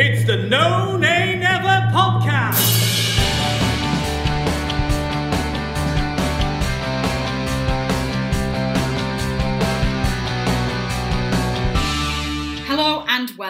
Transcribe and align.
It's 0.00 0.22
the 0.22 0.36
No 0.36 0.96
Nay 0.96 1.34
Never 1.40 1.90
podcast. 1.92 2.77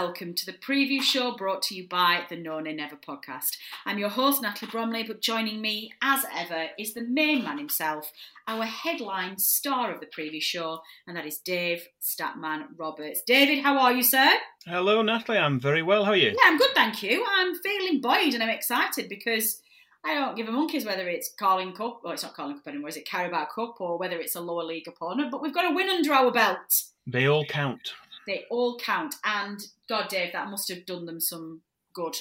Welcome 0.08 0.32
to 0.32 0.46
the 0.46 0.54
preview 0.54 1.02
show 1.02 1.36
brought 1.36 1.60
to 1.60 1.74
you 1.74 1.86
by 1.86 2.22
the 2.30 2.36
No 2.36 2.60
Nay 2.60 2.72
Never 2.72 2.96
podcast. 2.96 3.58
I'm 3.84 3.98
your 3.98 4.08
host, 4.08 4.40
Natalie 4.40 4.70
Bromley, 4.70 5.02
but 5.02 5.20
joining 5.20 5.60
me, 5.60 5.92
as 6.00 6.24
ever, 6.34 6.68
is 6.78 6.94
the 6.94 7.02
main 7.02 7.44
man 7.44 7.58
himself, 7.58 8.10
our 8.46 8.64
headline 8.64 9.36
star 9.36 9.92
of 9.92 10.00
the 10.00 10.06
preview 10.06 10.40
show, 10.40 10.80
and 11.06 11.14
that 11.14 11.26
is 11.26 11.36
Dave 11.36 11.88
Statman 12.00 12.68
Roberts. 12.78 13.20
David, 13.20 13.62
how 13.62 13.76
are 13.76 13.92
you, 13.92 14.02
sir? 14.02 14.30
Hello, 14.64 15.02
Natalie. 15.02 15.36
I'm 15.36 15.60
very 15.60 15.82
well. 15.82 16.06
How 16.06 16.12
are 16.12 16.16
you? 16.16 16.28
Yeah, 16.28 16.46
I'm 16.46 16.56
good, 16.56 16.70
thank 16.74 17.02
you. 17.02 17.22
I'm 17.36 17.54
feeling 17.56 18.00
buoyed 18.00 18.32
and 18.32 18.42
I'm 18.42 18.48
excited 18.48 19.10
because 19.10 19.60
I 20.06 20.14
don't 20.14 20.36
give 20.36 20.48
a 20.48 20.52
monkeys 20.52 20.86
whether 20.86 21.06
it's 21.06 21.34
Carling 21.38 21.74
Cup, 21.74 22.00
or 22.02 22.14
it's 22.14 22.22
not 22.22 22.32
Carling 22.32 22.56
Cup 22.56 22.68
anymore, 22.68 22.88
is 22.88 22.96
it 22.96 23.04
Carabao 23.04 23.48
Cup, 23.54 23.78
or 23.78 23.98
whether 23.98 24.18
it's 24.18 24.36
a 24.36 24.40
lower 24.40 24.64
league 24.64 24.88
opponent, 24.88 25.30
but 25.30 25.42
we've 25.42 25.52
got 25.52 25.70
a 25.70 25.74
win 25.74 25.90
under 25.90 26.14
our 26.14 26.30
belt. 26.30 26.84
They 27.06 27.26
all 27.26 27.44
count. 27.44 27.92
They 28.28 28.44
all 28.50 28.78
count. 28.78 29.16
And 29.24 29.58
God, 29.88 30.08
Dave, 30.08 30.32
that 30.34 30.50
must 30.50 30.68
have 30.68 30.86
done 30.86 31.06
them 31.06 31.18
some 31.18 31.62
good, 31.94 32.14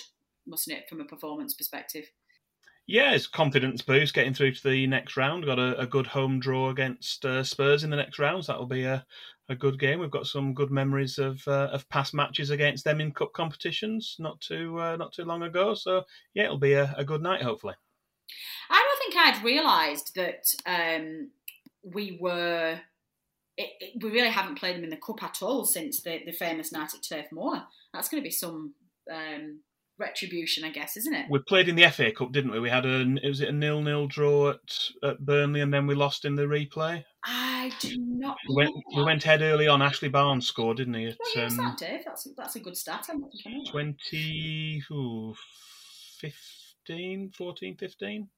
mustn't 0.47 0.75
it, 0.75 0.89
from 0.89 1.01
a 1.01 1.05
performance 1.05 1.53
perspective? 1.53 2.05
Yeah, 2.87 3.11
it's 3.11 3.27
confidence 3.27 3.81
boost 3.81 4.13
getting 4.13 4.33
through 4.33 4.53
to 4.53 4.69
the 4.69 4.87
next 4.87 5.17
round. 5.17 5.45
Got 5.45 5.59
a, 5.59 5.77
a 5.77 5.85
good 5.85 6.07
home 6.07 6.39
draw 6.39 6.69
against 6.69 7.25
uh, 7.25 7.43
Spurs 7.43 7.83
in 7.83 7.89
the 7.89 7.97
next 7.97 8.17
round. 8.17 8.45
So 8.45 8.53
that'll 8.53 8.65
be 8.65 8.85
a, 8.85 9.05
a 9.49 9.55
good 9.55 9.77
game. 9.77 9.99
We've 9.99 10.09
got 10.09 10.27
some 10.27 10.53
good 10.53 10.71
memories 10.71 11.19
of 11.19 11.45
uh, 11.47 11.67
of 11.73 11.87
past 11.89 12.13
matches 12.13 12.49
against 12.49 12.85
them 12.85 13.01
in 13.01 13.11
cup 13.11 13.33
competitions 13.33 14.15
not 14.19 14.39
too 14.39 14.79
uh, 14.79 14.95
not 14.95 15.11
too 15.11 15.25
long 15.25 15.43
ago. 15.43 15.73
So 15.73 16.03
yeah, 16.33 16.45
it'll 16.45 16.57
be 16.57 16.73
a, 16.73 16.95
a 16.97 17.03
good 17.03 17.21
night 17.21 17.41
hopefully. 17.41 17.75
I 18.69 18.81
don't 18.81 18.99
think 18.99 19.15
I'd 19.17 19.43
realised 19.43 20.15
that 20.15 20.45
um, 20.65 21.31
we 21.83 22.17
were. 22.21 22.79
It, 23.57 23.69
it, 23.79 24.03
we 24.03 24.11
really 24.11 24.29
haven't 24.29 24.59
played 24.59 24.75
them 24.75 24.83
in 24.83 24.89
the 24.89 24.97
cup 24.97 25.23
at 25.23 25.41
all 25.41 25.65
since 25.65 26.01
the, 26.01 26.21
the 26.25 26.31
famous 26.31 26.71
night 26.71 26.91
at 26.93 27.01
Turf 27.01 27.25
Moor. 27.31 27.63
That's 27.93 28.07
going 28.07 28.21
to 28.21 28.27
be 28.27 28.31
some 28.31 28.75
um, 29.11 29.61
retribution, 29.99 30.63
I 30.63 30.69
guess, 30.69 30.97
isn't 30.97 31.13
it? 31.13 31.25
We 31.29 31.39
played 31.39 31.67
in 31.67 31.75
the 31.75 31.89
FA 31.89 32.11
Cup, 32.11 32.31
didn't 32.31 32.51
we? 32.51 32.59
We 32.59 32.69
had 32.69 32.85
a 32.85 33.03
was 33.23 33.41
it 33.41 33.49
a 33.49 33.51
nil 33.51 33.81
nil 33.81 34.07
draw 34.07 34.51
at, 34.51 34.79
at 35.03 35.25
Burnley, 35.25 35.61
and 35.61 35.73
then 35.73 35.87
we 35.87 35.95
lost 35.95 36.25
in 36.25 36.35
the 36.35 36.43
replay. 36.43 37.03
I 37.25 37.71
do 37.79 37.95
not. 37.97 38.37
We 38.47 38.55
went, 38.55 38.75
we 38.95 39.03
went 39.03 39.23
head 39.23 39.41
early 39.41 39.67
on. 39.67 39.81
Ashley 39.81 40.09
Barnes 40.09 40.47
scored, 40.47 40.77
didn't 40.77 40.93
he? 40.93 41.07
At, 41.07 41.17
Well, 41.35 41.45
um, 41.45 41.57
that, 41.57 41.77
Dave. 41.77 42.01
That's 42.05 42.27
that's 42.37 42.55
a 42.55 42.59
good 42.59 42.77
start. 42.77 43.05
I'm 43.09 43.21
not 43.21 43.31
thinking 43.43 43.65
20, 43.65 44.83
ooh, 44.91 45.33
15, 46.19 47.31
14, 47.35 47.77
15? 47.77 48.29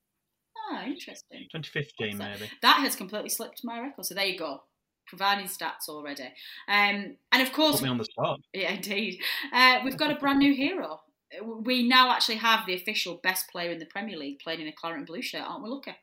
Ah, 0.71 0.85
interesting. 0.85 1.47
2015 1.51 2.17
maybe. 2.17 2.49
That 2.61 2.77
has 2.77 2.95
completely 2.95 3.29
slipped 3.29 3.61
my 3.63 3.79
record. 3.79 4.05
So 4.05 4.15
there 4.15 4.25
you 4.25 4.37
go. 4.37 4.61
Providing 5.09 5.47
stats 5.47 5.89
already. 5.89 6.23
Um, 6.67 7.17
and 7.31 7.41
of 7.41 7.51
course, 7.51 7.77
Put 7.77 7.83
me 7.83 7.89
on 7.89 7.97
the 7.97 8.05
spot. 8.05 8.39
Yeah, 8.53 8.73
indeed. 8.73 9.19
Uh, 9.51 9.79
we've 9.83 9.97
got 9.97 10.11
a 10.11 10.15
brand 10.15 10.39
new 10.39 10.53
hero. 10.53 11.01
We 11.43 11.87
now 11.87 12.11
actually 12.11 12.37
have 12.37 12.65
the 12.65 12.75
official 12.75 13.19
best 13.21 13.49
player 13.51 13.71
in 13.71 13.79
the 13.79 13.85
Premier 13.85 14.17
League 14.17 14.39
playing 14.39 14.61
in 14.61 14.67
a 14.67 14.71
claret 14.71 14.99
and 14.99 15.07
blue 15.07 15.21
shirt, 15.21 15.41
aren't 15.41 15.63
we, 15.63 15.69
Lucky? 15.69 15.95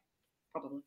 Probably. 0.53 0.81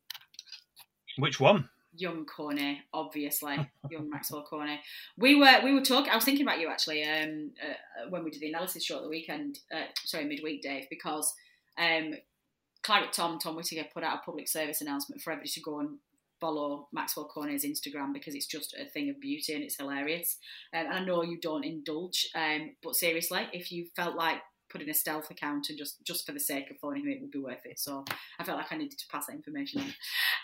Which 1.18 1.40
one? 1.40 1.68
Young 1.94 2.24
Cornet, 2.24 2.78
obviously, 2.92 3.56
young 3.90 4.08
Maxwell 4.10 4.44
Cornet. 4.44 4.80
We 5.18 5.34
were 5.34 5.60
we 5.64 5.72
were 5.72 5.80
talking. 5.80 6.12
I 6.12 6.14
was 6.14 6.24
thinking 6.24 6.46
about 6.46 6.60
you 6.60 6.68
actually 6.68 7.02
um, 7.02 7.50
uh, 7.60 8.08
when 8.10 8.22
we 8.22 8.30
did 8.30 8.40
the 8.40 8.48
analysis 8.48 8.84
show 8.84 8.98
at 8.98 9.02
the 9.02 9.08
weekend. 9.08 9.58
Uh, 9.74 9.86
sorry, 10.04 10.24
midweek, 10.24 10.62
Dave, 10.62 10.86
because 10.88 11.34
um, 11.78 12.14
Claret 12.82 13.12
Tom 13.12 13.38
Tom 13.38 13.56
Whittaker 13.56 13.88
put 13.92 14.04
out 14.04 14.18
a 14.18 14.24
public 14.24 14.48
service 14.48 14.80
announcement 14.80 15.20
for 15.20 15.32
everybody 15.32 15.50
to 15.50 15.60
go 15.60 15.80
and 15.80 15.98
follow 16.40 16.88
Maxwell 16.92 17.28
Cornet's 17.28 17.64
Instagram 17.64 18.12
because 18.12 18.34
it's 18.34 18.46
just 18.46 18.74
a 18.74 18.88
thing 18.88 19.10
of 19.10 19.20
beauty 19.20 19.54
and 19.54 19.62
it's 19.62 19.76
hilarious. 19.76 20.38
Um, 20.74 20.86
and 20.86 20.94
I 20.94 21.04
know 21.04 21.22
you 21.22 21.38
don't 21.40 21.64
indulge, 21.64 22.28
um, 22.34 22.72
but 22.82 22.96
seriously, 22.96 23.48
if 23.52 23.70
you 23.70 23.86
felt 23.94 24.16
like 24.16 24.38
putting 24.70 24.88
a 24.88 24.94
stealth 24.94 25.30
account 25.30 25.68
and 25.68 25.76
just 25.76 26.02
just 26.04 26.24
for 26.24 26.32
the 26.32 26.40
sake 26.40 26.70
of 26.70 26.78
phoning 26.78 27.02
him, 27.02 27.10
it 27.10 27.20
would 27.20 27.30
be 27.30 27.38
worth 27.38 27.64
it. 27.64 27.78
So 27.78 28.04
I 28.38 28.44
felt 28.44 28.58
like 28.58 28.72
I 28.72 28.76
needed 28.76 28.98
to 28.98 29.08
pass 29.10 29.26
that 29.26 29.34
information 29.34 29.82
on. 29.82 29.94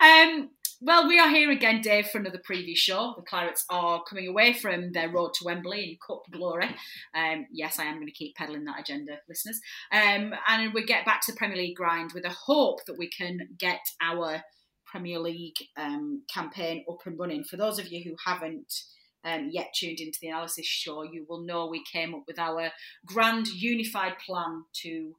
Um, 0.00 0.50
well, 0.82 1.08
we 1.08 1.18
are 1.18 1.30
here 1.30 1.50
again, 1.50 1.80
Dave, 1.80 2.08
for 2.08 2.18
another 2.18 2.38
preview 2.38 2.76
show. 2.76 3.14
The 3.16 3.22
Clarets 3.22 3.64
are 3.70 4.02
coming 4.06 4.28
away 4.28 4.52
from 4.52 4.92
their 4.92 5.08
road 5.08 5.32
to 5.34 5.44
Wembley 5.44 5.84
in 5.84 5.96
Cup 6.06 6.24
glory. 6.30 6.68
Um, 7.14 7.46
yes, 7.50 7.78
I 7.78 7.84
am 7.84 7.94
going 7.94 8.06
to 8.06 8.12
keep 8.12 8.36
peddling 8.36 8.64
that 8.64 8.80
agenda, 8.80 9.18
listeners. 9.26 9.58
Um, 9.90 10.34
and 10.46 10.74
we 10.74 10.84
get 10.84 11.06
back 11.06 11.22
to 11.22 11.32
the 11.32 11.38
Premier 11.38 11.56
League 11.56 11.76
grind 11.76 12.12
with 12.12 12.26
a 12.26 12.30
hope 12.30 12.84
that 12.86 12.98
we 12.98 13.08
can 13.08 13.48
get 13.58 13.80
our 14.02 14.42
Premier 14.86 15.18
League 15.18 15.56
um, 15.76 16.22
campaign 16.32 16.84
up 16.90 17.06
and 17.06 17.18
running. 17.18 17.44
For 17.44 17.56
those 17.56 17.78
of 17.78 17.88
you 17.88 18.02
who 18.02 18.16
haven't 18.24 18.72
um, 19.24 19.48
yet 19.50 19.74
tuned 19.74 20.00
into 20.00 20.18
the 20.20 20.28
analysis 20.28 20.66
show, 20.66 21.02
you 21.02 21.26
will 21.28 21.40
know 21.40 21.66
we 21.66 21.82
came 21.84 22.14
up 22.14 22.22
with 22.26 22.38
our 22.38 22.70
grand 23.04 23.48
unified 23.48 24.18
plan 24.24 24.64
to 24.82 25.16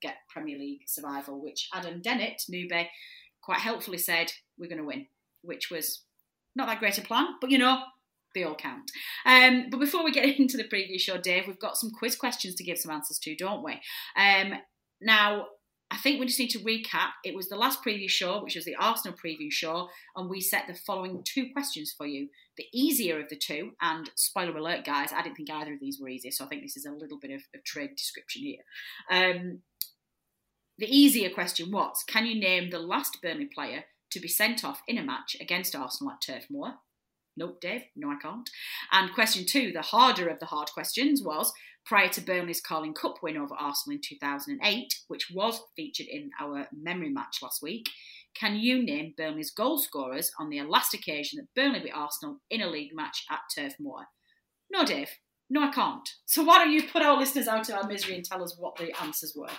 get 0.00 0.16
Premier 0.28 0.58
League 0.58 0.82
survival, 0.86 1.42
which 1.42 1.68
Adam 1.74 2.00
Dennett, 2.00 2.42
newbie, 2.50 2.88
quite 3.42 3.60
helpfully 3.60 3.98
said 3.98 4.32
we're 4.58 4.68
going 4.68 4.78
to 4.78 4.86
win, 4.86 5.06
which 5.42 5.70
was 5.70 6.02
not 6.56 6.66
that 6.68 6.78
great 6.78 6.98
a 6.98 7.02
plan, 7.02 7.26
but 7.40 7.50
you 7.50 7.58
know, 7.58 7.82
they 8.34 8.44
all 8.44 8.54
count. 8.54 8.90
Um, 9.26 9.66
but 9.70 9.80
before 9.80 10.04
we 10.04 10.12
get 10.12 10.24
into 10.38 10.56
the 10.56 10.68
previous 10.68 11.02
show, 11.02 11.18
Dave, 11.18 11.46
we've 11.46 11.58
got 11.58 11.76
some 11.76 11.90
quiz 11.90 12.16
questions 12.16 12.54
to 12.56 12.64
give 12.64 12.78
some 12.78 12.92
answers 12.92 13.18
to, 13.20 13.36
don't 13.36 13.62
we? 13.62 13.80
Um, 14.16 14.54
now, 15.00 15.46
I 15.90 15.96
think 15.98 16.18
we 16.18 16.26
just 16.26 16.38
need 16.38 16.50
to 16.50 16.58
recap. 16.60 17.10
It 17.24 17.34
was 17.34 17.48
the 17.48 17.56
last 17.56 17.84
preview 17.84 18.08
show, 18.08 18.42
which 18.42 18.56
was 18.56 18.64
the 18.64 18.74
Arsenal 18.76 19.16
preview 19.16 19.50
show, 19.50 19.88
and 20.16 20.28
we 20.28 20.40
set 20.40 20.66
the 20.66 20.74
following 20.74 21.22
two 21.24 21.52
questions 21.52 21.94
for 21.96 22.06
you. 22.06 22.28
The 22.56 22.66
easier 22.72 23.20
of 23.20 23.28
the 23.28 23.36
two, 23.36 23.72
and 23.80 24.10
spoiler 24.16 24.56
alert, 24.56 24.84
guys, 24.84 25.12
I 25.12 25.22
didn't 25.22 25.36
think 25.36 25.50
either 25.50 25.74
of 25.74 25.80
these 25.80 26.00
were 26.00 26.08
easy, 26.08 26.30
so 26.30 26.44
I 26.44 26.48
think 26.48 26.62
this 26.62 26.76
is 26.76 26.86
a 26.86 26.92
little 26.92 27.18
bit 27.18 27.30
of, 27.30 27.42
of 27.54 27.64
trade 27.64 27.96
description 27.96 28.42
here. 28.42 28.62
Um, 29.10 29.60
the 30.78 30.86
easier 30.86 31.30
question 31.30 31.70
was 31.70 32.02
Can 32.06 32.26
you 32.26 32.38
name 32.38 32.70
the 32.70 32.78
last 32.78 33.18
Burnley 33.22 33.46
player 33.46 33.84
to 34.10 34.20
be 34.20 34.28
sent 34.28 34.64
off 34.64 34.82
in 34.88 34.98
a 34.98 35.04
match 35.04 35.36
against 35.40 35.76
Arsenal 35.76 36.12
at 36.12 36.22
Turf 36.22 36.46
Moor? 36.50 36.74
Nope, 37.36 37.60
Dave. 37.60 37.82
No, 37.96 38.10
I 38.10 38.16
can't. 38.20 38.48
And 38.92 39.12
question 39.12 39.44
two, 39.46 39.72
the 39.72 39.82
harder 39.82 40.28
of 40.28 40.38
the 40.38 40.46
hard 40.46 40.70
questions, 40.72 41.22
was 41.22 41.52
prior 41.84 42.08
to 42.08 42.20
Burnley's 42.20 42.60
Carling 42.60 42.94
Cup 42.94 43.16
win 43.22 43.36
over 43.36 43.54
Arsenal 43.54 43.96
in 43.96 44.00
2008, 44.02 44.94
which 45.08 45.30
was 45.32 45.60
featured 45.76 46.06
in 46.06 46.30
our 46.40 46.68
memory 46.72 47.10
match 47.10 47.38
last 47.42 47.62
week. 47.62 47.88
Can 48.34 48.56
you 48.56 48.82
name 48.82 49.14
Burnley's 49.16 49.50
goal 49.50 49.78
scorers 49.78 50.30
on 50.40 50.50
the 50.50 50.62
last 50.62 50.94
occasion 50.94 51.38
that 51.38 51.54
Burnley 51.60 51.80
beat 51.80 51.92
Arsenal 51.94 52.40
in 52.50 52.62
a 52.62 52.68
league 52.68 52.94
match 52.94 53.24
at 53.30 53.40
Turf 53.54 53.74
Moor? 53.78 54.06
No, 54.70 54.84
Dave. 54.84 55.10
No, 55.50 55.62
I 55.62 55.70
can't. 55.70 56.08
So 56.26 56.42
why 56.42 56.58
don't 56.58 56.72
you 56.72 56.82
put 56.88 57.02
our 57.02 57.18
listeners 57.18 57.46
out 57.48 57.68
of 57.68 57.76
our 57.76 57.86
misery 57.86 58.16
and 58.16 58.24
tell 58.24 58.42
us 58.42 58.56
what 58.58 58.76
the 58.76 58.92
answers 59.00 59.34
were? 59.36 59.50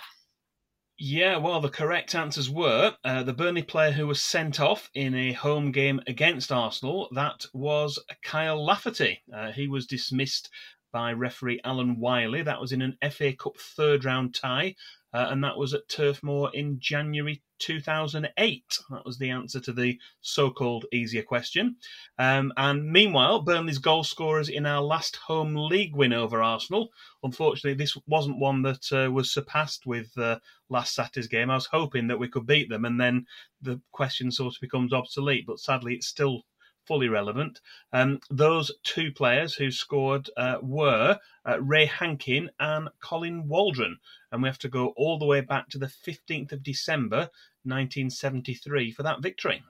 Yeah, 0.98 1.36
well, 1.36 1.60
the 1.60 1.68
correct 1.68 2.14
answers 2.14 2.48
were 2.48 2.96
uh, 3.04 3.22
the 3.22 3.34
Burnley 3.34 3.62
player 3.62 3.92
who 3.92 4.06
was 4.06 4.22
sent 4.22 4.60
off 4.60 4.90
in 4.94 5.14
a 5.14 5.32
home 5.34 5.70
game 5.70 6.00
against 6.06 6.50
Arsenal. 6.50 7.08
That 7.12 7.44
was 7.52 8.02
Kyle 8.22 8.64
Lafferty. 8.64 9.22
Uh, 9.34 9.52
he 9.52 9.68
was 9.68 9.86
dismissed 9.86 10.48
by 10.92 11.12
referee 11.12 11.60
Alan 11.64 11.98
Wiley. 11.98 12.42
That 12.42 12.60
was 12.60 12.72
in 12.72 12.82
an 12.82 12.96
FA 13.10 13.32
Cup 13.32 13.56
third 13.56 14.04
round 14.04 14.34
tie, 14.34 14.74
uh, 15.12 15.28
and 15.30 15.42
that 15.44 15.56
was 15.56 15.74
at 15.74 15.88
Turf 15.88 16.22
Moor 16.22 16.50
in 16.54 16.78
January 16.80 17.42
2008. 17.58 18.78
That 18.90 19.04
was 19.04 19.18
the 19.18 19.30
answer 19.30 19.60
to 19.60 19.72
the 19.72 19.98
so 20.20 20.50
called 20.50 20.86
easier 20.92 21.22
question. 21.22 21.76
Um, 22.18 22.52
and 22.56 22.90
meanwhile, 22.90 23.40
Burnley's 23.40 23.78
goal 23.78 24.04
scorers 24.04 24.48
in 24.48 24.66
our 24.66 24.82
last 24.82 25.16
home 25.16 25.54
league 25.54 25.96
win 25.96 26.12
over 26.12 26.42
Arsenal. 26.42 26.88
Unfortunately, 27.22 27.74
this 27.74 27.96
wasn't 28.06 28.38
one 28.38 28.62
that 28.62 28.92
uh, 28.92 29.10
was 29.10 29.32
surpassed 29.32 29.86
with 29.86 30.16
uh, 30.18 30.38
last 30.68 30.94
Saturday's 30.94 31.28
game. 31.28 31.50
I 31.50 31.54
was 31.54 31.66
hoping 31.66 32.08
that 32.08 32.18
we 32.18 32.28
could 32.28 32.46
beat 32.46 32.68
them, 32.68 32.84
and 32.84 33.00
then 33.00 33.26
the 33.62 33.80
question 33.92 34.30
sort 34.30 34.54
of 34.54 34.60
becomes 34.60 34.92
obsolete, 34.92 35.44
but 35.46 35.60
sadly, 35.60 35.94
it's 35.94 36.08
still 36.08 36.42
fully 36.86 37.08
relevant. 37.08 37.60
Um, 37.92 38.20
those 38.30 38.72
two 38.82 39.12
players 39.12 39.54
who 39.54 39.70
scored 39.70 40.30
uh, 40.36 40.58
were 40.62 41.18
uh, 41.46 41.60
Ray 41.60 41.86
Hankin 41.86 42.50
and 42.58 42.88
Colin 43.00 43.48
Waldron. 43.48 43.98
And 44.32 44.42
we 44.42 44.48
have 44.48 44.58
to 44.60 44.68
go 44.68 44.88
all 44.96 45.18
the 45.18 45.26
way 45.26 45.40
back 45.40 45.68
to 45.70 45.78
the 45.78 45.86
15th 45.86 46.52
of 46.52 46.62
December 46.62 47.30
1973 47.64 48.92
for 48.92 49.02
that 49.02 49.22
victory. 49.22 49.62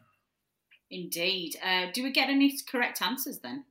Indeed. 0.91 1.57
Uh, 1.65 1.87
do 1.93 2.03
we 2.03 2.13
get 2.13 2.29
any 2.29 2.57
correct 2.69 3.03
answers 3.03 3.41
then? 3.41 3.65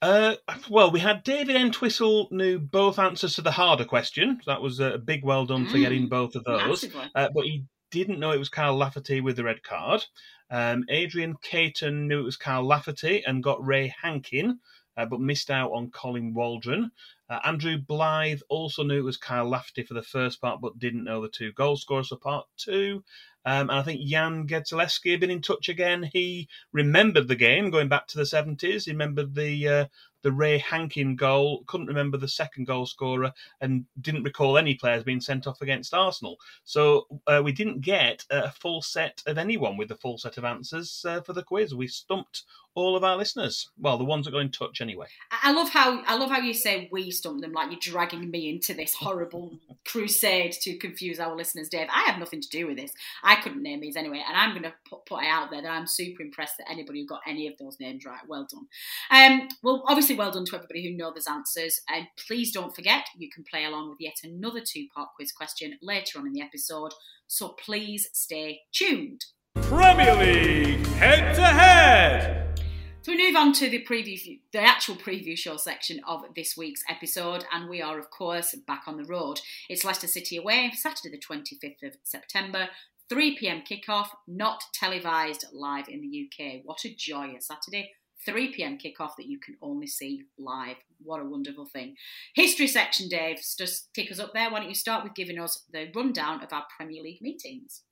Uh, 0.00 0.36
well, 0.70 0.90
we 0.92 1.00
had 1.00 1.24
David 1.24 1.56
Entwistle 1.56 2.28
knew 2.30 2.58
both 2.58 2.98
answers 2.98 3.34
to 3.34 3.42
the 3.42 3.50
harder 3.50 3.84
question. 3.84 4.40
That 4.46 4.62
was 4.62 4.78
a 4.78 4.96
big 4.96 5.24
well 5.24 5.44
done 5.44 5.66
for 5.66 5.76
getting 5.76 6.06
Mm, 6.06 6.10
both 6.10 6.36
of 6.36 6.44
those. 6.44 6.84
Uh, 7.14 7.28
but 7.34 7.44
he 7.44 7.64
didn't 7.90 8.20
know 8.20 8.32
it 8.32 8.38
was 8.38 8.48
Carl 8.48 8.76
Lafferty 8.76 9.20
with 9.20 9.36
the 9.36 9.44
red 9.44 9.62
card. 9.62 10.04
Um, 10.50 10.84
Adrian 10.88 11.36
Caton 11.42 12.08
knew 12.08 12.20
it 12.20 12.24
was 12.24 12.36
Carl 12.36 12.66
Lafferty 12.66 13.22
and 13.26 13.42
got 13.42 13.64
Ray 13.64 13.94
Hankin, 14.02 14.60
uh, 14.96 15.06
but 15.06 15.20
missed 15.20 15.50
out 15.50 15.72
on 15.72 15.90
Colin 15.90 16.34
Waldron. 16.34 16.90
Uh, 17.30 17.38
Andrew 17.44 17.76
Blythe 17.78 18.40
also 18.48 18.82
knew 18.82 18.98
it 18.98 19.04
was 19.04 19.18
Kyle 19.18 19.48
Lafferty 19.48 19.82
for 19.82 19.94
the 19.94 20.02
first 20.02 20.40
part, 20.40 20.60
but 20.60 20.78
didn't 20.78 21.04
know 21.04 21.20
the 21.20 21.28
two 21.28 21.52
goal 21.52 21.76
scorers 21.76 22.08
for 22.08 22.16
part 22.16 22.46
two. 22.56 23.04
Um, 23.44 23.70
and 23.70 23.78
I 23.78 23.82
think 23.82 24.06
Jan 24.06 24.46
Gedzelewski 24.46 25.12
had 25.12 25.20
been 25.20 25.30
in 25.30 25.42
touch 25.42 25.68
again. 25.68 26.10
He 26.12 26.48
remembered 26.72 27.28
the 27.28 27.36
game 27.36 27.70
going 27.70 27.88
back 27.88 28.06
to 28.08 28.18
the 28.18 28.24
70s. 28.24 28.84
He 28.84 28.90
remembered 28.90 29.34
the 29.34 29.68
uh, 29.68 29.84
the 30.22 30.32
Ray 30.32 30.58
Hankin 30.58 31.16
goal, 31.16 31.64
couldn't 31.66 31.86
remember 31.86 32.16
the 32.16 32.28
second 32.28 32.66
goal 32.66 32.86
scorer, 32.86 33.32
and 33.60 33.84
didn't 34.00 34.24
recall 34.24 34.58
any 34.58 34.74
players 34.74 35.02
being 35.02 35.20
sent 35.20 35.46
off 35.46 35.60
against 35.60 35.94
Arsenal. 35.94 36.36
So 36.64 37.06
uh, 37.26 37.42
we 37.44 37.52
didn't 37.52 37.80
get 37.80 38.24
a 38.30 38.50
full 38.50 38.82
set 38.82 39.22
of 39.26 39.38
anyone 39.38 39.76
with 39.76 39.88
the 39.88 39.96
full 39.96 40.18
set 40.18 40.38
of 40.38 40.44
answers 40.44 41.04
uh, 41.06 41.20
for 41.22 41.32
the 41.32 41.42
quiz. 41.42 41.74
We 41.74 41.88
stumped 41.88 42.44
all 42.74 42.96
of 42.96 43.02
our 43.02 43.16
listeners. 43.16 43.70
Well, 43.76 43.98
the 43.98 44.04
ones 44.04 44.24
that 44.24 44.30
got 44.30 44.38
in 44.38 44.50
touch 44.50 44.80
anyway. 44.80 45.06
I 45.32 45.48
I 45.48 45.52
love 45.52 45.70
how 45.70 46.02
I 46.06 46.14
love 46.16 46.28
how 46.28 46.40
you 46.40 46.52
say 46.52 46.90
we 46.92 47.10
stumped 47.10 47.40
them, 47.40 47.52
like 47.52 47.70
you're 47.70 47.80
dragging 47.80 48.30
me 48.30 48.50
into 48.50 48.74
this 48.74 48.92
horrible 48.92 49.58
crusade 49.86 50.52
to 50.60 50.76
confuse 50.76 51.18
our 51.18 51.34
listeners, 51.34 51.70
Dave. 51.70 51.88
I 51.90 52.02
have 52.02 52.18
nothing 52.18 52.42
to 52.42 52.48
do 52.50 52.66
with 52.66 52.76
this. 52.76 52.92
I 53.22 53.36
couldn't 53.36 53.62
name 53.62 53.80
these 53.80 53.96
anyway, 53.96 54.22
and 54.28 54.36
I'm 54.36 54.50
going 54.50 54.64
to 54.64 54.74
put, 54.86 55.06
put 55.06 55.22
it 55.22 55.26
out 55.26 55.50
there 55.50 55.62
that 55.62 55.70
I'm 55.70 55.86
super 55.86 56.20
impressed 56.20 56.58
that 56.58 56.70
anybody 56.70 57.00
who 57.00 57.06
got 57.06 57.22
any 57.26 57.46
of 57.46 57.54
those 57.58 57.80
names 57.80 58.04
right. 58.04 58.20
Well 58.28 58.46
done. 58.50 58.66
Um, 59.10 59.48
well, 59.62 59.84
obviously, 59.86 60.07
well 60.14 60.30
done 60.30 60.44
to 60.46 60.56
everybody 60.56 60.84
who 60.84 60.96
know 60.96 61.12
those 61.12 61.26
answers. 61.26 61.80
And 61.88 62.06
please 62.26 62.52
don't 62.52 62.74
forget, 62.74 63.06
you 63.16 63.28
can 63.30 63.44
play 63.44 63.64
along 63.64 63.90
with 63.90 64.00
yet 64.00 64.16
another 64.24 64.60
two-part 64.60 65.10
quiz 65.16 65.32
question 65.32 65.78
later 65.82 66.18
on 66.18 66.26
in 66.26 66.32
the 66.32 66.42
episode. 66.42 66.92
So 67.26 67.56
please 67.64 68.08
stay 68.12 68.60
tuned. 68.72 69.24
Premier 69.62 70.14
League 70.14 70.86
head 70.86 71.34
to 71.34 71.42
head. 71.42 72.60
So 73.02 73.12
we 73.12 73.26
move 73.26 73.36
on 73.36 73.52
to 73.54 73.70
the 73.70 73.84
preview, 73.84 74.40
the 74.52 74.60
actual 74.60 74.96
preview 74.96 75.36
show 75.38 75.56
section 75.56 76.00
of 76.06 76.24
this 76.36 76.56
week's 76.56 76.82
episode, 76.88 77.44
and 77.52 77.70
we 77.70 77.80
are, 77.80 77.98
of 77.98 78.10
course, 78.10 78.54
back 78.66 78.82
on 78.86 78.96
the 78.96 79.04
road. 79.04 79.40
It's 79.68 79.84
Leicester 79.84 80.06
City 80.06 80.36
away, 80.36 80.72
Saturday 80.74 81.16
the 81.16 81.18
25th 81.18 81.86
of 81.86 81.96
September, 82.02 82.68
3 83.08 83.38
pm 83.38 83.62
kickoff, 83.62 84.08
not 84.26 84.62
televised 84.74 85.46
live 85.52 85.88
in 85.88 86.02
the 86.02 86.28
UK. 86.28 86.60
What 86.64 86.84
a 86.84 86.94
joy! 86.94 87.34
A 87.38 87.40
Saturday 87.40 87.92
3 88.28 88.52
pm 88.52 88.78
kickoff 88.78 89.16
that 89.16 89.26
you 89.26 89.38
can 89.38 89.56
only 89.62 89.86
see 89.86 90.24
live. 90.38 90.76
What 91.02 91.20
a 91.20 91.24
wonderful 91.24 91.64
thing. 91.64 91.96
History 92.34 92.66
section, 92.66 93.08
Dave, 93.08 93.38
just 93.58 93.92
take 93.94 94.12
us 94.12 94.20
up 94.20 94.34
there. 94.34 94.50
Why 94.50 94.60
don't 94.60 94.68
you 94.68 94.74
start 94.74 95.02
with 95.02 95.14
giving 95.14 95.38
us 95.38 95.64
the 95.72 95.90
rundown 95.94 96.42
of 96.42 96.52
our 96.52 96.64
Premier 96.76 97.02
League 97.02 97.22
meetings? 97.22 97.84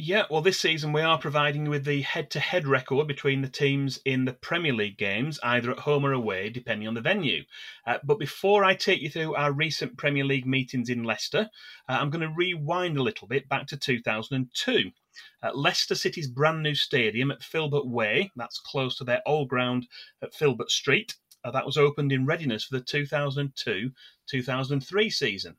Yeah, 0.00 0.26
well, 0.30 0.42
this 0.42 0.60
season 0.60 0.92
we 0.92 1.02
are 1.02 1.18
providing 1.18 1.64
you 1.64 1.70
with 1.72 1.84
the 1.84 2.02
head 2.02 2.30
to 2.30 2.38
head 2.38 2.68
record 2.68 3.08
between 3.08 3.42
the 3.42 3.48
teams 3.48 3.98
in 4.04 4.26
the 4.26 4.32
Premier 4.32 4.72
League 4.72 4.96
games, 4.96 5.40
either 5.42 5.72
at 5.72 5.80
home 5.80 6.06
or 6.06 6.12
away, 6.12 6.50
depending 6.50 6.86
on 6.86 6.94
the 6.94 7.00
venue. 7.00 7.42
Uh, 7.84 7.98
but 8.04 8.20
before 8.20 8.62
I 8.62 8.76
take 8.76 9.02
you 9.02 9.10
through 9.10 9.34
our 9.34 9.50
recent 9.50 9.96
Premier 9.96 10.24
League 10.24 10.46
meetings 10.46 10.88
in 10.88 11.02
Leicester, 11.02 11.50
uh, 11.88 11.98
I'm 12.00 12.10
going 12.10 12.22
to 12.22 12.32
rewind 12.32 12.96
a 12.96 13.02
little 13.02 13.26
bit 13.26 13.48
back 13.48 13.66
to 13.66 13.76
2002. 13.76 14.92
At 15.42 15.58
Leicester 15.58 15.96
City's 15.96 16.28
brand 16.28 16.62
new 16.62 16.76
stadium 16.76 17.32
at 17.32 17.42
Filbert 17.42 17.88
Way, 17.88 18.30
that's 18.36 18.60
close 18.60 18.96
to 18.98 19.04
their 19.04 19.22
old 19.26 19.48
ground 19.48 19.88
at 20.22 20.32
Filbert 20.32 20.70
Street, 20.70 21.16
uh, 21.42 21.50
that 21.50 21.66
was 21.66 21.76
opened 21.76 22.12
in 22.12 22.24
readiness 22.24 22.62
for 22.62 22.78
the 22.78 22.84
2002 22.84 23.90
2003 24.28 25.10
season. 25.10 25.56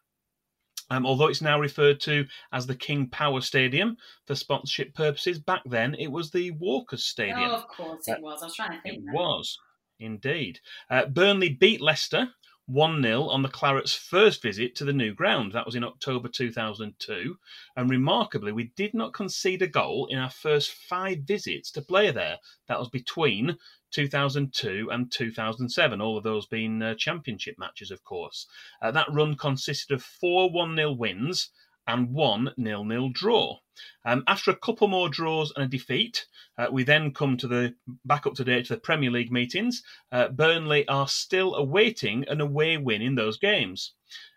Um, 0.89 1.05
although 1.05 1.27
it's 1.27 1.41
now 1.41 1.59
referred 1.59 1.99
to 2.01 2.25
as 2.51 2.65
the 2.65 2.75
King 2.75 3.07
Power 3.07 3.41
Stadium 3.41 3.97
for 4.25 4.35
sponsorship 4.35 4.93
purposes, 4.93 5.39
back 5.39 5.61
then 5.65 5.95
it 5.95 6.07
was 6.11 6.31
the 6.31 6.51
Walkers 6.51 7.05
Stadium. 7.05 7.51
Oh, 7.51 7.55
of 7.55 7.67
course 7.67 8.07
it 8.07 8.21
was. 8.21 8.41
I 8.41 8.45
was 8.45 8.55
trying 8.55 8.71
to 8.71 8.81
think. 8.81 8.97
It 8.97 9.05
then. 9.05 9.13
was, 9.13 9.57
indeed. 9.99 10.59
Uh, 10.89 11.05
Burnley 11.05 11.49
beat 11.49 11.81
Leicester 11.81 12.29
1 12.69 13.01
0 13.01 13.23
on 13.23 13.41
the 13.41 13.49
Clarets' 13.49 13.95
first 13.95 14.43
visit 14.43 14.75
to 14.75 14.85
the 14.85 14.93
new 14.93 15.11
ground. 15.11 15.53
That 15.53 15.65
was 15.65 15.73
in 15.73 15.83
October 15.83 16.27
2002. 16.27 17.39
And 17.75 17.89
remarkably, 17.89 18.51
we 18.51 18.71
did 18.75 18.93
not 18.93 19.11
concede 19.11 19.63
a 19.63 19.67
goal 19.67 20.05
in 20.05 20.19
our 20.19 20.29
first 20.29 20.71
five 20.71 21.21
visits 21.21 21.71
to 21.71 21.81
play 21.81 22.11
there. 22.11 22.37
That 22.67 22.77
was 22.77 22.89
between 22.89 23.57
2002 23.91 24.89
and 24.91 25.11
2007, 25.11 25.99
all 25.99 26.15
of 26.15 26.23
those 26.23 26.45
being 26.45 26.83
uh, 26.83 26.93
championship 26.93 27.55
matches, 27.57 27.89
of 27.89 28.03
course. 28.03 28.45
Uh, 28.83 28.91
that 28.91 29.11
run 29.11 29.35
consisted 29.35 29.95
of 29.95 30.03
four 30.03 30.51
1 30.51 30.75
0 30.75 30.91
wins 30.91 31.49
and 31.87 32.13
one 32.13 32.53
nil-nil 32.55 33.09
draw. 33.11 33.57
Um, 34.05 34.23
after 34.27 34.51
a 34.51 34.55
couple 34.55 34.87
more 34.87 35.09
draws 35.09 35.51
and 35.55 35.65
a 35.65 35.67
defeat, 35.67 36.25
uh, 36.57 36.67
we 36.71 36.83
then 36.83 37.13
come 37.13 37.37
to 37.37 37.47
the 37.47 37.75
back 38.05 38.25
up 38.25 38.33
to 38.35 38.43
date 38.43 38.65
to 38.65 38.75
the 38.75 38.79
Premier 38.81 39.11
League 39.11 39.31
meetings. 39.31 39.83
Uh, 40.11 40.29
Burnley 40.29 40.87
are 40.87 41.07
still 41.07 41.55
awaiting 41.55 42.27
an 42.27 42.41
away 42.41 42.77
win 42.77 43.01
in 43.01 43.15
those 43.15 43.37
games. 43.37 43.93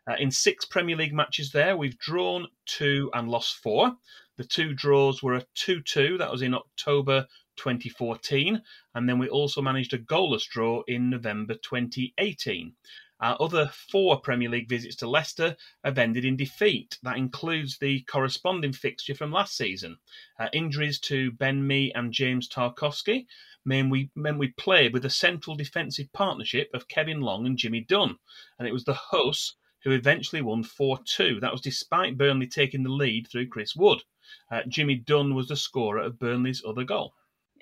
Uh, 0.07 0.15
in 0.19 0.31
six 0.31 0.65
Premier 0.65 0.97
League 0.97 1.15
matches 1.15 1.53
there, 1.53 1.77
we've 1.77 1.99
drawn 1.99 2.49
two 2.67 3.11
and 3.15 3.29
lost 3.29 3.57
four. 3.57 3.97
The 4.37 4.45
two 4.45 4.73
draws 4.73 5.23
were 5.23 5.35
a 5.35 5.47
2 5.55 5.83
2, 5.83 6.19
that 6.19 6.31
was 6.31 6.43
in 6.43 6.55
October 6.55 7.27
2014, 7.57 8.63
and 8.95 9.09
then 9.09 9.19
we 9.19 9.29
also 9.29 9.61
managed 9.61 9.93
a 9.93 9.99
goalless 9.99 10.49
draw 10.49 10.83
in 10.89 11.11
November 11.11 11.55
2018. 11.55 12.75
Our 13.23 13.37
other 13.39 13.69
four 13.69 14.21
Premier 14.21 14.49
League 14.49 14.69
visits 14.69 14.97
to 14.97 15.09
Leicester 15.09 15.57
have 15.85 15.97
ended 15.97 16.25
in 16.25 16.37
defeat. 16.37 16.99
That 17.05 17.17
includes 17.17 17.79
the 17.79 18.01
corresponding 18.01 18.73
fixture 18.73 19.15
from 19.15 19.31
last 19.31 19.57
season. 19.57 19.99
Uh, 20.41 20.49
injuries 20.53 20.99
to 21.03 21.31
Ben 21.31 21.65
Mee 21.65 21.93
and 21.95 22.13
James 22.13 22.49
Tarkowski 22.49 23.27
meant 23.65 23.91
we, 23.91 24.11
meant 24.17 24.39
we 24.39 24.49
played 24.49 24.93
with 24.93 25.05
a 25.05 25.11
central 25.11 25.55
defensive 25.55 26.13
partnership 26.13 26.69
of 26.75 26.89
Kevin 26.89 27.21
Long 27.21 27.47
and 27.47 27.57
Jimmy 27.57 27.83
Dunne, 27.83 28.19
and 28.59 28.67
it 28.67 28.73
was 28.73 28.83
the 28.83 28.95
hosts 28.95 29.55
who 29.85 29.93
eventually 29.93 30.43
won 30.43 30.65
4 30.65 30.99
2. 31.05 31.39
That 31.39 31.53
was 31.53 31.61
despite 31.61 32.19
Burnley 32.19 32.49
taking 32.49 32.83
the 32.83 32.91
lead 32.91 33.29
through 33.29 33.47
Chris 33.47 33.77
Wood. 33.77 34.03
Uh, 34.51 34.63
Jimmy 34.67 34.97
Dunne 34.97 35.37
was 35.37 35.47
the 35.47 35.55
scorer 35.55 36.01
of 36.01 36.19
Burnley's 36.19 36.65
other 36.67 36.83
goal. 36.83 37.15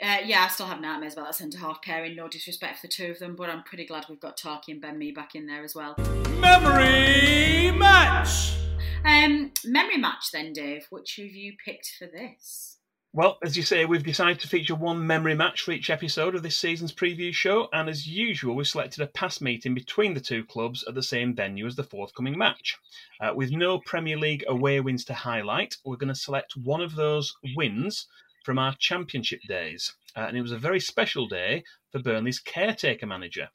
Uh, 0.02 0.16
yeah, 0.24 0.44
I 0.44 0.48
still 0.48 0.66
have 0.66 0.80
nightmares 0.80 1.12
about 1.12 1.26
that 1.26 1.34
centre 1.34 1.58
half 1.58 1.82
pairing. 1.82 2.16
No 2.16 2.26
disrespect 2.26 2.78
for 2.78 2.86
the 2.86 2.92
two 2.92 3.10
of 3.10 3.18
them, 3.18 3.36
but 3.36 3.50
I'm 3.50 3.62
pretty 3.64 3.84
glad 3.84 4.06
we've 4.08 4.20
got 4.20 4.38
Tarky 4.38 4.72
and 4.72 4.80
Ben 4.80 4.96
Mee 4.96 5.12
back 5.12 5.34
in 5.34 5.46
there 5.46 5.62
as 5.62 5.74
well. 5.74 5.94
Memory 6.38 7.70
match. 7.72 8.54
Um, 9.04 9.52
memory 9.64 9.98
match 9.98 10.30
then, 10.32 10.54
Dave. 10.54 10.86
Which 10.88 11.16
have 11.16 11.26
you 11.26 11.52
picked 11.62 11.96
for 11.98 12.06
this? 12.06 12.78
Well, 13.12 13.38
as 13.44 13.56
you 13.58 13.62
say, 13.62 13.84
we've 13.84 14.04
decided 14.04 14.40
to 14.40 14.48
feature 14.48 14.74
one 14.74 15.06
memory 15.06 15.34
match 15.34 15.62
for 15.62 15.72
each 15.72 15.90
episode 15.90 16.34
of 16.34 16.42
this 16.42 16.56
season's 16.56 16.94
preview 16.94 17.34
show, 17.34 17.68
and 17.72 17.88
as 17.88 18.06
usual, 18.06 18.54
we've 18.54 18.68
selected 18.68 19.02
a 19.02 19.08
past 19.08 19.42
meeting 19.42 19.74
between 19.74 20.14
the 20.14 20.20
two 20.20 20.44
clubs 20.44 20.84
at 20.88 20.94
the 20.94 21.02
same 21.02 21.34
venue 21.34 21.66
as 21.66 21.74
the 21.76 21.82
forthcoming 21.82 22.38
match. 22.38 22.78
Uh, 23.20 23.32
with 23.34 23.50
no 23.50 23.80
Premier 23.80 24.16
League 24.16 24.44
away 24.46 24.80
wins 24.80 25.04
to 25.06 25.14
highlight, 25.14 25.76
we're 25.84 25.96
going 25.96 26.08
to 26.08 26.14
select 26.14 26.56
one 26.56 26.80
of 26.80 26.94
those 26.94 27.34
wins 27.56 28.06
from 28.42 28.58
our 28.58 28.74
championship 28.78 29.40
days. 29.48 29.94
uh, 30.16 30.20
and 30.20 30.36
it 30.36 30.42
was 30.42 30.52
a 30.52 30.58
very 30.58 30.80
special 30.80 31.28
day 31.28 31.62
for 31.92 32.00
Burnley's 32.00 32.40
caretaker 32.40 33.06
manager. 33.06 33.48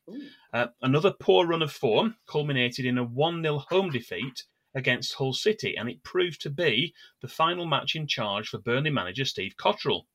Uh, 0.53 0.67
another 0.81 1.11
poor 1.19 1.45
run 1.45 1.61
of 1.61 1.71
form 1.71 2.15
culminated 2.27 2.85
in 2.85 2.97
a 2.97 3.03
1 3.03 3.41
0 3.41 3.59
home 3.69 3.89
defeat 3.91 4.43
against 4.73 5.13
Hull 5.13 5.33
City, 5.33 5.75
and 5.75 5.89
it 5.89 6.03
proved 6.03 6.41
to 6.41 6.49
be 6.49 6.93
the 7.21 7.27
final 7.27 7.65
match 7.65 7.95
in 7.95 8.07
charge 8.07 8.49
for 8.49 8.57
Burnley 8.59 8.89
manager 8.89 9.25
Steve 9.25 9.55
Cotterill, 9.57 10.05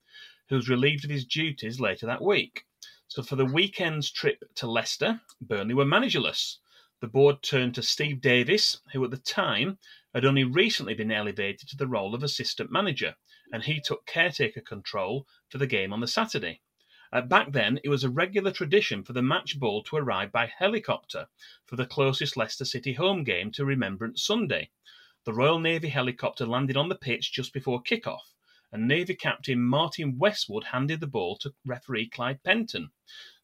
who 0.48 0.56
was 0.56 0.68
relieved 0.68 1.04
of 1.04 1.10
his 1.10 1.24
duties 1.24 1.80
later 1.80 2.06
that 2.06 2.22
week. 2.22 2.64
So 3.08 3.22
for 3.22 3.36
the 3.36 3.44
weekend's 3.44 4.10
trip 4.10 4.42
to 4.56 4.70
Leicester, 4.70 5.20
Burnley 5.40 5.74
were 5.74 5.84
managerless. 5.84 6.58
The 7.00 7.08
board 7.08 7.42
turned 7.42 7.74
to 7.74 7.82
Steve 7.82 8.20
Davis, 8.20 8.80
who 8.92 9.02
at 9.04 9.10
the 9.10 9.16
time 9.16 9.78
had 10.14 10.24
only 10.24 10.44
recently 10.44 10.94
been 10.94 11.10
elevated 11.10 11.68
to 11.70 11.76
the 11.76 11.88
role 11.88 12.14
of 12.14 12.22
assistant 12.22 12.70
manager, 12.70 13.16
and 13.52 13.62
he 13.62 13.80
took 13.80 14.06
caretaker 14.06 14.60
control 14.60 15.26
for 15.48 15.58
the 15.58 15.66
game 15.66 15.92
on 15.92 16.00
the 16.00 16.06
Saturday. 16.06 16.60
Uh, 17.12 17.20
back 17.20 17.50
then, 17.50 17.80
it 17.82 17.88
was 17.88 18.04
a 18.04 18.10
regular 18.10 18.52
tradition 18.52 19.02
for 19.02 19.12
the 19.12 19.22
match 19.22 19.58
ball 19.58 19.82
to 19.82 19.96
arrive 19.96 20.30
by 20.30 20.46
helicopter 20.46 21.26
for 21.66 21.76
the 21.76 21.86
closest 21.86 22.36
Leicester 22.36 22.64
City 22.64 22.92
home 22.92 23.24
game 23.24 23.50
to 23.50 23.64
Remembrance 23.64 24.22
Sunday. 24.22 24.70
The 25.24 25.34
Royal 25.34 25.58
Navy 25.58 25.88
helicopter 25.88 26.46
landed 26.46 26.76
on 26.76 26.88
the 26.88 26.94
pitch 26.94 27.32
just 27.32 27.52
before 27.52 27.82
kick-off, 27.82 28.32
and 28.72 28.86
Navy 28.86 29.14
captain 29.14 29.60
Martin 29.60 30.18
Westwood 30.18 30.64
handed 30.64 31.00
the 31.00 31.06
ball 31.08 31.36
to 31.38 31.52
referee 31.66 32.08
Clive 32.08 32.42
Penton. 32.44 32.90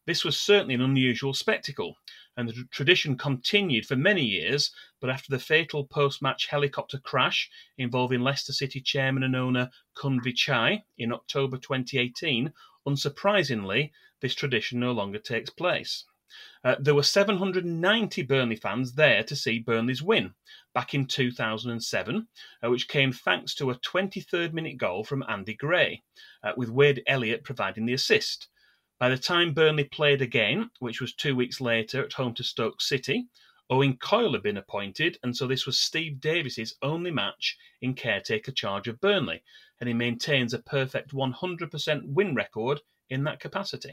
This 0.05 0.23
was 0.23 0.39
certainly 0.39 0.75
an 0.75 0.81
unusual 0.81 1.33
spectacle, 1.33 1.97
and 2.37 2.47
the 2.47 2.63
tradition 2.71 3.17
continued 3.17 3.85
for 3.85 3.95
many 3.95 4.23
years. 4.23 4.71
But 5.01 5.09
after 5.09 5.31
the 5.31 5.39
fatal 5.39 5.85
post 5.85 6.21
match 6.21 6.47
helicopter 6.47 6.99
crash 6.99 7.49
involving 7.77 8.21
Leicester 8.21 8.53
City 8.53 8.79
chairman 8.79 9.23
and 9.23 9.35
owner 9.35 9.69
Khun 9.97 10.21
Vichai 10.23 10.83
in 10.97 11.11
October 11.11 11.57
2018, 11.57 12.53
unsurprisingly, 12.87 13.91
this 14.21 14.35
tradition 14.35 14.79
no 14.79 14.91
longer 14.91 15.19
takes 15.19 15.49
place. 15.49 16.05
Uh, 16.63 16.75
there 16.79 16.95
were 16.95 17.03
790 17.03 18.21
Burnley 18.23 18.55
fans 18.55 18.93
there 18.93 19.23
to 19.23 19.35
see 19.35 19.59
Burnley's 19.59 20.03
win 20.03 20.33
back 20.73 20.93
in 20.93 21.05
2007, 21.05 22.27
uh, 22.63 22.69
which 22.69 22.87
came 22.87 23.11
thanks 23.11 23.55
to 23.55 23.71
a 23.71 23.79
23rd 23.79 24.53
minute 24.53 24.77
goal 24.77 25.03
from 25.03 25.23
Andy 25.27 25.53
Gray, 25.53 26.03
uh, 26.43 26.51
with 26.57 26.69
Wade 26.69 27.01
Elliott 27.07 27.43
providing 27.43 27.85
the 27.85 27.93
assist. 27.93 28.49
By 28.99 29.09
the 29.09 29.17
time 29.17 29.53
Burnley 29.53 29.83
played 29.83 30.23
again, 30.23 30.71
which 30.79 31.01
was 31.01 31.13
two 31.13 31.35
weeks 31.35 31.61
later 31.61 32.03
at 32.03 32.13
home 32.13 32.33
to 32.33 32.43
Stoke 32.43 32.81
City, 32.81 33.27
Owen 33.69 33.97
Coyle 33.97 34.33
had 34.33 34.41
been 34.41 34.57
appointed, 34.57 35.19
and 35.21 35.35
so 35.35 35.45
this 35.45 35.67
was 35.67 35.77
Steve 35.77 36.19
Davis's 36.19 36.75
only 36.81 37.11
match 37.11 37.57
in 37.81 37.93
caretaker 37.93 38.51
charge 38.51 38.87
of 38.87 38.99
Burnley, 38.99 39.43
and 39.79 39.87
he 39.87 39.93
maintains 39.93 40.53
a 40.53 40.59
perfect 40.59 41.13
100% 41.13 42.01
win 42.05 42.33
record 42.33 42.81
in 43.09 43.23
that 43.25 43.39
capacity. 43.39 43.91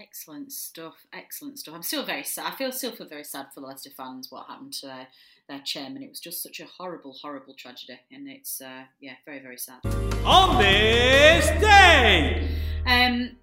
Excellent 0.00 0.50
stuff. 0.50 1.06
Excellent 1.12 1.58
stuff. 1.58 1.74
I'm 1.74 1.82
still 1.82 2.04
very 2.04 2.24
sad. 2.24 2.54
I 2.54 2.56
feel 2.56 2.72
still 2.72 2.92
feel 2.92 3.08
very 3.08 3.24
sad 3.24 3.48
for 3.52 3.60
the 3.60 3.66
Leicester 3.66 3.90
fans. 3.90 4.28
What 4.30 4.46
happened 4.46 4.72
to 4.74 4.86
their, 4.86 5.08
their 5.46 5.60
chairman? 5.60 6.02
It 6.02 6.08
was 6.08 6.20
just 6.20 6.42
such 6.42 6.60
a 6.60 6.64
horrible, 6.64 7.12
horrible 7.20 7.52
tragedy, 7.52 8.00
and 8.10 8.26
it's 8.28 8.62
uh, 8.62 8.84
yeah, 9.00 9.14
very, 9.26 9.40
very 9.40 9.58
sad. 9.58 9.80
On 10.24 10.56
this 10.56 11.48
day, 11.60 12.48
Um, 12.86 13.36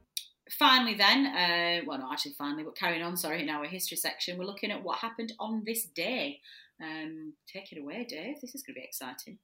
finally, 0.58 0.96
then, 0.96 1.28
uh, 1.28 1.86
well, 1.86 2.00
not 2.00 2.14
actually 2.14 2.34
finally, 2.38 2.64
but 2.64 2.76
carrying 2.76 3.04
on. 3.04 3.18
Sorry, 3.18 3.42
in 3.42 3.50
our 3.50 3.66
history 3.66 3.98
section, 3.98 4.38
we're 4.38 4.46
looking 4.46 4.72
at 4.72 4.84
what 4.84 5.00
happened 5.00 5.34
on 5.40 5.64
this 5.66 5.86
day. 5.86 6.40
Um, 6.82 7.34
take 7.52 7.72
it 7.72 7.80
away, 7.82 8.06
Dave. 8.08 8.40
This 8.42 8.56
is 8.56 8.64
going 8.64 8.76
to 8.76 8.82
be 8.82 8.86
exciting. 8.86 9.40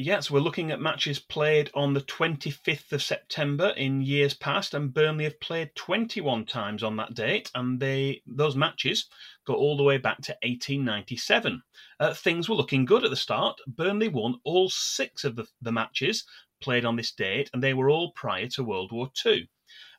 Yes, 0.00 0.30
we're 0.30 0.38
looking 0.38 0.70
at 0.70 0.80
matches 0.80 1.18
played 1.18 1.72
on 1.74 1.92
the 1.92 2.00
25th 2.00 2.92
of 2.92 3.02
September 3.02 3.70
in 3.70 4.00
years 4.00 4.32
past, 4.32 4.72
and 4.72 4.94
Burnley 4.94 5.24
have 5.24 5.40
played 5.40 5.74
21 5.74 6.46
times 6.46 6.84
on 6.84 6.96
that 6.98 7.14
date, 7.14 7.50
and 7.56 7.80
they 7.80 8.22
those 8.24 8.54
matches 8.54 9.08
go 9.44 9.54
all 9.54 9.76
the 9.76 9.82
way 9.82 9.98
back 9.98 10.20
to 10.22 10.38
1897. 10.44 11.60
Uh, 11.98 12.14
things 12.14 12.48
were 12.48 12.54
looking 12.54 12.84
good 12.84 13.02
at 13.02 13.10
the 13.10 13.16
start. 13.16 13.58
Burnley 13.66 14.06
won 14.06 14.38
all 14.44 14.70
six 14.70 15.24
of 15.24 15.34
the, 15.34 15.46
the 15.60 15.72
matches 15.72 16.24
played 16.60 16.84
on 16.84 16.94
this 16.94 17.10
date, 17.10 17.50
and 17.52 17.60
they 17.60 17.74
were 17.74 17.90
all 17.90 18.12
prior 18.12 18.46
to 18.50 18.62
World 18.62 18.92
War 18.92 19.10
II. 19.26 19.48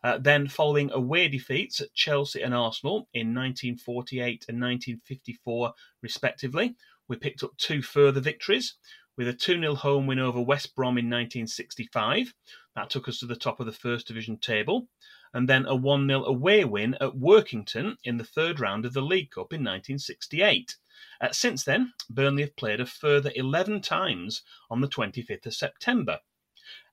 Uh, 0.04 0.18
then, 0.18 0.48
following 0.48 0.90
away 0.92 1.28
defeats 1.28 1.82
at 1.82 1.94
Chelsea 1.94 2.42
and 2.42 2.54
Arsenal 2.54 3.10
in 3.14 3.36
1948 3.36 4.46
and 4.48 4.62
1954, 4.62 5.74
respectively, 6.02 6.76
we 7.10 7.18
picked 7.18 7.44
up 7.44 7.58
two 7.58 7.82
further 7.82 8.22
victories 8.22 8.76
with 9.18 9.28
a 9.28 9.34
2 9.34 9.60
0 9.60 9.76
home 9.76 10.08
win 10.08 10.20
over 10.20 10.40
West 10.40 10.74
Brom 10.76 10.98
in 10.98 11.10
1965. 11.10 12.34
That 12.76 12.90
took 12.90 13.10
us 13.10 13.20
to 13.20 13.26
the 13.26 13.36
top 13.36 13.60
of 13.60 13.66
the 13.66 13.74
First 13.74 14.08
Division 14.08 14.38
table. 14.38 14.88
And 15.34 15.50
then 15.50 15.66
a 15.66 15.76
1 15.76 16.08
0 16.08 16.24
away 16.24 16.64
win 16.64 16.96
at 17.02 17.18
Workington 17.18 17.98
in 18.06 18.16
the 18.16 18.24
third 18.24 18.62
round 18.62 18.86
of 18.86 18.94
the 18.94 19.02
League 19.02 19.32
Cup 19.32 19.52
in 19.52 19.60
1968. 19.60 20.78
Uh, 21.20 21.32
since 21.34 21.66
then, 21.66 21.94
Burnley 22.10 22.44
have 22.44 22.56
played 22.56 22.80
a 22.80 22.86
further 22.86 23.32
11 23.36 23.82
times 23.82 24.42
on 24.72 24.80
the 24.80 24.88
25th 24.88 25.46
of 25.46 25.54
September. 25.54 26.20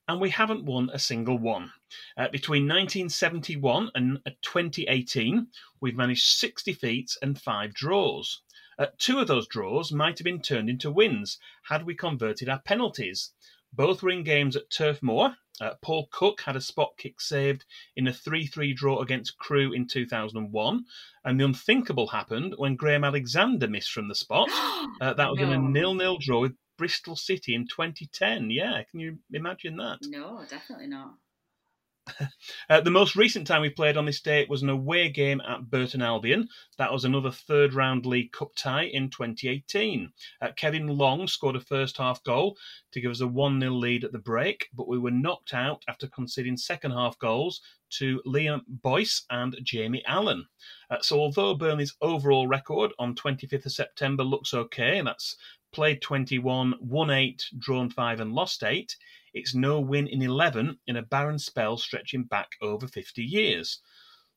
And 0.09 0.21
we 0.21 0.31
haven't 0.31 0.65
won 0.65 0.89
a 0.93 0.99
single 0.99 1.37
one. 1.39 1.73
Uh, 2.17 2.29
between 2.29 2.63
1971 2.65 3.91
and 3.95 4.21
2018, 4.43 5.49
we've 5.81 5.97
managed 5.97 6.27
six 6.27 6.63
defeats 6.63 7.19
and 7.23 7.41
five 7.41 7.75
draws. 7.75 8.43
Uh, 8.79 8.87
two 8.99 9.19
of 9.19 9.27
those 9.27 9.49
draws 9.49 9.91
might 9.91 10.19
have 10.19 10.25
been 10.25 10.43
turned 10.43 10.69
into 10.71 10.91
wins 10.93 11.39
had 11.69 11.85
we 11.85 11.95
converted 11.95 12.49
our 12.49 12.61
penalties. 12.61 13.33
Both 13.73 14.03
were 14.03 14.11
in 14.11 14.23
games 14.23 14.55
at 14.55 14.71
Turf 14.71 15.03
Moor. 15.03 15.37
Uh, 15.61 15.71
Paul 15.83 16.09
Cook 16.13 16.43
had 16.43 16.55
a 16.55 16.61
spot 16.61 16.93
kick 16.99 17.21
saved 17.21 17.65
in 17.97 18.07
a 18.07 18.13
3 18.13 18.47
3 18.47 18.75
draw 18.75 19.01
against 19.01 19.39
Crewe 19.39 19.73
in 19.73 19.87
2001. 19.87 20.85
And 21.25 21.41
the 21.41 21.45
unthinkable 21.45 22.07
happened 22.09 22.55
when 22.59 22.77
Graham 22.77 23.05
Alexander 23.05 23.67
missed 23.67 23.91
from 23.91 24.09
the 24.09 24.15
spot. 24.15 24.49
Uh, 25.01 25.13
that 25.13 25.31
was 25.31 25.41
in 25.41 25.53
a 25.53 25.59
No. 25.59 25.69
nil 25.69 25.95
nil 25.95 26.19
draw 26.19 26.41
with 26.41 26.55
Bristol 26.77 27.17
City 27.17 27.55
in 27.55 27.67
2010. 27.67 28.51
Yeah, 28.51 28.83
can 28.91 29.01
you 29.01 29.19
imagine 29.33 29.77
that? 29.77 29.99
No, 30.03 30.43
definitely 30.49 30.89
not. 30.89 31.15
Uh, 32.69 32.81
the 32.81 32.91
most 32.91 33.15
recent 33.15 33.47
time 33.47 33.63
we 33.63 33.71
played 33.71 33.97
on 33.97 34.07
this 34.07 34.21
date 34.21 34.49
was 34.49 34.63
an 34.63 34.69
away 34.69 35.09
game 35.09 35.41
at 35.43 35.71
Burton 35.71 36.03
Albion. 36.03 36.49
That 36.79 36.93
was 36.93 37.05
another 37.05 37.31
third 37.31 37.75
round 37.75 38.07
League 38.07 38.33
Cup 38.33 38.57
tie 38.57 38.87
in 38.87 39.09
2018. 39.09 40.11
Uh, 40.41 40.49
Kevin 40.57 40.89
Long 40.89 41.29
scored 41.29 41.55
a 41.55 41.61
first 41.61 41.97
half 41.97 42.23
goal 42.25 42.57
to 42.91 43.01
give 43.01 43.13
us 43.13 43.21
a 43.21 43.27
1 43.27 43.61
0 43.61 43.73
lead 43.73 44.03
at 44.03 44.11
the 44.11 44.19
break, 44.19 44.69
but 44.75 44.89
we 44.89 44.99
were 44.99 45.13
knocked 45.13 45.55
out 45.55 45.85
after 45.89 46.09
conceding 46.09 46.57
second 46.57 46.91
half 46.91 47.17
goals 47.21 47.61
to 47.91 48.21
Liam 48.27 48.63
Boyce 48.67 49.25
and 49.31 49.57
Jamie 49.63 50.05
Allen. 50.07 50.47
Uh, 50.91 50.97
so, 51.01 51.21
although 51.21 51.55
Burnley's 51.55 51.95
overall 52.01 52.49
record 52.49 52.93
on 52.99 53.15
25th 53.15 53.67
of 53.67 53.73
September 53.73 54.25
looks 54.25 54.55
okay, 54.55 55.01
that's 55.03 55.37
played 55.77 56.01
21, 56.01 56.75
won 56.81 57.11
8, 57.11 57.45
drawn 57.59 57.91
5, 57.91 58.21
and 58.21 58.33
lost 58.33 58.65
8, 58.65 58.97
it's 59.35 59.55
no 59.55 59.79
win 59.79 60.07
in 60.07 60.23
11 60.23 60.79
in 60.87 60.97
a 60.97 61.03
barren 61.03 61.39
spell 61.39 61.77
stretching 61.77 62.25
back 62.25 62.53
over 62.63 62.89
50 62.89 63.23
years. 63.23 63.81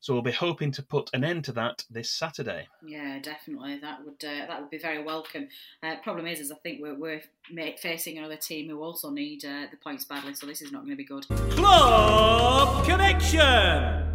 So 0.01 0.11
we'll 0.11 0.21
be 0.21 0.33
hoping 0.33 0.73
to 0.73 0.83
put 0.83 1.09
an 1.13 1.23
end 1.23 1.45
to 1.45 1.53
that 1.53 1.85
this 1.89 2.11
Saturday. 2.11 2.67
Yeah, 2.85 3.19
definitely. 3.19 3.79
That 3.79 4.03
would 4.03 4.21
uh, 4.21 4.47
that 4.47 4.59
would 4.59 4.69
be 4.69 4.77
very 4.77 5.01
welcome. 5.01 5.47
Uh, 5.81 5.95
problem 6.03 6.27
is, 6.27 6.41
is 6.41 6.51
I 6.51 6.55
think 6.55 6.81
we're, 6.81 6.95
we're 6.95 7.21
ma- 7.51 7.75
facing 7.77 8.17
another 8.17 8.37
team 8.37 8.69
who 8.69 8.81
also 8.81 9.09
need 9.09 9.45
uh, 9.45 9.67
the 9.71 9.77
points 9.81 10.03
badly, 10.03 10.33
so 10.33 10.45
this 10.45 10.61
is 10.61 10.73
not 10.73 10.79
going 10.79 10.91
to 10.91 10.97
be 10.97 11.05
good. 11.05 11.25
Club 11.51 12.85
Connection. 12.85 14.09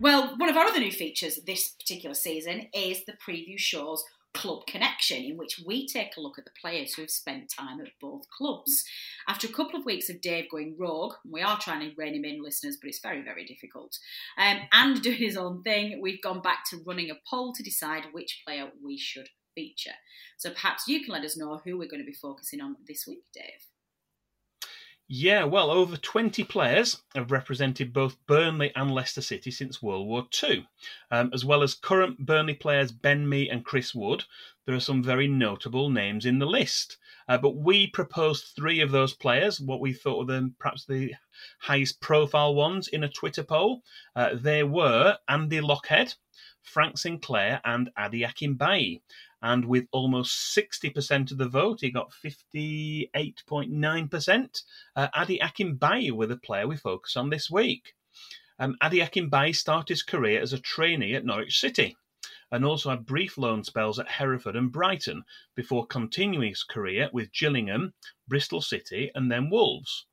Well, 0.00 0.36
one 0.36 0.48
of 0.48 0.56
our 0.56 0.66
other 0.66 0.80
new 0.80 0.92
features 0.92 1.38
this 1.46 1.68
particular 1.68 2.14
season 2.14 2.68
is 2.74 3.04
the 3.04 3.14
preview 3.14 3.58
show's 3.58 4.04
Club 4.34 4.66
Connection, 4.66 5.22
in 5.22 5.36
which 5.36 5.60
we 5.66 5.86
take 5.86 6.16
a 6.16 6.20
look 6.20 6.38
at 6.38 6.44
the 6.44 6.50
players 6.60 6.94
who 6.94 7.02
have 7.02 7.10
spent 7.10 7.52
time 7.56 7.80
at 7.80 7.88
both 8.00 8.28
clubs. 8.36 8.84
After 9.28 9.46
a 9.46 9.52
couple 9.52 9.78
of 9.78 9.86
weeks 9.86 10.10
of 10.10 10.20
Dave 10.20 10.50
going 10.50 10.76
rogue, 10.78 11.14
we 11.28 11.42
are 11.42 11.58
trying 11.58 11.80
to 11.80 11.94
rein 11.96 12.14
him 12.14 12.24
in, 12.24 12.42
listeners, 12.42 12.76
but 12.80 12.88
it's 12.88 13.00
very, 13.00 13.22
very 13.22 13.44
difficult, 13.44 13.98
um, 14.38 14.58
and 14.72 15.02
doing 15.02 15.16
his 15.16 15.36
own 15.36 15.62
thing, 15.62 16.00
we've 16.00 16.22
gone 16.22 16.42
back 16.42 16.64
to 16.70 16.82
running 16.86 17.10
a 17.10 17.14
poll 17.28 17.52
to 17.54 17.62
decide 17.62 18.04
which 18.12 18.42
player 18.46 18.70
we 18.84 18.98
should 18.98 19.28
feature. 19.54 19.94
So 20.36 20.50
perhaps 20.50 20.86
you 20.86 21.02
can 21.02 21.14
let 21.14 21.24
us 21.24 21.36
know 21.36 21.60
who 21.64 21.78
we're 21.78 21.88
going 21.88 22.02
to 22.02 22.06
be 22.06 22.12
focusing 22.12 22.60
on 22.60 22.76
this 22.86 23.06
week, 23.06 23.24
Dave. 23.34 23.75
Yeah, 25.08 25.44
well, 25.44 25.70
over 25.70 25.96
20 25.96 26.42
players 26.44 27.00
have 27.14 27.30
represented 27.30 27.92
both 27.92 28.16
Burnley 28.26 28.72
and 28.74 28.90
Leicester 28.90 29.20
City 29.20 29.52
since 29.52 29.80
World 29.80 30.08
War 30.08 30.26
II. 30.42 30.66
Um, 31.12 31.30
as 31.32 31.44
well 31.44 31.62
as 31.62 31.74
current 31.74 32.26
Burnley 32.26 32.54
players 32.54 32.90
Ben 32.90 33.28
Mee 33.28 33.48
and 33.48 33.64
Chris 33.64 33.94
Wood, 33.94 34.24
there 34.64 34.74
are 34.74 34.80
some 34.80 35.04
very 35.04 35.28
notable 35.28 35.90
names 35.90 36.26
in 36.26 36.40
the 36.40 36.46
list. 36.46 36.96
Uh, 37.28 37.38
but 37.38 37.56
we 37.56 37.86
proposed 37.86 38.46
three 38.56 38.80
of 38.80 38.90
those 38.90 39.14
players, 39.14 39.60
what 39.60 39.80
we 39.80 39.92
thought 39.92 40.26
were 40.26 40.40
the, 40.40 40.52
perhaps 40.58 40.84
the 40.84 41.14
highest 41.60 42.00
profile 42.00 42.56
ones, 42.56 42.88
in 42.88 43.04
a 43.04 43.08
Twitter 43.08 43.44
poll. 43.44 43.82
Uh, 44.16 44.30
they 44.34 44.64
were 44.64 45.18
Andy 45.28 45.60
Lochhead, 45.60 46.16
Frank 46.62 46.98
Sinclair, 46.98 47.60
and 47.64 47.90
Adi 47.96 48.22
Akinbiyi. 48.22 49.02
And 49.42 49.66
with 49.66 49.86
almost 49.92 50.56
60% 50.56 51.30
of 51.30 51.36
the 51.38 51.48
vote, 51.48 51.82
he 51.82 51.90
got 51.90 52.12
58.9%. 52.12 54.62
Uh, 54.96 55.08
Adi 55.14 55.38
Akinbiyi 55.38 56.10
were 56.10 56.26
the 56.26 56.36
player 56.36 56.66
we 56.66 56.76
focus 56.76 57.16
on 57.16 57.30
this 57.30 57.48
week. 57.50 57.94
Um, 58.58 58.76
Adi 58.80 59.00
Akinbiyi 59.00 59.54
started 59.54 59.90
his 59.90 60.02
career 60.02 60.40
as 60.40 60.54
a 60.54 60.58
trainee 60.58 61.14
at 61.14 61.24
Norwich 61.24 61.60
City 61.60 61.96
and 62.50 62.64
also 62.64 62.90
had 62.90 63.06
brief 63.06 63.36
loan 63.36 63.64
spells 63.64 63.98
at 63.98 64.08
Hereford 64.08 64.56
and 64.56 64.72
Brighton 64.72 65.24
before 65.54 65.86
continuing 65.86 66.50
his 66.50 66.62
career 66.62 67.10
with 67.12 67.32
Gillingham, 67.32 67.94
Bristol 68.28 68.62
City, 68.62 69.10
and 69.14 69.30
then 69.30 69.50
Wolves. 69.50 70.06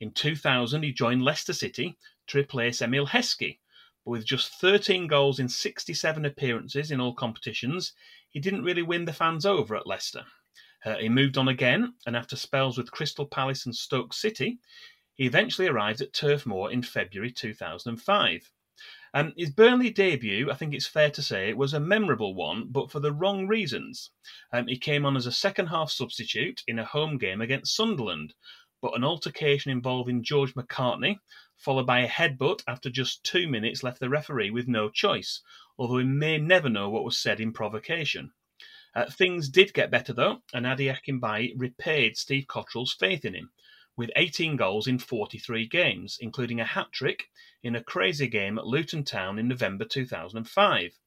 In 0.00 0.12
2000, 0.12 0.82
he 0.82 0.92
joined 0.92 1.22
Leicester 1.22 1.52
City 1.52 1.96
to 2.28 2.38
replace 2.38 2.80
Emile 2.80 3.08
Heskey, 3.08 3.58
but 4.04 4.10
with 4.10 4.24
just 4.24 4.54
13 4.60 5.06
goals 5.06 5.38
in 5.38 5.48
67 5.48 6.24
appearances 6.24 6.90
in 6.90 7.00
all 7.00 7.14
competitions, 7.14 7.92
he 8.30 8.40
didn't 8.40 8.64
really 8.64 8.82
win 8.82 9.04
the 9.04 9.12
fans 9.12 9.46
over 9.46 9.76
at 9.76 9.86
Leicester. 9.86 10.24
Uh, 10.84 10.96
he 10.96 11.08
moved 11.08 11.38
on 11.38 11.48
again, 11.48 11.94
and 12.06 12.16
after 12.16 12.34
spells 12.34 12.76
with 12.76 12.90
Crystal 12.90 13.26
Palace 13.26 13.66
and 13.66 13.74
Stoke 13.74 14.12
City, 14.12 14.58
he 15.14 15.26
eventually 15.26 15.68
arrived 15.68 16.00
at 16.00 16.12
Turf 16.12 16.46
Moor 16.46 16.72
in 16.72 16.82
February 16.82 17.30
2005. 17.30 18.50
Um, 19.14 19.34
his 19.36 19.50
Burnley 19.50 19.90
debut, 19.90 20.50
I 20.50 20.54
think 20.54 20.72
it's 20.72 20.86
fair 20.86 21.10
to 21.10 21.22
say, 21.22 21.52
was 21.52 21.74
a 21.74 21.80
memorable 21.80 22.34
one, 22.34 22.68
but 22.70 22.90
for 22.90 22.98
the 22.98 23.12
wrong 23.12 23.46
reasons. 23.46 24.10
Um, 24.52 24.66
he 24.66 24.78
came 24.78 25.04
on 25.04 25.16
as 25.16 25.26
a 25.26 25.32
second 25.32 25.66
half 25.66 25.90
substitute 25.90 26.62
in 26.66 26.78
a 26.78 26.84
home 26.84 27.18
game 27.18 27.42
against 27.42 27.76
Sunderland, 27.76 28.34
but 28.82 28.96
an 28.96 29.04
altercation 29.04 29.70
involving 29.70 30.24
George 30.24 30.54
McCartney, 30.54 31.20
followed 31.56 31.86
by 31.86 32.00
a 32.00 32.08
headbutt 32.08 32.64
after 32.66 32.90
just 32.90 33.22
two 33.22 33.48
minutes, 33.48 33.84
left 33.84 34.00
the 34.00 34.10
referee 34.10 34.50
with 34.50 34.66
no 34.66 34.90
choice, 34.90 35.40
although 35.78 35.94
we 35.94 36.04
may 36.04 36.36
never 36.36 36.68
know 36.68 36.90
what 36.90 37.04
was 37.04 37.16
said 37.16 37.38
in 37.38 37.52
provocation. 37.52 38.32
Uh, 38.94 39.06
things 39.06 39.48
did 39.48 39.72
get 39.72 39.90
better 39.90 40.12
though, 40.12 40.42
and 40.52 40.66
Adi 40.66 40.88
Akinbiyi 40.88 41.54
repaid 41.56 42.18
Steve 42.18 42.46
Cotterill's 42.46 42.92
faith 42.92 43.24
in 43.24 43.34
him, 43.34 43.52
with 43.96 44.10
18 44.16 44.56
goals 44.56 44.88
in 44.88 44.98
43 44.98 45.66
games, 45.68 46.18
including 46.20 46.58
a 46.58 46.64
hat 46.64 46.90
trick 46.90 47.30
in 47.62 47.76
a 47.76 47.84
crazy 47.84 48.26
game 48.26 48.58
at 48.58 48.66
Luton 48.66 49.04
Town 49.04 49.38
in 49.38 49.46
November 49.46 49.84
2005. 49.84 50.98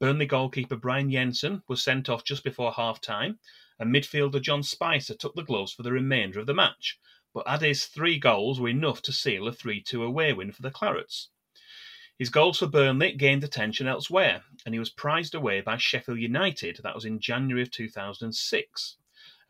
Burnley 0.00 0.26
goalkeeper 0.26 0.76
Brian 0.76 1.10
Jensen 1.10 1.62
was 1.68 1.82
sent 1.82 2.08
off 2.08 2.24
just 2.24 2.42
before 2.42 2.72
half 2.72 3.00
time, 3.00 3.38
and 3.78 3.94
midfielder 3.94 4.40
John 4.40 4.62
Spicer 4.62 5.14
took 5.14 5.34
the 5.34 5.42
gloves 5.42 5.72
for 5.72 5.82
the 5.82 5.92
remainder 5.92 6.40
of 6.40 6.46
the 6.46 6.54
match. 6.54 6.98
But 7.34 7.46
Adi's 7.46 7.86
three 7.86 8.18
goals 8.18 8.58
were 8.58 8.70
enough 8.70 9.02
to 9.02 9.12
seal 9.12 9.46
a 9.46 9.52
3 9.52 9.82
2 9.82 10.02
away 10.02 10.32
win 10.32 10.50
for 10.50 10.62
the 10.62 10.70
Clarets. 10.70 11.28
His 12.18 12.30
goals 12.30 12.58
for 12.58 12.66
Burnley 12.66 13.12
gained 13.12 13.44
attention 13.44 13.86
elsewhere, 13.86 14.42
and 14.66 14.74
he 14.74 14.78
was 14.78 14.90
prized 14.90 15.34
away 15.34 15.60
by 15.60 15.76
Sheffield 15.76 16.18
United. 16.18 16.80
That 16.82 16.94
was 16.94 17.04
in 17.04 17.20
January 17.20 17.62
of 17.62 17.70
2006. 17.70 18.96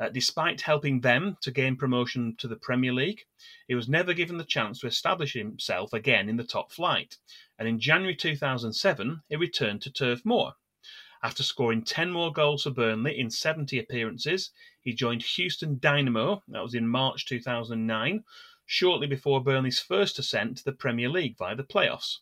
Uh, 0.00 0.08
despite 0.10 0.60
helping 0.60 1.00
them 1.00 1.36
to 1.40 1.50
gain 1.50 1.76
promotion 1.76 2.36
to 2.36 2.46
the 2.46 2.56
Premier 2.56 2.92
League, 2.92 3.24
he 3.66 3.74
was 3.74 3.88
never 3.88 4.12
given 4.12 4.38
the 4.38 4.44
chance 4.44 4.80
to 4.80 4.86
establish 4.86 5.32
himself 5.32 5.92
again 5.92 6.28
in 6.28 6.36
the 6.36 6.44
top 6.44 6.70
flight, 6.70 7.16
and 7.58 7.66
in 7.66 7.80
January 7.80 8.14
2007 8.14 9.22
he 9.28 9.36
returned 9.36 9.80
to 9.82 9.90
Turf 9.90 10.24
Moor. 10.24 10.54
After 11.22 11.42
scoring 11.42 11.82
10 11.82 12.12
more 12.12 12.32
goals 12.32 12.62
for 12.62 12.70
Burnley 12.70 13.18
in 13.18 13.28
70 13.30 13.78
appearances, 13.78 14.50
he 14.80 14.92
joined 14.92 15.22
Houston 15.22 15.78
Dynamo, 15.80 16.44
that 16.48 16.62
was 16.62 16.74
in 16.74 16.86
March 16.86 17.26
2009, 17.26 18.22
shortly 18.66 19.08
before 19.08 19.42
Burnley's 19.42 19.80
first 19.80 20.18
ascent 20.20 20.58
to 20.58 20.64
the 20.64 20.72
Premier 20.72 21.08
League 21.08 21.36
via 21.36 21.56
the 21.56 21.64
playoffs. 21.64 22.18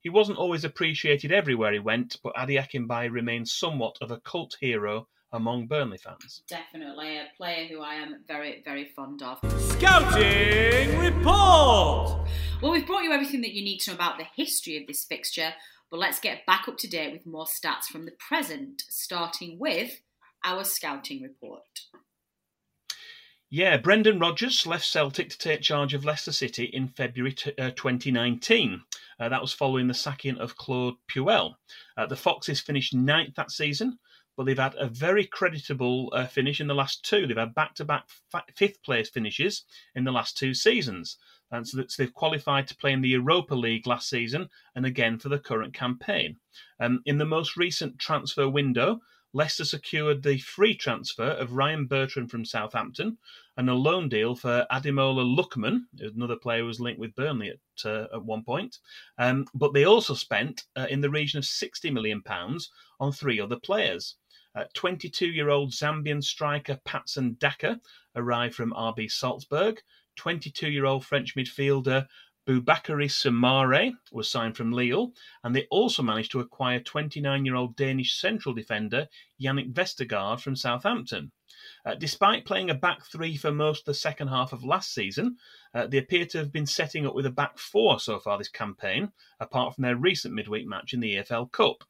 He 0.00 0.08
wasn't 0.08 0.38
always 0.38 0.64
appreciated 0.64 1.30
everywhere 1.30 1.72
he 1.72 1.78
went, 1.78 2.16
but 2.24 2.36
Adi 2.36 2.56
Akinbiyi 2.56 3.12
remains 3.12 3.52
somewhat 3.52 3.96
of 4.00 4.10
a 4.10 4.18
cult 4.18 4.56
hero 4.60 5.06
among 5.32 5.66
Burnley 5.66 5.98
fans. 5.98 6.42
Definitely 6.48 7.18
a 7.18 7.28
player 7.36 7.66
who 7.66 7.80
I 7.80 7.94
am 7.94 8.24
very, 8.26 8.62
very 8.64 8.86
fond 8.86 9.22
of. 9.22 9.38
Scouting 9.60 10.98
report! 10.98 12.28
Well, 12.60 12.72
we've 12.72 12.86
brought 12.86 13.04
you 13.04 13.12
everything 13.12 13.40
that 13.42 13.54
you 13.54 13.64
need 13.64 13.78
to 13.80 13.90
know 13.90 13.94
about 13.94 14.18
the 14.18 14.26
history 14.36 14.76
of 14.76 14.86
this 14.86 15.04
fixture, 15.04 15.54
but 15.92 16.00
let's 16.00 16.18
get 16.18 16.46
back 16.46 16.68
up 16.68 16.78
to 16.78 16.88
date 16.88 17.12
with 17.12 17.26
more 17.26 17.44
stats 17.44 17.84
from 17.84 18.06
the 18.06 18.12
present, 18.12 18.82
starting 18.88 19.58
with 19.58 20.00
our 20.42 20.64
scouting 20.64 21.22
report. 21.22 21.60
Yeah, 23.50 23.76
Brendan 23.76 24.18
Rodgers 24.18 24.66
left 24.66 24.86
Celtic 24.86 25.28
to 25.28 25.36
take 25.36 25.60
charge 25.60 25.92
of 25.92 26.06
Leicester 26.06 26.32
City 26.32 26.64
in 26.64 26.88
February 26.88 27.34
t- 27.34 27.52
uh, 27.58 27.72
2019. 27.72 28.80
Uh, 29.20 29.28
that 29.28 29.42
was 29.42 29.52
following 29.52 29.86
the 29.86 29.92
sacking 29.92 30.38
of 30.38 30.56
Claude 30.56 30.94
Puel. 31.14 31.56
Uh, 31.98 32.06
the 32.06 32.16
Foxes 32.16 32.58
finished 32.58 32.94
ninth 32.94 33.34
that 33.34 33.50
season, 33.50 33.98
but 34.34 34.44
they've 34.44 34.58
had 34.58 34.74
a 34.78 34.88
very 34.88 35.26
creditable 35.26 36.10
uh, 36.14 36.26
finish 36.26 36.62
in 36.62 36.68
the 36.68 36.74
last 36.74 37.04
two. 37.04 37.26
They've 37.26 37.36
had 37.36 37.54
back 37.54 37.74
to 37.74 37.84
back 37.84 38.08
fifth 38.54 38.82
place 38.82 39.10
finishes 39.10 39.64
in 39.94 40.04
the 40.04 40.12
last 40.12 40.38
two 40.38 40.54
seasons. 40.54 41.18
And 41.52 41.68
so 41.68 41.84
they've 41.98 42.12
qualified 42.12 42.66
to 42.68 42.76
play 42.76 42.92
in 42.92 43.02
the 43.02 43.10
Europa 43.10 43.54
League 43.54 43.86
last 43.86 44.08
season 44.08 44.48
and 44.74 44.86
again 44.86 45.18
for 45.18 45.28
the 45.28 45.38
current 45.38 45.74
campaign. 45.74 46.36
Um, 46.80 47.02
in 47.04 47.18
the 47.18 47.26
most 47.26 47.56
recent 47.56 47.98
transfer 47.98 48.48
window, 48.48 49.00
Leicester 49.34 49.64
secured 49.64 50.22
the 50.22 50.38
free 50.38 50.74
transfer 50.74 51.24
of 51.24 51.52
Ryan 51.52 51.86
Bertrand 51.86 52.30
from 52.30 52.44
Southampton 52.44 53.16
and 53.56 53.68
a 53.70 53.74
loan 53.74 54.08
deal 54.08 54.34
for 54.34 54.66
Ademola 54.70 55.24
Lookman, 55.24 55.84
another 55.98 56.36
player 56.36 56.60
who 56.60 56.66
was 56.66 56.80
linked 56.80 57.00
with 57.00 57.14
Burnley 57.14 57.50
at, 57.50 57.90
uh, 57.90 58.08
at 58.14 58.24
one 58.24 58.44
point. 58.44 58.78
Um, 59.18 59.46
but 59.54 59.72
they 59.72 59.84
also 59.84 60.14
spent 60.14 60.64
uh, 60.76 60.86
in 60.90 61.00
the 61.00 61.10
region 61.10 61.38
of 61.38 61.44
£60 61.44 61.92
million 61.92 62.22
on 63.00 63.12
three 63.12 63.40
other 63.40 63.56
players. 63.56 64.16
22 64.74 65.28
year 65.28 65.48
old 65.48 65.70
Zambian 65.70 66.22
striker 66.22 66.78
Patson 66.84 67.36
Daka 67.38 67.80
arrived 68.16 68.54
from 68.54 68.74
RB 68.74 69.10
Salzburg. 69.10 69.80
22 70.16 70.70
year 70.70 70.84
old 70.84 71.04
French 71.04 71.34
midfielder 71.34 72.06
Boubakary 72.44 73.08
Soumaré 73.08 73.92
was 74.10 74.28
signed 74.28 74.56
from 74.56 74.72
Lille, 74.72 75.12
and 75.44 75.54
they 75.54 75.68
also 75.70 76.02
managed 76.02 76.32
to 76.32 76.40
acquire 76.40 76.80
29 76.80 77.44
year 77.44 77.54
old 77.54 77.76
Danish 77.76 78.18
central 78.18 78.52
defender 78.52 79.08
Jannik 79.40 79.72
Vestergaard 79.72 80.40
from 80.40 80.56
Southampton. 80.56 81.30
Uh, 81.86 81.94
despite 81.94 82.44
playing 82.44 82.68
a 82.68 82.74
back 82.74 83.04
three 83.04 83.36
for 83.36 83.52
most 83.52 83.80
of 83.80 83.84
the 83.84 83.94
second 83.94 84.26
half 84.28 84.52
of 84.52 84.64
last 84.64 84.92
season, 84.92 85.36
uh, 85.72 85.86
they 85.86 85.98
appear 85.98 86.26
to 86.26 86.38
have 86.38 86.50
been 86.50 86.66
setting 86.66 87.06
up 87.06 87.14
with 87.14 87.26
a 87.26 87.30
back 87.30 87.58
four 87.58 88.00
so 88.00 88.18
far 88.18 88.38
this 88.38 88.48
campaign, 88.48 89.12
apart 89.38 89.74
from 89.74 89.82
their 89.82 89.96
recent 89.96 90.34
midweek 90.34 90.66
match 90.66 90.92
in 90.92 90.98
the 90.98 91.16
EFL 91.16 91.52
Cup. 91.52 91.84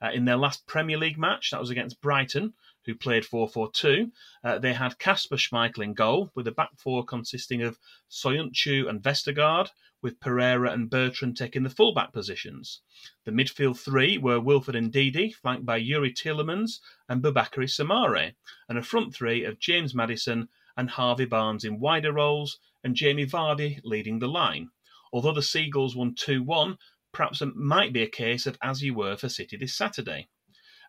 Uh, 0.00 0.10
in 0.12 0.24
their 0.24 0.36
last 0.36 0.66
Premier 0.66 0.96
League 0.96 1.18
match, 1.18 1.50
that 1.50 1.60
was 1.60 1.70
against 1.70 2.00
Brighton, 2.00 2.54
who 2.86 2.94
played 2.94 3.26
4 3.26 3.48
4 3.48 3.70
2, 3.72 4.12
uh, 4.44 4.58
they 4.58 4.72
had 4.72 4.98
Kasper 4.98 5.36
Schmeichel 5.36 5.82
in 5.82 5.92
goal, 5.92 6.30
with 6.34 6.46
a 6.46 6.52
back 6.52 6.70
four 6.78 7.04
consisting 7.04 7.60
of 7.60 7.78
Soyuncu 8.08 8.88
and 8.88 9.02
Vestergaard, 9.02 9.70
with 10.00 10.20
Pereira 10.20 10.70
and 10.70 10.88
Bertrand 10.88 11.36
taking 11.36 11.64
the 11.64 11.68
fullback 11.68 12.12
positions. 12.12 12.82
The 13.24 13.32
midfield 13.32 13.76
three 13.76 14.18
were 14.18 14.38
Wilfred 14.38 14.76
Ndidi, 14.76 15.34
flanked 15.34 15.66
by 15.66 15.80
Youri 15.80 16.14
Tielemans 16.14 16.78
and 17.08 17.22
Boubakary 17.22 17.66
Soumaré, 17.66 18.34
and 18.68 18.78
a 18.78 18.82
front 18.82 19.12
three 19.12 19.42
of 19.42 19.58
James 19.58 19.94
Maddison 19.94 20.48
and 20.76 20.90
Harvey 20.90 21.24
Barnes 21.24 21.64
in 21.64 21.80
wider 21.80 22.12
roles, 22.12 22.60
and 22.84 22.94
Jamie 22.94 23.26
Vardy 23.26 23.80
leading 23.82 24.20
the 24.20 24.28
line. 24.28 24.70
Although 25.12 25.32
the 25.32 25.42
Seagulls 25.42 25.96
won 25.96 26.14
2 26.14 26.42
1, 26.44 26.78
perhaps 27.10 27.42
it 27.42 27.56
might 27.56 27.92
be 27.92 28.02
a 28.02 28.08
case 28.08 28.46
of 28.46 28.58
as 28.62 28.82
you 28.82 28.94
were 28.94 29.16
for 29.16 29.28
City 29.28 29.56
this 29.56 29.74
Saturday. 29.74 30.28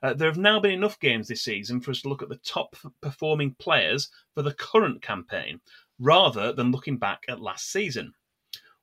Uh, 0.04 0.14
there 0.14 0.30
have 0.30 0.38
now 0.38 0.60
been 0.60 0.72
enough 0.72 1.00
games 1.00 1.28
this 1.28 1.42
season 1.42 1.82
for 1.82 1.92
us 1.92 2.02
to 2.02 2.10
look 2.10 2.22
at 2.22 2.30
the 2.30 2.38
top 2.38 2.76
performing 3.02 3.56
players 3.60 4.10
for 4.34 4.42
the 4.42 4.54
current 4.54 5.02
campaign, 5.02 5.60
rather 6.00 6.54
than 6.54 6.72
looking 6.72 6.98
back 6.98 7.24
at 7.28 7.42
last 7.42 7.72
season. 7.72 8.14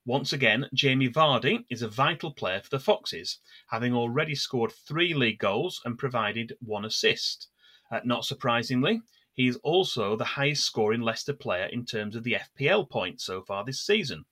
Once 0.07 0.35
again, 0.35 0.69
Jamie 0.75 1.09
Vardy 1.09 1.65
is 1.71 1.81
a 1.81 1.89
vital 1.89 2.33
player 2.33 2.61
for 2.61 2.69
the 2.69 2.81
Foxes, 2.81 3.39
having 3.69 3.95
already 3.95 4.35
scored 4.35 4.73
three 4.73 5.15
league 5.15 5.39
goals 5.39 5.81
and 5.85 5.99
provided 5.99 6.55
one 6.61 6.85
assist. 6.85 7.49
Uh, 7.91 8.01
not 8.05 8.25
surprisingly, 8.25 9.01
he 9.33 9.49
is 9.49 9.57
also 9.63 10.15
the 10.15 10.25
highest 10.25 10.65
scoring 10.65 11.01
Leicester 11.01 11.33
player 11.33 11.67
in 11.67 11.87
terms 11.87 12.17
of 12.17 12.23
the 12.23 12.37
FPL 12.59 12.89
points 12.91 13.25
so 13.25 13.43
far 13.43 13.65
this 13.65 13.81
season. 13.81 14.25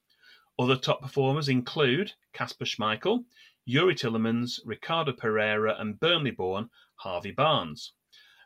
Other 0.58 0.76
top 0.76 1.00
performers 1.00 1.48
include 1.48 2.12
Kasper 2.34 2.66
Schmeichel, 2.66 3.24
Youri 3.68 3.94
Tielemans, 3.94 4.60
Ricardo 4.64 5.12
Pereira, 5.12 5.76
and 5.78 6.00
Burnley 6.00 6.30
born 6.30 6.70
Harvey 6.96 7.30
Barnes. 7.30 7.92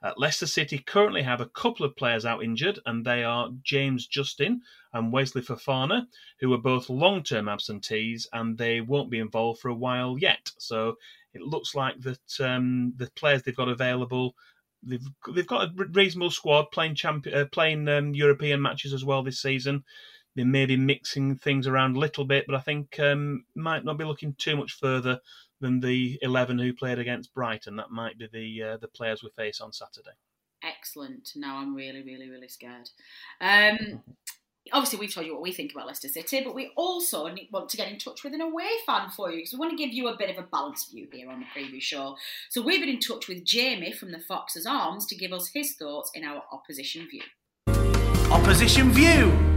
At 0.02 0.18
Leicester 0.18 0.46
City 0.46 0.78
currently 0.78 1.22
have 1.22 1.40
a 1.40 1.48
couple 1.48 1.86
of 1.86 1.96
players 1.96 2.26
out 2.26 2.44
injured, 2.44 2.78
and 2.84 3.04
they 3.04 3.24
are 3.24 3.50
James 3.62 4.06
Justin 4.06 4.60
and 4.92 5.12
Wesley 5.12 5.42
Fofana, 5.42 6.06
who 6.40 6.52
are 6.52 6.58
both 6.58 6.90
long 6.90 7.22
term 7.22 7.48
absentees 7.48 8.28
and 8.32 8.58
they 8.58 8.80
won't 8.80 9.10
be 9.10 9.18
involved 9.18 9.60
for 9.60 9.68
a 9.68 9.74
while 9.74 10.18
yet. 10.18 10.52
So 10.58 10.96
it 11.32 11.40
looks 11.40 11.74
like 11.74 11.98
that 12.00 12.40
um, 12.40 12.92
the 12.96 13.10
players 13.16 13.42
they've 13.42 13.56
got 13.56 13.68
available. 13.68 14.34
They've, 14.82 15.06
they've 15.34 15.46
got 15.46 15.68
a 15.68 15.84
reasonable 15.92 16.30
squad 16.30 16.70
playing 16.72 16.94
champ, 16.94 17.26
uh, 17.32 17.46
playing 17.46 17.88
um, 17.88 18.14
European 18.14 18.60
matches 18.62 18.92
as 18.92 19.04
well 19.04 19.22
this 19.22 19.40
season. 19.40 19.82
They 20.36 20.44
may 20.44 20.66
be 20.66 20.76
mixing 20.76 21.36
things 21.36 21.66
around 21.66 21.96
a 21.96 21.98
little 21.98 22.24
bit, 22.24 22.44
but 22.46 22.54
I 22.54 22.60
think 22.60 23.00
um, 23.00 23.44
might 23.54 23.84
not 23.84 23.98
be 23.98 24.04
looking 24.04 24.34
too 24.34 24.56
much 24.56 24.74
further 24.78 25.18
than 25.60 25.80
the 25.80 26.18
11 26.22 26.58
who 26.58 26.74
played 26.74 26.98
against 26.98 27.34
Brighton. 27.34 27.76
That 27.76 27.90
might 27.90 28.18
be 28.18 28.28
the 28.30 28.62
uh, 28.62 28.76
the 28.76 28.88
players 28.88 29.22
we 29.22 29.30
face 29.30 29.60
on 29.60 29.72
Saturday. 29.72 30.10
Excellent. 30.62 31.30
Now 31.34 31.56
I'm 31.56 31.74
really, 31.74 32.02
really, 32.02 32.28
really 32.28 32.48
scared. 32.48 32.90
Um, 33.40 34.02
Obviously, 34.72 34.98
we've 34.98 35.14
told 35.14 35.26
you 35.26 35.32
what 35.32 35.42
we 35.42 35.52
think 35.52 35.72
about 35.72 35.86
Leicester 35.86 36.08
City, 36.08 36.42
but 36.42 36.54
we 36.54 36.72
also 36.76 37.32
want 37.52 37.70
to 37.70 37.76
get 37.76 37.88
in 37.88 37.98
touch 37.98 38.24
with 38.24 38.34
an 38.34 38.40
away 38.40 38.68
fan 38.84 39.10
for 39.10 39.30
you 39.30 39.36
because 39.36 39.52
we 39.52 39.60
want 39.60 39.70
to 39.70 39.76
give 39.76 39.94
you 39.94 40.08
a 40.08 40.16
bit 40.16 40.28
of 40.28 40.42
a 40.42 40.48
balanced 40.48 40.90
view 40.90 41.06
here 41.12 41.30
on 41.30 41.38
the 41.38 41.46
preview 41.46 41.80
show. 41.80 42.16
So 42.50 42.62
we've 42.62 42.80
been 42.80 42.88
in 42.88 42.98
touch 42.98 43.28
with 43.28 43.44
Jamie 43.44 43.92
from 43.92 44.10
the 44.10 44.18
Foxes 44.18 44.66
Arms 44.66 45.06
to 45.06 45.14
give 45.14 45.32
us 45.32 45.50
his 45.54 45.76
thoughts 45.76 46.10
in 46.14 46.24
our 46.24 46.42
opposition 46.50 47.06
view. 47.08 47.22
Opposition 48.32 48.90
view. 48.90 49.55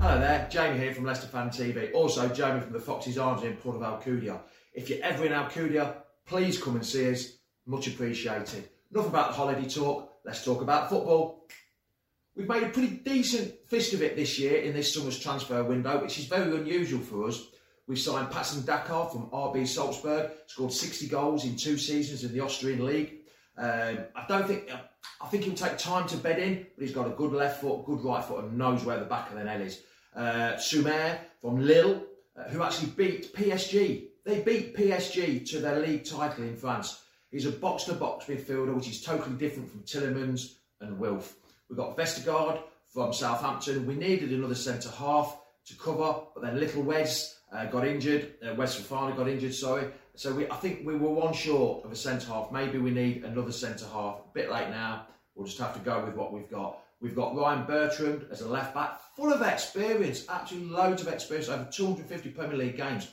Hello 0.00 0.20
there, 0.20 0.46
Jamie 0.48 0.78
here 0.78 0.94
from 0.94 1.04
Leicester 1.04 1.26
Fan 1.26 1.50
TV. 1.50 1.92
Also, 1.92 2.28
Jamie 2.28 2.60
from 2.60 2.72
the 2.72 2.78
Foxes 2.78 3.18
Arms 3.18 3.42
in 3.42 3.56
Port 3.56 3.74
of 3.74 3.82
Alcudia. 3.82 4.38
If 4.72 4.88
you're 4.88 5.02
ever 5.02 5.26
in 5.26 5.32
Alcudia, 5.32 5.96
please 6.24 6.62
come 6.62 6.76
and 6.76 6.86
see 6.86 7.10
us. 7.10 7.38
Much 7.66 7.88
appreciated. 7.88 8.68
Enough 8.92 9.08
about 9.08 9.30
the 9.30 9.36
holiday 9.36 9.68
talk. 9.68 10.20
Let's 10.24 10.44
talk 10.44 10.62
about 10.62 10.88
football. 10.88 11.48
We've 12.36 12.46
made 12.46 12.62
a 12.62 12.68
pretty 12.68 12.98
decent 12.98 13.54
fist 13.66 13.92
of 13.92 14.02
it 14.02 14.14
this 14.14 14.38
year 14.38 14.62
in 14.62 14.72
this 14.72 14.94
summer's 14.94 15.18
transfer 15.18 15.64
window, 15.64 16.00
which 16.00 16.16
is 16.20 16.26
very 16.26 16.56
unusual 16.56 17.00
for 17.00 17.26
us. 17.26 17.48
We 17.88 17.96
signed 17.96 18.30
Patson 18.30 18.64
Daka 18.64 19.08
from 19.10 19.30
RB 19.30 19.66
Salzburg, 19.66 20.30
scored 20.46 20.72
60 20.72 21.08
goals 21.08 21.44
in 21.44 21.56
two 21.56 21.76
seasons 21.76 22.22
in 22.22 22.32
the 22.32 22.40
Austrian 22.40 22.84
League. 22.84 23.17
Um, 23.58 23.98
I 24.14 24.24
don't 24.28 24.46
think 24.46 24.70
I 25.20 25.26
think 25.26 25.44
he'll 25.44 25.54
take 25.54 25.78
time 25.78 26.06
to 26.08 26.16
bed 26.16 26.38
in, 26.38 26.66
but 26.76 26.84
he's 26.86 26.94
got 26.94 27.06
a 27.06 27.10
good 27.10 27.32
left 27.32 27.60
foot, 27.60 27.84
good 27.84 28.04
right 28.04 28.24
foot, 28.24 28.44
and 28.44 28.56
knows 28.56 28.84
where 28.84 28.98
the 28.98 29.04
back 29.04 29.30
of 29.30 29.36
the 29.36 29.44
net 29.44 29.60
is. 29.60 29.82
Uh, 30.14 30.54
Soumaré 30.54 31.18
from 31.40 31.60
Lille, 31.60 32.02
uh, 32.36 32.44
who 32.44 32.62
actually 32.62 32.90
beat 32.90 33.34
PSG. 33.34 34.04
They 34.24 34.40
beat 34.40 34.76
PSG 34.76 35.48
to 35.50 35.58
their 35.60 35.80
league 35.80 36.04
title 36.04 36.44
in 36.44 36.56
France. 36.56 37.02
He's 37.30 37.46
a 37.46 37.50
box 37.52 37.84
to 37.84 37.94
box 37.94 38.26
midfielder, 38.26 38.74
which 38.74 38.88
is 38.88 39.02
totally 39.02 39.36
different 39.36 39.70
from 39.70 39.80
Tielemans 39.80 40.54
and 40.80 40.98
Wilf. 40.98 41.34
We've 41.68 41.76
got 41.76 41.96
Vestergaard 41.96 42.60
from 42.92 43.12
Southampton. 43.12 43.86
We 43.86 43.94
needed 43.94 44.32
another 44.32 44.54
centre 44.54 44.90
half 44.90 45.36
to 45.66 45.74
cover, 45.76 46.20
but 46.34 46.42
then 46.42 46.58
Little 46.58 46.82
Wes 46.82 47.40
uh, 47.52 47.66
got 47.66 47.86
injured. 47.86 48.34
Uh, 48.42 48.54
Wes 48.54 48.80
Fofana 48.80 49.16
got 49.16 49.28
injured, 49.28 49.54
sorry. 49.54 49.88
So 50.18 50.34
we, 50.34 50.50
I 50.50 50.56
think 50.56 50.84
we 50.84 50.96
were 50.96 51.12
one 51.12 51.32
short 51.32 51.84
of 51.84 51.92
a 51.92 51.96
centre 51.96 52.26
half. 52.26 52.50
Maybe 52.50 52.78
we 52.78 52.90
need 52.90 53.22
another 53.22 53.52
centre 53.52 53.86
half. 53.86 54.16
A 54.18 54.34
bit 54.34 54.50
late 54.50 54.68
now. 54.68 55.06
We'll 55.36 55.46
just 55.46 55.58
have 55.58 55.74
to 55.74 55.78
go 55.78 56.04
with 56.04 56.16
what 56.16 56.32
we've 56.32 56.50
got. 56.50 56.80
We've 57.00 57.14
got 57.14 57.36
Ryan 57.36 57.64
Bertrand 57.66 58.26
as 58.32 58.40
a 58.40 58.48
left 58.48 58.74
back, 58.74 59.00
full 59.14 59.32
of 59.32 59.42
experience, 59.42 60.26
actually 60.28 60.64
loads 60.64 61.02
of 61.02 61.06
experience, 61.06 61.48
over 61.48 61.68
250 61.70 62.30
Premier 62.30 62.56
League 62.56 62.76
games. 62.76 63.12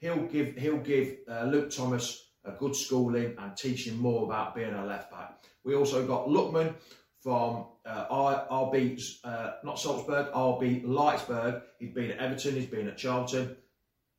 He'll 0.00 0.26
give 0.26 0.56
he'll 0.56 0.78
give 0.78 1.18
uh, 1.30 1.44
Luke 1.44 1.70
Thomas 1.70 2.30
a 2.44 2.50
good 2.50 2.74
schooling 2.74 3.36
and 3.38 3.56
teach 3.56 3.86
him 3.86 3.98
more 3.98 4.24
about 4.24 4.56
being 4.56 4.74
a 4.74 4.84
left 4.84 5.12
back. 5.12 5.44
We 5.62 5.76
also 5.76 6.04
got 6.04 6.26
Lookman 6.26 6.74
from 7.20 7.66
uh, 7.86 8.08
RB, 8.08 9.00
uh, 9.22 9.52
not 9.62 9.78
Salzburg, 9.78 10.32
RB 10.32 10.82
Leipzig. 10.84 11.62
He'd 11.78 11.94
been 11.94 12.10
at 12.10 12.18
Everton, 12.18 12.56
he's 12.56 12.66
been 12.66 12.88
at 12.88 12.98
Charlton. 12.98 13.56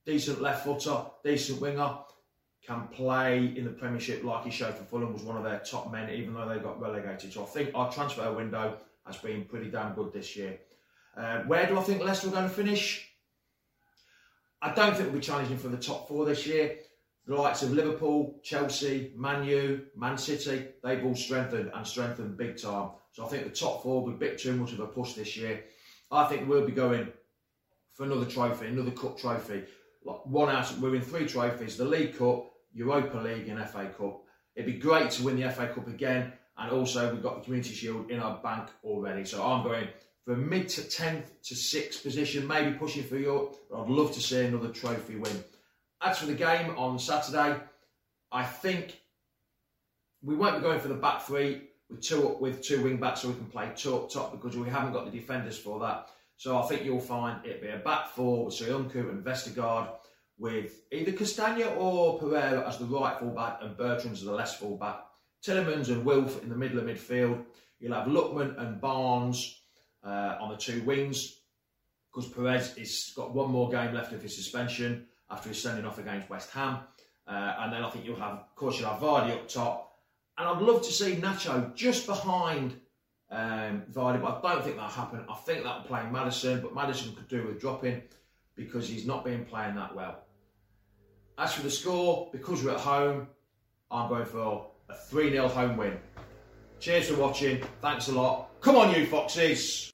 Decent 0.05 0.41
left 0.41 0.63
footer, 0.65 1.05
decent 1.23 1.59
winger 1.59 1.97
can 2.65 2.87
play 2.87 3.53
in 3.57 3.65
the 3.65 3.71
Premiership 3.71 4.23
like 4.23 4.45
he 4.45 4.51
showed 4.51 4.73
for 4.75 4.83
Fulham, 4.85 5.11
was 5.11 5.23
one 5.23 5.37
of 5.37 5.43
their 5.43 5.59
top 5.59 5.91
men, 5.91 6.09
even 6.09 6.33
though 6.33 6.47
they 6.47 6.59
got 6.59 6.79
relegated. 6.79 7.33
So 7.33 7.43
I 7.43 7.47
think 7.47 7.71
our 7.75 7.91
transfer 7.91 8.31
window 8.31 8.77
has 9.05 9.17
been 9.17 9.45
pretty 9.45 9.69
damn 9.69 9.93
good 9.93 10.13
this 10.13 10.35
year. 10.35 10.59
Uh, 11.15 11.39
where 11.41 11.67
do 11.67 11.77
I 11.77 11.83
think 11.83 12.01
Leicester 12.01 12.29
are 12.29 12.31
going 12.31 12.49
to 12.49 12.55
finish? 12.55 13.09
I 14.61 14.73
don't 14.73 14.95
think 14.95 15.09
we'll 15.09 15.19
be 15.19 15.25
challenging 15.25 15.57
for 15.57 15.67
the 15.67 15.77
top 15.77 16.07
four 16.07 16.25
this 16.25 16.47
year. 16.47 16.77
The 17.25 17.35
likes 17.35 17.63
of 17.63 17.73
Liverpool, 17.73 18.39
Chelsea, 18.43 19.11
Man 19.15 19.43
U, 19.45 19.85
Man 19.95 20.17
City, 20.17 20.67
they've 20.83 21.03
all 21.03 21.15
strengthened 21.15 21.71
and 21.73 21.85
strengthened 21.85 22.37
big 22.37 22.57
time. 22.61 22.91
So 23.11 23.25
I 23.25 23.27
think 23.27 23.43
the 23.43 23.49
top 23.49 23.83
four 23.83 24.01
will 24.01 24.11
be 24.11 24.15
a 24.15 24.29
bit 24.29 24.39
too 24.39 24.55
much 24.55 24.71
of 24.71 24.79
a 24.79 24.87
push 24.87 25.13
this 25.13 25.35
year. 25.37 25.63
I 26.11 26.25
think 26.25 26.47
we'll 26.47 26.65
be 26.65 26.71
going 26.71 27.07
for 27.93 28.05
another 28.05 28.25
trophy, 28.25 28.67
another 28.67 28.91
cup 28.91 29.17
trophy. 29.17 29.63
Like 30.05 30.25
one 30.25 30.53
out, 30.53 30.77
we're 30.79 30.95
in 30.95 31.01
three 31.01 31.27
trophies: 31.27 31.77
the 31.77 31.85
League 31.85 32.17
Cup, 32.17 32.52
Europa 32.73 33.17
League 33.17 33.47
and 33.47 33.59
FA 33.69 33.91
Cup. 33.97 34.23
It'd 34.55 34.71
be 34.71 34.79
great 34.79 35.11
to 35.11 35.23
win 35.23 35.39
the 35.39 35.49
FA 35.51 35.67
Cup 35.67 35.87
again, 35.87 36.33
and 36.57 36.71
also 36.71 37.11
we've 37.11 37.23
got 37.23 37.37
the 37.37 37.43
Community 37.43 37.73
Shield 37.73 38.11
in 38.11 38.19
our 38.19 38.37
bank 38.37 38.69
already. 38.83 39.25
So 39.25 39.43
I'm 39.43 39.63
going 39.63 39.87
for 40.25 40.35
mid 40.35 40.69
to 40.69 40.81
10th 40.81 41.25
to 41.43 41.55
6th 41.55 42.03
position, 42.03 42.47
maybe 42.47 42.77
pushing 42.77 43.03
for 43.03 43.17
Europe, 43.17 43.55
but 43.69 43.81
I'd 43.81 43.89
love 43.89 44.13
to 44.13 44.21
see 44.21 44.45
another 44.45 44.69
trophy 44.69 45.15
win. 45.15 45.43
As 46.01 46.19
for 46.19 46.25
the 46.25 46.33
game 46.33 46.75
on 46.77 46.99
Saturday, 46.99 47.59
I 48.31 48.43
think 48.43 48.99
we 50.21 50.35
won't 50.35 50.57
be 50.57 50.61
going 50.61 50.79
for 50.79 50.87
the 50.87 50.95
back 50.95 51.21
three 51.21 51.61
with 51.89 52.01
two 52.01 52.35
with 52.39 52.61
two 52.61 52.83
wing 52.83 52.97
backs 52.97 53.21
so 53.21 53.29
we 53.29 53.35
can 53.35 53.45
play 53.45 53.69
two 53.75 53.95
up 53.95 54.09
top 54.09 54.31
because 54.31 54.57
we 54.57 54.69
haven't 54.69 54.93
got 54.93 55.05
the 55.05 55.11
defenders 55.11 55.57
for 55.57 55.79
that. 55.79 56.09
So 56.37 56.57
I 56.57 56.65
think 56.67 56.83
you'll 56.83 56.99
find 56.99 57.45
it'll 57.45 57.61
be 57.61 57.69
a 57.69 57.77
back 57.77 58.09
four 58.09 58.45
with 58.45 58.55
Soyuncu 58.55 59.09
and 59.09 59.23
Vestergaard 59.23 59.89
with 60.37 60.81
either 60.91 61.11
Castagna 61.11 61.65
or 61.75 62.19
Pereira 62.19 62.67
as 62.67 62.77
the 62.77 62.85
right 62.85 63.17
fullback 63.17 63.59
and 63.61 63.77
Bertrand 63.77 64.17
as 64.17 64.23
the 64.23 64.31
left 64.31 64.59
fullback. 64.59 64.99
Tielemans 65.45 65.89
and 65.89 66.05
Wilf 66.05 66.41
in 66.41 66.49
the 66.49 66.55
middle 66.55 66.79
of 66.79 66.85
midfield. 66.85 67.43
You'll 67.79 67.93
have 67.93 68.07
Lookman 68.07 68.59
and 68.59 68.79
Barnes 68.79 69.61
uh, 70.03 70.37
on 70.39 70.49
the 70.49 70.57
two 70.57 70.81
wings 70.83 71.39
because 72.13 72.29
Perez 72.29 72.75
has 72.77 73.11
got 73.15 73.33
one 73.33 73.49
more 73.49 73.69
game 73.69 73.93
left 73.93 74.13
of 74.13 74.21
his 74.21 74.35
suspension 74.35 75.05
after 75.29 75.49
his 75.49 75.61
sending 75.61 75.85
off 75.85 75.97
against 75.99 76.29
West 76.29 76.51
Ham. 76.51 76.79
Uh, 77.27 77.55
and 77.59 77.73
then 77.73 77.83
I 77.83 77.89
think 77.89 78.05
you'll 78.05 78.15
have, 78.17 78.33
of 78.33 78.55
course, 78.55 78.79
you'll 78.79 78.89
have 78.89 79.01
Vardy 79.01 79.31
up 79.31 79.47
top. 79.47 79.97
And 80.37 80.47
I'd 80.47 80.61
love 80.61 80.81
to 80.83 80.91
see 80.91 81.15
Nacho 81.15 81.73
just 81.75 82.05
behind 82.05 82.79
um, 83.29 83.83
Vardy, 83.91 84.21
but 84.21 84.41
I 84.43 84.53
don't 84.53 84.63
think 84.63 84.75
that'll 84.75 84.91
happen. 84.91 85.25
I 85.29 85.35
think 85.35 85.63
that'll 85.63 85.83
play 85.83 86.03
Maddison, 86.11 86.61
but 86.61 86.75
Maddison 86.75 87.15
could 87.15 87.27
do 87.27 87.47
with 87.47 87.59
dropping 87.59 88.01
because 88.55 88.87
he's 88.87 89.05
not 89.05 89.23
been 89.23 89.45
playing 89.45 89.75
that 89.75 89.95
well. 89.95 90.23
As 91.37 91.53
for 91.53 91.63
the 91.63 91.71
score, 91.71 92.29
because 92.31 92.63
we're 92.63 92.71
at 92.71 92.79
home, 92.79 93.27
I'm 93.89 94.09
going 94.09 94.25
for 94.25 94.67
a 94.89 94.95
3 94.95 95.31
0 95.31 95.47
home 95.47 95.77
win. 95.77 95.97
Cheers 96.79 97.09
for 97.09 97.15
watching. 97.15 97.63
Thanks 97.81 98.07
a 98.09 98.11
lot. 98.11 98.49
Come 98.61 98.75
on, 98.75 98.93
you 98.93 99.05
Foxes. 99.05 99.89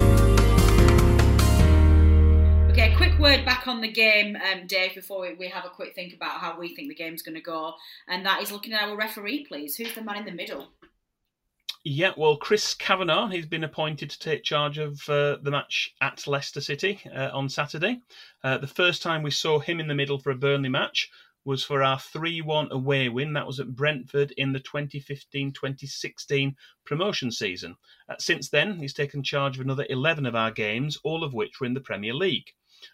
Okay, 2.71 2.95
quick 2.95 3.17
word 3.19 3.45
back 3.45 3.67
on 3.67 3.81
the 3.81 3.91
game, 3.91 4.35
um, 4.37 4.65
Dave, 4.67 4.95
before 4.95 5.21
we, 5.21 5.33
we 5.33 5.47
have 5.47 5.65
a 5.65 5.69
quick 5.69 5.93
think 5.95 6.13
about 6.13 6.39
how 6.39 6.57
we 6.57 6.73
think 6.73 6.87
the 6.87 6.95
game's 6.95 7.21
going 7.21 7.35
to 7.35 7.41
go. 7.41 7.73
And 8.07 8.25
that 8.25 8.41
is 8.41 8.51
looking 8.51 8.73
at 8.73 8.87
our 8.87 8.95
referee, 8.95 9.45
please. 9.45 9.75
Who's 9.75 9.93
the 9.93 10.01
man 10.01 10.17
in 10.17 10.25
the 10.25 10.31
middle? 10.31 10.69
Yeah, 11.85 12.11
well, 12.17 12.35
Chris 12.35 12.73
Kavanagh, 12.73 13.29
he's 13.29 13.45
been 13.45 13.63
appointed 13.63 14.09
to 14.09 14.19
take 14.19 14.43
charge 14.43 14.77
of 14.77 15.07
uh, 15.07 15.37
the 15.41 15.51
match 15.51 15.95
at 16.01 16.27
Leicester 16.27 16.59
City 16.59 16.99
uh, 17.15 17.29
on 17.31 17.47
Saturday. 17.47 18.01
Uh, 18.43 18.57
the 18.57 18.67
first 18.67 19.01
time 19.01 19.23
we 19.23 19.31
saw 19.31 19.59
him 19.59 19.79
in 19.79 19.87
the 19.87 19.95
middle 19.95 20.19
for 20.19 20.31
a 20.31 20.35
Burnley 20.35 20.67
match 20.67 21.09
was 21.45 21.63
for 21.63 21.81
our 21.81 21.97
3 21.97 22.41
1 22.41 22.67
away 22.71 23.07
win. 23.07 23.31
That 23.31 23.47
was 23.47 23.61
at 23.61 23.77
Brentford 23.77 24.31
in 24.31 24.51
the 24.51 24.59
2015 24.59 25.53
2016 25.53 26.57
promotion 26.85 27.31
season. 27.31 27.77
Uh, 28.09 28.15
since 28.19 28.49
then, 28.49 28.77
he's 28.77 28.93
taken 28.93 29.23
charge 29.23 29.55
of 29.55 29.61
another 29.61 29.85
11 29.89 30.25
of 30.25 30.35
our 30.35 30.51
games, 30.51 30.97
all 31.05 31.23
of 31.23 31.33
which 31.33 31.61
were 31.61 31.67
in 31.67 31.75
the 31.75 31.79
Premier 31.79 32.13
League. 32.13 32.51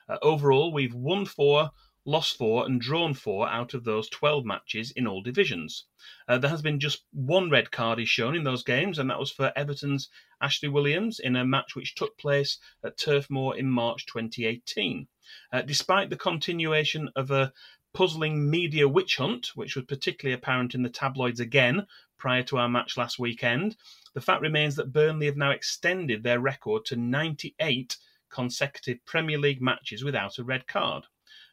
Uh, 0.08 0.18
overall, 0.22 0.72
we've 0.72 0.94
won 0.94 1.26
four, 1.26 1.72
lost 2.06 2.38
four, 2.38 2.66
and 2.66 2.80
drawn 2.80 3.14
four 3.14 3.50
out 3.50 3.74
of 3.74 3.84
those 3.84 4.08
12 4.10 4.46
matches 4.46 4.92
in 4.92 5.08
all 5.08 5.22
divisions. 5.22 5.86
Uh, 6.28 6.38
there 6.38 6.52
has 6.52 6.62
been 6.62 6.80
just 6.80 7.04
one 7.12 7.50
red 7.50 7.72
card 7.72 8.00
is 8.00 8.08
shown 8.08 8.36
in 8.36 8.44
those 8.44 8.64
games, 8.64 9.00
and 9.00 9.10
that 9.10 9.20
was 9.20 9.32
for 9.32 9.52
Everton's 9.56 10.10
Ashley 10.40 10.70
Williams 10.70 11.20
in 11.20 11.36
a 11.36 11.44
match 11.44 11.76
which 11.76 11.96
took 11.96 12.16
place 12.18 12.60
at 12.84 12.98
Turf 12.98 13.30
Moor 13.30 13.58
in 13.58 13.70
March 13.70 14.06
2018. 14.06 15.08
Uh, 15.52 15.62
despite 15.64 16.12
the 16.12 16.16
continuation 16.16 17.10
of 17.16 17.32
a 17.32 17.52
puzzling 17.96 18.50
media 18.50 18.88
witch 18.88 19.16
hunt, 19.16 19.48
which 19.56 19.76
was 19.76 19.86
particularly 19.86 20.36
apparent 20.36 20.76
in 20.76 20.84
the 20.84 20.90
tabloids 20.90 21.40
again 21.40 21.88
prior 22.18 22.44
to 22.44 22.58
our 22.58 22.70
match 22.70 22.98
last 22.98 23.18
weekend, 23.18 23.78
the 24.14 24.22
fact 24.22 24.42
remains 24.42 24.76
that 24.76 24.92
Burnley 24.92 25.26
have 25.26 25.38
now 25.38 25.52
extended 25.52 26.22
their 26.22 26.40
record 26.40 26.86
to 26.86 26.96
98 26.96 27.98
consecutive 28.30 29.04
Premier 29.06 29.38
League 29.38 29.62
matches 29.62 30.04
without 30.04 30.38
a 30.38 30.44
red 30.44 30.68
card. 30.68 31.06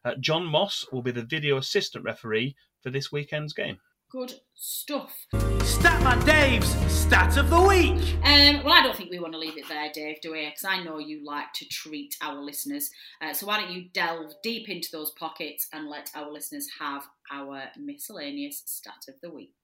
Uh, 0.05 0.15
John 0.19 0.45
Moss 0.45 0.87
will 0.91 1.03
be 1.03 1.13
the 1.13 1.25
video 1.25 1.57
assistant 1.57 2.05
referee 2.05 2.57
for 2.83 2.91
this 2.91 3.13
weekend's 3.13 3.53
game. 3.53 3.79
Good 4.11 4.35
stuff. 4.55 5.27
Statman 5.33 6.25
Dave's 6.27 6.69
Stat 6.93 7.39
of 7.39 7.49
the 7.49 7.61
Week. 7.61 8.17
Um, 8.23 8.63
well, 8.63 8.75
I 8.75 8.83
don't 8.83 8.95
think 8.95 9.11
we 9.11 9.19
want 9.19 9.33
to 9.33 9.39
leave 9.39 9.57
it 9.57 9.69
there, 9.69 9.91
Dave, 9.91 10.21
do 10.21 10.33
we? 10.33 10.45
Because 10.45 10.65
I 10.65 10.83
know 10.83 10.99
you 10.99 11.25
like 11.25 11.53
to 11.55 11.65
treat 11.69 12.15
our 12.21 12.35
listeners. 12.35 12.91
Uh, 13.23 13.33
so 13.33 13.47
why 13.47 13.59
don't 13.59 13.73
you 13.73 13.87
delve 13.95 14.35
deep 14.43 14.69
into 14.69 14.91
those 14.93 15.13
pockets 15.13 15.67
and 15.73 15.89
let 15.89 16.11
our 16.15 16.31
listeners 16.31 16.69
have 16.79 17.05
our 17.33 17.65
miscellaneous 17.79 18.63
Stat 18.67 19.05
of 19.09 19.15
the 19.23 19.31
Week? 19.31 19.55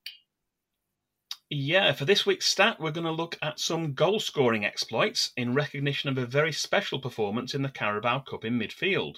Yeah, 1.51 1.93
for 1.93 2.05
this 2.05 2.25
week's 2.25 2.47
stat, 2.47 2.79
we're 2.79 2.91
going 2.91 3.05
to 3.05 3.11
look 3.11 3.37
at 3.41 3.59
some 3.59 3.93
goal 3.93 4.19
scoring 4.19 4.65
exploits 4.65 5.31
in 5.35 5.53
recognition 5.53 6.09
of 6.09 6.17
a 6.17 6.25
very 6.25 6.51
special 6.51 6.99
performance 6.99 7.53
in 7.53 7.61
the 7.63 7.69
Carabao 7.69 8.19
Cup 8.19 8.45
in 8.45 8.57
midfield. 8.59 9.17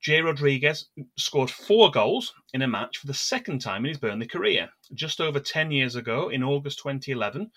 Jay 0.00 0.20
Rodriguez 0.20 0.88
scored 1.16 1.50
four 1.50 1.90
goals 1.90 2.32
in 2.54 2.62
a 2.62 2.68
match 2.68 2.98
for 2.98 3.08
the 3.08 3.14
second 3.14 3.58
time 3.58 3.84
in 3.84 3.88
his 3.88 3.98
Burnley 3.98 4.28
career. 4.28 4.70
Just 4.94 5.20
over 5.20 5.40
10 5.40 5.72
years 5.72 5.96
ago, 5.96 6.28
in 6.28 6.44
August 6.44 6.78
2011, 6.78 7.50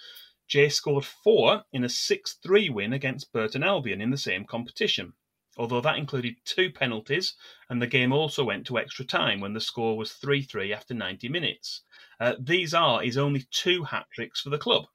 Jay 0.48 0.68
scored 0.68 1.06
four 1.06 1.64
in 1.72 1.84
a 1.84 1.90
6 1.90 2.34
3 2.42 2.70
win 2.70 2.94
against 2.94 3.32
Burton 3.32 3.64
Albion 3.64 4.02
in 4.02 4.10
the 4.10 4.18
same 4.18 4.46
competition, 4.46 5.14
although 5.56 5.82
that 5.82 5.98
included 5.98 6.36
two 6.44 6.72
penalties, 6.72 7.36
and 7.70 7.80
the 7.80 7.86
game 7.86 8.12
also 8.12 8.44
went 8.44 8.66
to 8.66 8.80
extra 8.80 9.06
time 9.06 9.40
when 9.40 9.54
the 9.54 9.62
score 9.62 9.96
was 9.96 10.14
3 10.14 10.42
3 10.42 10.74
after 10.74 10.96
90 10.96 11.30
minutes. 11.30 11.84
Uh, 12.20 12.34
these 12.40 12.74
are 12.74 13.04
his 13.04 13.18
only 13.18 13.46
two 13.52 13.84
hat 13.84 14.08
tricks 14.12 14.42
for 14.42 14.50
the 14.50 14.58
club. 14.58 14.88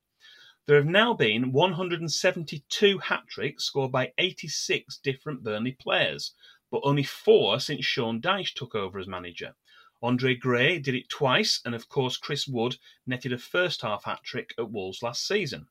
There 0.67 0.77
have 0.77 0.85
now 0.85 1.15
been 1.15 1.53
172 1.53 2.99
hat 2.99 3.23
tricks 3.29 3.65
scored 3.65 3.93
by 3.93 4.13
86 4.19 4.99
different 4.99 5.45
Burnley 5.45 5.73
players, 5.73 6.35
but 6.70 6.81
only 6.85 7.02
four 7.02 7.61
since 7.61 7.85
Sean 7.85 8.20
Dyche 8.20 8.55
took 8.55 8.74
over 8.74 8.98
as 8.98 9.07
manager. 9.07 9.55
Andre 10.02 10.35
Gray 10.35 10.79
did 10.79 10.94
it 10.94 11.09
twice, 11.09 11.61
and 11.64 11.74
of 11.74 11.88
course, 11.88 12.16
Chris 12.16 12.46
Wood 12.46 12.76
netted 13.07 13.33
a 13.33 13.38
first 13.38 13.83
half 13.83 14.05
hat 14.05 14.22
trick 14.22 14.55
at 14.59 14.70
Wolves 14.70 15.02
last 15.02 15.26
season. 15.26 15.68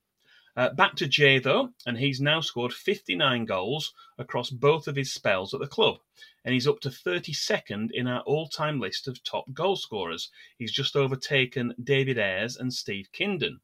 Uh, 0.58 0.69
back 0.69 0.95
to 0.95 1.08
Jay 1.08 1.38
though, 1.38 1.73
and 1.86 1.97
he's 1.97 2.21
now 2.21 2.39
scored 2.39 2.73
59 2.73 3.43
goals 3.43 3.93
across 4.17 4.49
both 4.49 4.88
of 4.88 4.95
his 4.95 5.12
spells 5.12 5.53
at 5.53 5.60
the 5.60 5.67
club, 5.67 5.97
and 6.45 6.53
he's 6.53 6.67
up 6.67 6.79
to 6.79 6.89
32nd 6.89 7.91
in 7.91 8.08
our 8.08 8.21
all 8.21 8.47
time 8.47 8.79
list 8.79 9.08
of 9.08 9.21
top 9.23 9.51
goal 9.53 9.75
scorers. 9.75 10.31
He's 10.58 10.71
just 10.71 10.95
overtaken 10.95 11.75
David 11.84 12.17
Ayres 12.17 12.55
and 12.55 12.73
Steve 12.73 13.10
Kindon. 13.12 13.60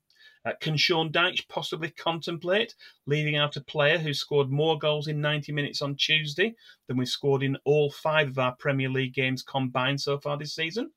Uh, 0.45 0.53
can 0.59 0.75
Sean 0.75 1.11
Dyche 1.11 1.47
possibly 1.47 1.89
contemplate 1.89 2.75
leaving 3.05 3.35
out 3.35 3.57
a 3.57 3.61
player 3.61 3.97
who 3.97 4.13
scored 4.13 4.49
more 4.49 4.77
goals 4.79 5.07
in 5.07 5.21
90 5.21 5.51
minutes 5.51 5.81
on 5.81 5.95
Tuesday 5.95 6.55
than 6.87 6.97
we've 6.97 7.07
scored 7.07 7.43
in 7.43 7.57
all 7.63 7.91
five 7.91 8.29
of 8.29 8.39
our 8.39 8.55
Premier 8.55 8.89
League 8.89 9.13
games 9.13 9.43
combined 9.43 10.01
so 10.01 10.17
far 10.17 10.37
this 10.37 10.55
season? 10.55 10.91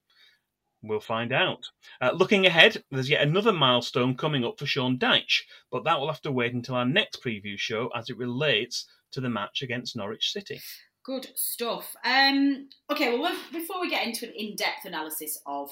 We'll 0.82 1.00
find 1.00 1.32
out. 1.32 1.66
Uh, 2.00 2.10
looking 2.12 2.46
ahead, 2.46 2.82
there's 2.90 3.08
yet 3.08 3.22
another 3.22 3.52
milestone 3.52 4.16
coming 4.16 4.44
up 4.44 4.58
for 4.58 4.66
Sean 4.66 4.98
Dyche, 4.98 5.42
but 5.70 5.84
that 5.84 5.98
will 5.98 6.08
have 6.08 6.20
to 6.22 6.32
wait 6.32 6.52
until 6.52 6.74
our 6.74 6.84
next 6.84 7.22
preview 7.22 7.58
show 7.58 7.88
as 7.94 8.10
it 8.10 8.18
relates 8.18 8.86
to 9.12 9.20
the 9.20 9.30
match 9.30 9.62
against 9.62 9.96
Norwich 9.96 10.30
City. 10.30 10.60
Good 11.02 11.28
stuff. 11.34 11.94
Um, 12.04 12.68
okay, 12.90 13.18
well, 13.18 13.34
before 13.52 13.80
we 13.80 13.90
get 13.90 14.06
into 14.06 14.26
an 14.26 14.32
in 14.36 14.56
depth 14.56 14.84
analysis 14.84 15.38
of 15.46 15.70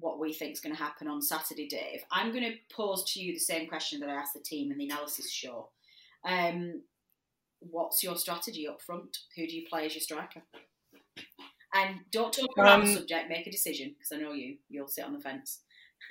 what 0.00 0.18
we 0.18 0.32
think 0.32 0.52
is 0.52 0.60
going 0.60 0.74
to 0.74 0.82
happen 0.82 1.08
on 1.08 1.22
Saturday, 1.22 1.66
Dave, 1.66 2.02
I'm 2.10 2.30
going 2.32 2.44
to 2.44 2.54
pose 2.74 3.04
to 3.12 3.20
you 3.20 3.32
the 3.32 3.38
same 3.38 3.68
question 3.68 4.00
that 4.00 4.08
I 4.08 4.14
asked 4.14 4.34
the 4.34 4.40
team 4.40 4.70
in 4.70 4.78
the 4.78 4.86
analysis 4.86 5.30
show. 5.30 5.70
Um, 6.24 6.82
what's 7.60 8.02
your 8.02 8.16
strategy 8.16 8.68
up 8.68 8.80
front? 8.80 9.16
Who 9.36 9.46
do 9.46 9.56
you 9.56 9.66
play 9.68 9.86
as 9.86 9.94
your 9.94 10.02
striker? 10.02 10.42
And 11.74 11.96
don't 12.12 12.32
talk 12.32 12.56
around 12.56 12.80
um, 12.80 12.86
the 12.86 12.94
subject. 12.94 13.28
Make 13.28 13.46
a 13.46 13.50
decision 13.50 13.94
because 13.96 14.12
I 14.12 14.22
know 14.22 14.32
you. 14.32 14.56
You'll 14.68 14.88
sit 14.88 15.04
on 15.04 15.12
the 15.12 15.20
fence. 15.20 15.60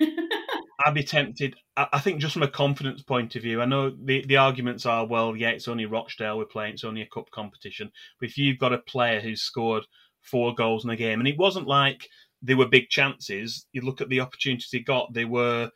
I'd 0.84 0.94
be 0.94 1.02
tempted. 1.02 1.56
I 1.76 1.98
think 1.98 2.20
just 2.20 2.34
from 2.34 2.44
a 2.44 2.48
confidence 2.48 3.02
point 3.02 3.34
of 3.34 3.42
view, 3.42 3.60
I 3.60 3.64
know 3.64 3.90
the, 3.90 4.24
the 4.26 4.36
arguments 4.36 4.86
are, 4.86 5.06
well, 5.06 5.34
yeah, 5.34 5.50
it's 5.50 5.66
only 5.66 5.86
Rochdale 5.86 6.38
we're 6.38 6.44
playing, 6.44 6.74
it's 6.74 6.84
only 6.84 7.02
a 7.02 7.06
cup 7.06 7.30
competition. 7.30 7.90
But 8.20 8.28
if 8.28 8.38
you've 8.38 8.58
got 8.58 8.72
a 8.72 8.78
player 8.78 9.20
who's 9.20 9.42
scored 9.42 9.84
four 10.22 10.54
goals 10.54 10.84
in 10.84 10.90
a 10.90 10.96
game, 10.96 11.18
and 11.18 11.28
it 11.28 11.38
wasn't 11.38 11.66
like 11.66 12.08
they 12.42 12.54
were 12.54 12.68
big 12.68 12.88
chances. 12.88 13.66
You 13.72 13.82
look 13.82 14.00
at 14.00 14.08
the 14.08 14.20
opportunities 14.20 14.70
he 14.70 14.80
got; 14.80 15.12
they 15.12 15.24
were 15.24 15.70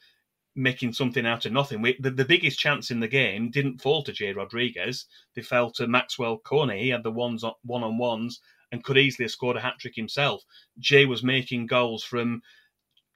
making 0.55 0.93
something 0.93 1.27
out 1.27 1.47
of 1.47 1.53
nothing. 1.53 1.81
We, 1.81 1.97
the, 1.99 2.11
the, 2.11 2.25
biggest 2.25 2.59
chance 2.59 2.91
in 2.91 3.01
the 3.01 3.09
game 3.09 3.51
didn't 3.51 3.81
fall 3.81 4.03
to 4.03 4.13
Jay 4.13 4.33
Rodriguez. 4.33 5.07
They 5.35 5.43
fell 5.43 5.71
to 5.73 5.87
Maxwell 5.87 6.39
Cornet. 6.39 6.79
He 6.79 6.91
had 6.91 7.03
the 7.03 7.11
ones 7.11 7.45
one 7.63 7.83
on 7.83 7.97
ones 7.97 8.41
and 8.71 8.85
could 8.85 8.99
easily 8.99 9.25
have 9.25 9.31
scored 9.31 9.57
a 9.57 9.61
hat 9.61 9.79
trick 9.79 9.95
himself. 9.97 10.43
Jay 10.79 11.07
was 11.07 11.23
making 11.23 11.67
goals 11.67 12.05
from 12.05 12.43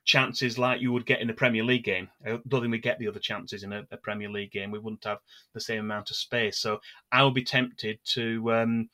chances 0.05 0.57
like 0.57 0.81
you 0.81 0.93
would 0.93 1.05
get 1.05 1.21
in 1.21 1.31
a 1.31 1.35
Premier 1.35 1.65
League 1.65 1.85
game. 1.85 2.09
I 2.25 2.39
don't 2.49 2.63
think 2.63 2.71
we 2.71 2.79
get 2.79 2.99
the 2.99 3.09
other 3.09 3.19
chances 3.19 3.65
in 3.65 3.73
a, 3.73 3.85
a 3.91 3.97
Premier 3.97 4.29
League 4.29 4.53
game. 4.53 4.71
We 4.71 4.79
wouldn't 4.79 5.05
have 5.05 5.19
the 5.53 5.61
same 5.61 5.81
amount 5.81 6.11
of 6.11 6.17
space. 6.17 6.59
So 6.59 6.81
I 7.13 7.23
would 7.23 7.35
be 7.35 7.45
tempted 7.45 7.99
to 8.15 8.53
um, 8.53 8.89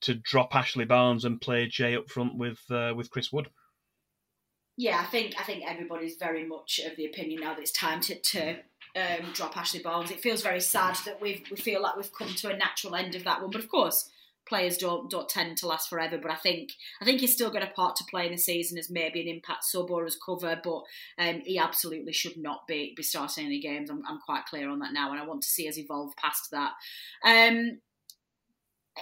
to 0.00 0.14
drop 0.14 0.54
Ashley 0.54 0.84
Barnes 0.84 1.24
and 1.24 1.40
play 1.40 1.66
Jay 1.66 1.96
up 1.96 2.08
front 2.08 2.36
with 2.36 2.60
uh, 2.70 2.94
with 2.96 3.10
Chris 3.10 3.32
Wood 3.32 3.48
yeah, 4.76 5.00
I 5.00 5.06
think 5.06 5.34
I 5.38 5.44
think 5.44 5.64
everybody's 5.66 6.16
very 6.16 6.46
much 6.46 6.80
of 6.84 6.96
the 6.96 7.06
opinion 7.06 7.42
now 7.42 7.54
that 7.54 7.60
it's 7.60 7.72
time 7.72 8.00
to, 8.02 8.14
to 8.18 8.56
um, 8.96 9.32
drop 9.32 9.56
Ashley 9.56 9.80
Barnes. 9.80 10.10
It 10.10 10.20
feels 10.20 10.42
very 10.42 10.60
sad 10.60 10.96
that 11.04 11.20
we 11.20 11.44
we 11.50 11.56
feel 11.56 11.82
like 11.82 11.96
we've 11.96 12.12
come 12.12 12.34
to 12.34 12.50
a 12.50 12.56
natural 12.56 12.96
end 12.96 13.14
of 13.14 13.24
that 13.24 13.40
one, 13.40 13.50
but 13.50 13.62
of 13.62 13.68
course 13.68 14.10
players 14.46 14.76
don't 14.76 15.10
don't 15.10 15.28
tend 15.28 15.56
to 15.58 15.68
last 15.68 15.88
forever. 15.88 16.18
But 16.18 16.32
I 16.32 16.36
think 16.36 16.72
I 17.00 17.04
think 17.04 17.20
he's 17.20 17.32
still 17.32 17.50
got 17.50 17.62
a 17.62 17.68
part 17.68 17.96
to 17.96 18.04
play 18.04 18.26
in 18.26 18.32
the 18.32 18.38
season 18.38 18.76
as 18.78 18.90
maybe 18.90 19.20
an 19.20 19.28
impact 19.28 19.64
sub 19.64 19.90
or 19.90 20.04
as 20.04 20.16
cover, 20.16 20.60
but 20.62 20.82
um, 21.18 21.42
he 21.44 21.58
absolutely 21.58 22.12
should 22.12 22.36
not 22.36 22.66
be 22.66 22.94
be 22.96 23.02
starting 23.02 23.46
any 23.46 23.60
games. 23.60 23.90
I'm, 23.90 24.02
I'm 24.08 24.20
quite 24.20 24.46
clear 24.46 24.68
on 24.68 24.80
that 24.80 24.92
now, 24.92 25.12
and 25.12 25.20
I 25.20 25.26
want 25.26 25.42
to 25.42 25.50
see 25.50 25.68
us 25.68 25.78
evolve 25.78 26.16
past 26.16 26.50
that. 26.50 26.72
Um, 27.24 27.78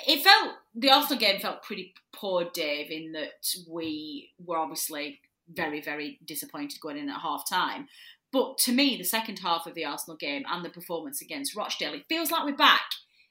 it 0.06 0.22
felt 0.22 0.54
the 0.74 0.90
Arsenal 0.90 1.18
game 1.18 1.40
felt 1.40 1.62
pretty 1.62 1.94
poor, 2.14 2.44
Dave, 2.52 2.90
in 2.90 3.12
that 3.12 3.54
we 3.68 4.30
were 4.42 4.56
obviously 4.56 5.20
very, 5.48 5.81
very 5.81 6.18
disappointed 6.24 6.81
going 6.81 6.98
in 6.98 7.09
at 7.09 7.20
half 7.20 7.48
time. 7.48 7.88
But 8.33 8.57
to 8.59 8.72
me, 8.72 8.96
the 8.96 9.05
second 9.05 9.38
half 9.40 9.66
of 9.66 9.74
the 9.74 9.85
Arsenal 9.85 10.16
game 10.16 10.44
and 10.48 10.64
the 10.64 10.70
performance 10.70 11.20
against 11.20 11.55
Rochdale, 11.55 11.94
it 11.94 12.07
feels 12.09 12.31
like 12.31 12.44
we're 12.44 12.57
back. 12.57 12.83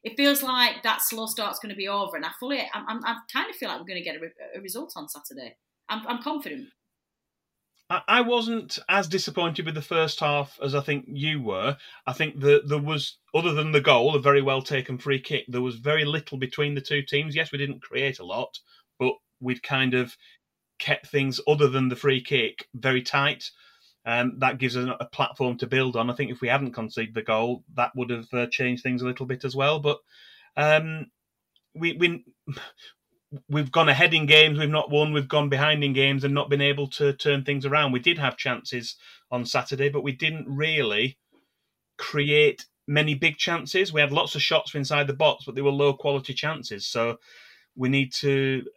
It 0.04 0.18
feels 0.18 0.42
like 0.42 0.84
that 0.84 1.02
slow 1.02 1.28
start's 1.28 1.60
going 1.60 1.70
to 1.72 1.76
be 1.76 1.88
over, 1.88 2.16
and 2.16 2.26
I 2.26 2.32
fully, 2.40 2.60
I'm, 2.74 2.86
I'm 2.88 3.06
I 3.06 3.18
kind 3.32 3.50
of 3.50 3.56
feel 3.56 3.70
like 3.70 3.80
we're 3.80 3.86
going 3.86 4.04
to 4.04 4.10
get 4.10 4.16
a, 4.16 4.58
a 4.58 4.62
result 4.62 4.94
on 4.96 5.08
Saturday. 5.08 5.56
I'm, 5.90 6.08
I'm 6.08 6.22
confident. 6.24 6.70
I 8.08 8.22
wasn't 8.22 8.80
as 8.88 9.10
disappointed 9.10 9.66
with 9.66 9.76
the 9.76 9.82
first 9.82 10.22
half 10.22 10.58
as 10.64 10.74
I 10.74 10.80
think 10.80 11.06
you 11.10 11.42
were. 11.42 11.76
I 12.08 12.14
think 12.14 12.40
that 12.40 12.70
there 12.70 12.82
was, 12.82 13.18
other 13.36 13.54
than 13.54 13.74
the 13.74 13.82
goal, 13.82 14.16
a 14.16 14.22
very 14.22 14.42
well 14.42 14.62
taken 14.62 14.98
free 14.98 15.20
kick, 15.20 15.44
there 15.50 15.62
was 15.62 15.76
very 15.76 16.06
little 16.06 16.38
between 16.38 16.74
the 16.74 16.80
two 16.80 17.02
teams. 17.02 17.36
Yes, 17.36 17.52
we 17.52 17.58
didn't 17.58 17.82
create 17.82 18.20
a 18.20 18.26
lot, 18.26 18.60
but 18.98 19.14
we'd 19.42 19.62
kind 19.62 19.94
of 19.94 20.16
kept 20.82 21.08
things 21.08 21.40
other 21.48 21.70
than 21.70 21.88
the 21.88 21.96
free 21.96 22.22
kick 22.22 22.68
very 22.74 23.02
tight. 23.02 23.52
Um, 24.04 24.40
that 24.40 24.58
gives 24.58 24.76
us 24.76 24.90
a 25.00 25.06
platform 25.06 25.58
to 25.60 25.68
build 25.68 25.96
on. 25.96 26.10
I 26.10 26.16
think 26.16 26.32
if 26.32 26.42
we 26.42 26.48
hadn't 26.48 26.74
conceded 26.74 27.14
the 27.14 27.22
goal, 27.22 27.64
that 27.76 27.92
would 27.96 28.10
have 28.10 28.34
uh, 28.34 28.48
changed 28.48 28.82
things 28.82 29.04
a 29.04 29.06
little 29.06 29.28
bit 29.28 29.46
as 29.46 29.56
well. 29.56 29.80
But 29.80 30.00
um, 30.58 31.12
we, 31.76 31.94
we 31.94 32.26
we've 33.48 33.72
gone 33.72 33.90
ahead 33.90 34.14
in 34.14 34.26
games, 34.26 34.60
we've 34.60 34.70
not 34.70 34.90
won. 34.90 35.14
We've 35.14 35.28
gone 35.28 35.50
behind 35.50 35.84
in 35.84 35.94
games 35.94 36.24
and 36.24 36.34
not 36.34 36.50
been 36.50 36.62
able 36.62 36.88
to 36.90 37.14
turn 37.14 37.46
things 37.46 37.66
around. 37.66 37.92
We 37.92 38.00
did 38.00 38.18
have 38.18 38.36
chances 38.36 38.96
on 39.30 39.46
Saturday, 39.46 39.88
but 39.90 40.04
we 40.04 40.12
didn't 40.12 40.48
really 40.50 41.18
create 41.98 42.66
many 42.88 43.14
big 43.14 43.38
chances. 43.38 43.94
We 43.94 44.02
had 44.02 44.12
lots 44.12 44.34
of 44.36 44.42
shots 44.42 44.74
inside 44.74 45.08
the 45.08 45.14
box, 45.14 45.46
but 45.46 45.54
they 45.54 45.62
were 45.62 45.72
low 45.72 45.94
quality 45.94 46.34
chances. 46.34 46.88
So 46.88 47.20
we 47.76 47.90
need 47.90 48.14
to. 48.20 48.64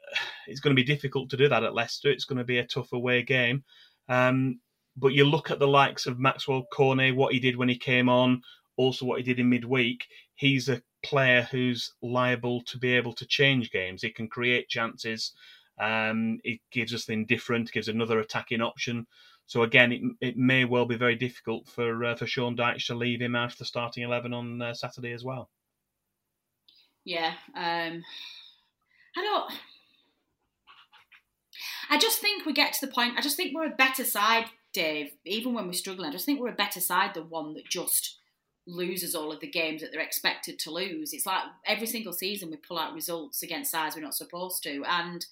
It's 0.46 0.60
going 0.60 0.76
to 0.76 0.82
be 0.82 0.86
difficult 0.86 1.30
to 1.30 1.38
do 1.38 1.48
that 1.48 1.64
at 1.64 1.74
Leicester. 1.74 2.10
It's 2.10 2.26
going 2.26 2.36
to 2.36 2.44
be 2.44 2.58
a 2.58 2.66
tough 2.66 2.92
away 2.92 3.22
game. 3.22 3.64
Um, 4.10 4.60
but 4.94 5.14
you 5.14 5.24
look 5.24 5.50
at 5.50 5.58
the 5.58 5.66
likes 5.66 6.04
of 6.04 6.18
Maxwell 6.18 6.66
Cornet, 6.70 7.16
what 7.16 7.32
he 7.32 7.40
did 7.40 7.56
when 7.56 7.70
he 7.70 7.78
came 7.78 8.10
on, 8.10 8.42
also 8.76 9.06
what 9.06 9.16
he 9.18 9.24
did 9.24 9.40
in 9.40 9.48
midweek. 9.48 10.04
He's 10.34 10.68
a 10.68 10.82
player 11.02 11.48
who's 11.50 11.94
liable 12.02 12.62
to 12.64 12.76
be 12.76 12.92
able 12.92 13.14
to 13.14 13.26
change 13.26 13.70
games. 13.70 14.02
He 14.02 14.10
can 14.10 14.28
create 14.28 14.68
chances. 14.68 15.32
Um, 15.80 16.40
it 16.44 16.60
gives 16.70 16.92
us 16.92 17.06
the 17.06 17.24
different, 17.24 17.72
gives 17.72 17.88
another 17.88 18.20
attacking 18.20 18.60
option. 18.60 19.06
So 19.46 19.62
again, 19.62 19.92
it, 19.92 20.02
it 20.20 20.36
may 20.36 20.64
well 20.64 20.86
be 20.86 20.96
very 20.96 21.16
difficult 21.16 21.68
for 21.68 22.04
uh, 22.04 22.16
for 22.16 22.26
Sean 22.26 22.56
Dyche 22.56 22.86
to 22.86 22.94
leave 22.94 23.20
him 23.20 23.36
out 23.36 23.52
of 23.52 23.58
the 23.58 23.64
starting 23.64 24.02
eleven 24.02 24.32
on 24.32 24.62
uh, 24.62 24.74
Saturday 24.74 25.12
as 25.12 25.24
well. 25.24 25.50
Yeah, 27.04 27.34
um, 27.54 28.02
I 29.16 29.22
don't. 29.22 29.52
I 31.90 31.98
just 31.98 32.18
think 32.20 32.44
we 32.44 32.52
get 32.52 32.72
to 32.74 32.86
the 32.86 32.92
point. 32.92 33.14
I 33.16 33.20
just 33.20 33.36
think 33.36 33.54
we're 33.54 33.66
a 33.66 33.76
better 33.76 34.04
side, 34.04 34.46
Dave. 34.72 35.12
Even 35.24 35.54
when 35.54 35.66
we're 35.66 35.72
struggling, 35.72 36.08
I 36.08 36.12
just 36.12 36.26
think 36.26 36.40
we're 36.40 36.48
a 36.48 36.54
better 36.54 36.80
side 36.80 37.14
than 37.14 37.30
one 37.30 37.54
that 37.54 37.68
just 37.68 38.18
loses 38.66 39.14
all 39.14 39.30
of 39.30 39.40
the 39.40 39.50
games 39.50 39.82
that 39.82 39.92
they're 39.92 40.00
expected 40.00 40.58
to 40.58 40.70
lose. 40.70 41.12
It's 41.12 41.26
like 41.26 41.42
every 41.66 41.86
single 41.86 42.12
season 42.12 42.50
we 42.50 42.56
pull 42.56 42.78
out 42.78 42.94
results 42.94 43.42
against 43.42 43.70
sides 43.70 43.94
we're 43.94 44.02
not 44.02 44.14
supposed 44.14 44.62
to, 44.64 44.82
and 44.88 45.24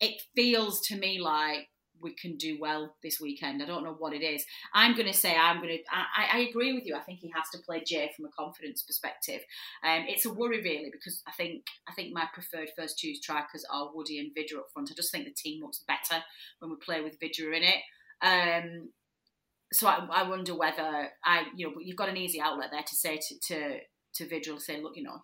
it 0.00 0.22
feels 0.34 0.80
to 0.86 0.96
me 0.96 1.20
like 1.20 1.68
we 2.00 2.14
can 2.14 2.36
do 2.36 2.58
well 2.60 2.94
this 3.02 3.20
weekend. 3.20 3.62
I 3.62 3.66
don't 3.66 3.84
know 3.84 3.94
what 3.98 4.12
it 4.12 4.22
is. 4.22 4.44
I'm 4.72 4.94
going 4.94 5.06
to 5.06 5.16
say 5.16 5.36
I'm 5.36 5.60
going 5.60 5.78
to. 5.78 5.82
I, 5.90 6.38
I, 6.38 6.38
agree 6.48 6.72
with 6.72 6.86
you. 6.86 6.96
I 6.96 7.00
think 7.00 7.20
he 7.20 7.32
has 7.34 7.48
to 7.52 7.58
play 7.58 7.82
Jay 7.84 8.10
from 8.16 8.26
a 8.26 8.28
confidence 8.30 8.82
perspective. 8.82 9.40
Um, 9.84 10.04
it's 10.08 10.26
a 10.26 10.32
worry 10.32 10.62
really 10.62 10.90
because 10.90 11.22
I 11.26 11.32
think 11.32 11.64
I 11.88 11.92
think 11.92 12.12
my 12.12 12.26
preferred 12.32 12.70
first 12.76 12.98
two 12.98 13.14
strikers 13.14 13.64
are 13.70 13.90
Woody 13.94 14.18
and 14.18 14.32
Vydra 14.34 14.60
up 14.60 14.70
front. 14.72 14.90
I 14.90 14.94
just 14.94 15.12
think 15.12 15.24
the 15.24 15.32
team 15.32 15.62
looks 15.62 15.84
better 15.86 16.22
when 16.58 16.70
we 16.70 16.76
play 16.76 17.00
with 17.00 17.18
Vydra 17.20 17.56
in 17.56 17.62
it. 17.62 17.82
Um, 18.22 18.90
so 19.72 19.86
I, 19.86 20.06
I, 20.10 20.28
wonder 20.28 20.54
whether 20.54 21.08
I, 21.24 21.44
you 21.54 21.68
know, 21.68 21.74
you've 21.80 21.96
got 21.96 22.08
an 22.08 22.16
easy 22.16 22.40
outlet 22.40 22.70
there 22.72 22.82
to 22.82 22.96
say 22.96 23.18
to 23.18 23.38
to 23.48 23.78
to 24.14 24.26
Vydra, 24.26 24.60
say, 24.60 24.82
look, 24.82 24.96
you 24.96 25.04
know, 25.04 25.22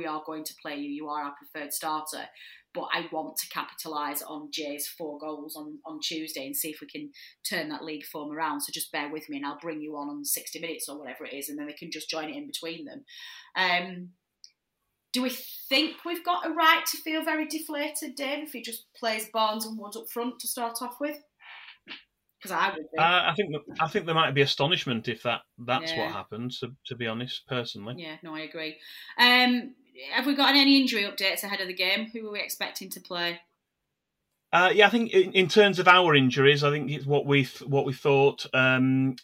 we 0.00 0.06
are 0.06 0.22
going 0.24 0.44
to 0.44 0.54
play 0.62 0.76
you. 0.76 0.90
You 0.90 1.08
are 1.08 1.24
our 1.24 1.34
preferred 1.36 1.72
starter, 1.72 2.24
but 2.72 2.88
I 2.92 3.06
want 3.12 3.36
to 3.36 3.48
capitalise 3.48 4.22
on 4.22 4.50
Jay's 4.50 4.86
four 4.86 5.18
goals 5.18 5.56
on, 5.56 5.78
on 5.84 6.00
Tuesday 6.00 6.46
and 6.46 6.56
see 6.56 6.70
if 6.70 6.80
we 6.80 6.86
can 6.86 7.10
turn 7.48 7.68
that 7.68 7.84
league 7.84 8.04
form 8.04 8.32
around. 8.32 8.62
So 8.62 8.72
just 8.72 8.92
bear 8.92 9.10
with 9.10 9.28
me 9.28 9.36
and 9.36 9.46
I'll 9.46 9.58
bring 9.60 9.82
you 9.82 9.96
on 9.96 10.08
on 10.08 10.24
60 10.24 10.60
minutes 10.60 10.88
or 10.88 10.98
whatever 10.98 11.24
it 11.26 11.34
is, 11.34 11.48
and 11.48 11.58
then 11.58 11.66
they 11.66 11.72
can 11.74 11.90
just 11.90 12.08
join 12.08 12.30
it 12.30 12.36
in 12.36 12.46
between 12.46 12.86
them. 12.86 13.04
Um, 13.56 14.10
do 15.12 15.22
we 15.22 15.30
think 15.68 16.04
we've 16.06 16.24
got 16.24 16.46
a 16.46 16.50
right 16.50 16.84
to 16.86 16.96
feel 16.98 17.24
very 17.24 17.46
deflated, 17.46 18.14
Dave, 18.14 18.44
if 18.44 18.52
he 18.52 18.62
just 18.62 18.84
plays 18.96 19.28
Barnes 19.32 19.66
and 19.66 19.76
Wood 19.76 19.96
up 19.96 20.08
front 20.08 20.38
to 20.40 20.46
start 20.46 20.78
off 20.80 21.00
with? 21.00 21.18
Because 22.40 22.52
I 22.52 22.70
would. 22.70 22.86
Uh, 22.98 23.02
I 23.26 23.34
think 23.36 23.54
I 23.80 23.88
think 23.88 24.06
there 24.06 24.14
might 24.14 24.32
be 24.34 24.40
astonishment 24.40 25.08
if 25.08 25.24
that 25.24 25.42
that's 25.58 25.92
Yeah. 25.92 26.04
what 26.04 26.12
happens. 26.12 26.60
To, 26.60 26.74
to 26.86 26.96
be 26.96 27.06
honest, 27.06 27.46
personally, 27.46 27.96
Yeah, 27.98 28.16
no, 28.22 28.34
I 28.34 28.40
agree. 28.40 28.78
Um, 29.18 29.74
have 30.12 30.26
we 30.26 30.34
got 30.34 30.54
any 30.54 30.80
injury 30.80 31.02
updates 31.02 31.42
ahead 31.42 31.60
of 31.60 31.68
the 31.68 31.74
game? 31.74 32.10
Who 32.12 32.28
are 32.28 32.32
we 32.32 32.40
expecting 32.40 32.90
to 32.90 33.00
play? 33.00 33.40
Uh, 34.52 34.70
yeah, 34.74 34.86
I 34.86 34.90
think 34.90 35.12
in, 35.12 35.32
in 35.32 35.48
terms 35.48 35.78
of 35.78 35.86
our 35.86 36.14
injuries, 36.14 36.64
I 36.64 36.70
think 36.70 36.90
it's 36.90 37.06
what 37.06 37.26
we 37.26 37.44
what 37.66 37.86
we 37.86 37.92
thought. 37.92 38.46
Um, 38.52 39.16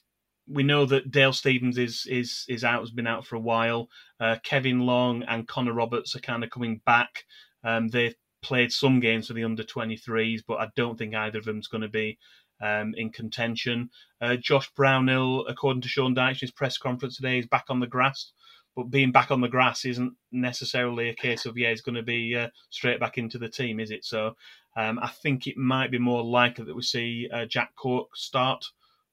we 0.48 0.62
know 0.62 0.87
that 0.87 1.11
Dale 1.11 1.33
Stephens 1.33 1.79
is 1.79 2.07
is 2.09 2.44
is 2.48 2.62
out, 2.62 2.81
has 2.81 2.90
been 2.90 3.07
out 3.07 3.26
for 3.26 3.37
a 3.37 3.40
while. 3.40 3.88
Uh, 4.20 4.37
Kevin 4.42 4.81
Long 4.81 5.24
and 5.24 5.48
Connor 5.48 5.72
Roberts 5.72 6.14
are 6.14 6.20
kind 6.20 6.44
of 6.44 6.50
coming 6.50 6.81
back. 6.87 7.24
Um, 7.64 7.88
they've 7.88 8.14
played 8.42 8.70
some 8.70 9.00
games 9.00 9.26
for 9.26 9.33
the 9.33 9.42
under 9.42 9.64
23s, 9.64 10.42
but 10.46 10.61
I 10.61 10.68
don't 10.76 10.96
think 10.96 11.14
either 11.14 11.38
of 11.38 11.44
them's 11.44 11.66
going 11.66 11.83
to 11.83 11.88
be 11.88 12.16
um, 12.62 12.94
in 12.96 13.11
contention. 13.11 13.90
Uh, 14.20 14.37
Josh 14.37 14.70
Brownhill, 14.76 15.46
according 15.48 15.83
to 15.83 15.88
Sean 15.88 16.14
Dyche 16.14 16.40
his 16.40 16.52
press 16.52 16.79
conference 16.79 17.16
today, 17.16 17.40
is 17.40 17.46
back 17.46 17.64
on 17.68 17.81
the 17.81 17.88
grass. 17.88 18.33
But 18.77 18.91
being 18.91 19.11
back 19.11 19.31
on 19.31 19.41
the 19.41 19.49
grass 19.49 19.87
isn't 19.87 20.12
necessarily 20.31 21.09
a 21.09 21.15
case 21.15 21.47
of 21.47 21.57
yeah, 21.57 21.71
he's 21.71 21.81
going 21.81 21.95
to 21.95 22.03
be 22.03 22.37
uh, 22.37 22.49
straight 22.69 23.01
back 23.01 23.17
into 23.17 23.39
the 23.39 23.49
team, 23.49 23.81
is 23.81 23.91
it? 23.91 24.05
So 24.05 24.37
um, 24.77 24.99
I 25.03 25.09
think 25.09 25.47
it 25.47 25.57
might 25.57 25.91
be 25.91 25.99
more 25.99 26.23
likely 26.23 26.67
that 26.67 26.77
we 26.77 26.83
see 26.83 27.29
uh, 27.33 27.47
Jack 27.47 27.75
Cork 27.75 28.15
start 28.15 28.67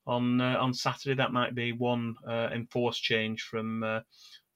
on 0.05 0.41
uh, 0.41 0.57
on 0.59 0.73
Saturday. 0.73 1.15
That 1.15 1.31
might 1.31 1.55
be 1.55 1.71
one 1.71 2.15
uh, 2.27 2.49
enforced 2.53 3.01
change 3.01 3.43
from 3.43 3.83
uh, 3.83 4.01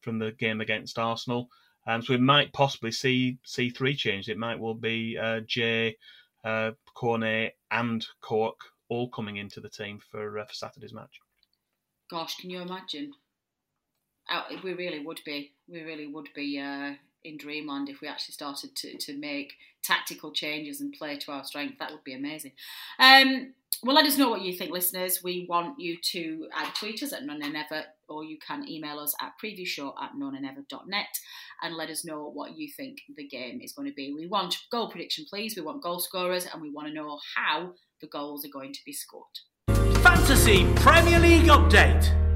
from 0.02 0.20
the 0.20 0.34
game 0.34 0.60
against 0.60 1.00
Arsenal. 1.00 1.50
Um, 1.88 2.02
so 2.02 2.14
we 2.14 2.20
might 2.20 2.52
possibly 2.52 2.92
see 2.92 3.38
see 3.46 3.70
three 3.70 3.96
changes. 3.96 4.28
It 4.28 4.38
might 4.38 4.60
well 4.60 4.74
be 4.74 5.18
uh, 5.18 5.40
Jay, 5.48 5.96
Cornet, 6.94 7.56
and 7.72 8.06
Cork 8.20 8.60
all 8.90 9.10
coming 9.10 9.38
into 9.38 9.62
the 9.62 9.70
team 9.70 10.02
for 10.12 10.44
for 10.46 10.54
Saturday's 10.54 10.94
match. 10.94 11.22
Gosh, 12.10 12.36
can 12.36 12.50
you 12.50 12.60
imagine? 12.60 13.14
Uh, 14.30 14.44
we 14.64 14.74
really 14.74 15.06
would 15.06 15.22
be. 15.26 15.52
We 15.68 15.84
really 15.84 16.08
would 16.08 16.30
be 16.36 16.60
uh, 16.60 16.94
in 17.24 17.38
dreamland 17.38 17.90
if 17.90 18.02
we 18.02 18.08
actually 18.08 18.34
started 18.34 18.76
to, 18.76 18.98
to 18.98 19.18
make 19.18 19.54
tactical 19.84 20.32
changes 20.32 20.82
and 20.82 20.94
play 20.94 21.18
to 21.18 21.32
our 21.32 21.44
strength. 21.44 21.80
That 21.80 21.92
would 21.92 22.04
be 22.04 22.14
amazing. 22.14 22.52
Um, 23.00 23.54
well, 23.84 23.96
let 23.96 24.06
us 24.06 24.18
know 24.18 24.30
what 24.30 24.42
you 24.42 24.54
think, 24.54 24.72
listeners. 24.72 25.22
We 25.24 25.46
want 25.48 25.80
you 25.80 25.98
to 26.02 26.48
either 26.56 26.72
tweet 26.74 27.04
us 27.04 27.14
at 27.14 27.26
No 27.26 27.38
Nay 27.38 27.50
Never, 27.50 27.84
or 28.10 28.24
you 28.24 28.38
can 28.46 28.68
email 28.68 28.98
us 28.98 29.14
at 29.22 29.34
previewshow 29.44 29.94
at 30.02 30.14
nonaynever.net 30.18 31.20
and 31.62 31.76
let 31.76 31.90
us 31.90 32.04
know 32.04 32.32
what 32.34 32.58
you 32.58 32.70
think 32.76 32.98
the 33.16 33.28
game 33.28 33.60
is 33.62 33.74
going 33.74 33.88
to 33.88 33.94
be. 33.94 34.14
We 34.14 34.28
want 34.28 34.58
goal 34.72 34.90
prediction, 34.90 35.26
please. 35.30 35.56
We 35.56 35.62
want 35.62 35.84
goal 35.84 36.00
scorers, 36.00 36.48
and 36.52 36.62
we 36.62 36.72
want 36.72 36.88
to 36.88 36.94
know 36.94 37.20
how 37.36 37.74
the 38.02 38.08
goals 38.08 38.46
are 38.46 38.52
going 38.52 38.74
to 38.74 38.80
be 38.84 38.94
scored. 38.94 39.26
Fantasy 40.02 40.66
Premier 40.76 41.20
League 41.20 41.46
update. 41.46 42.27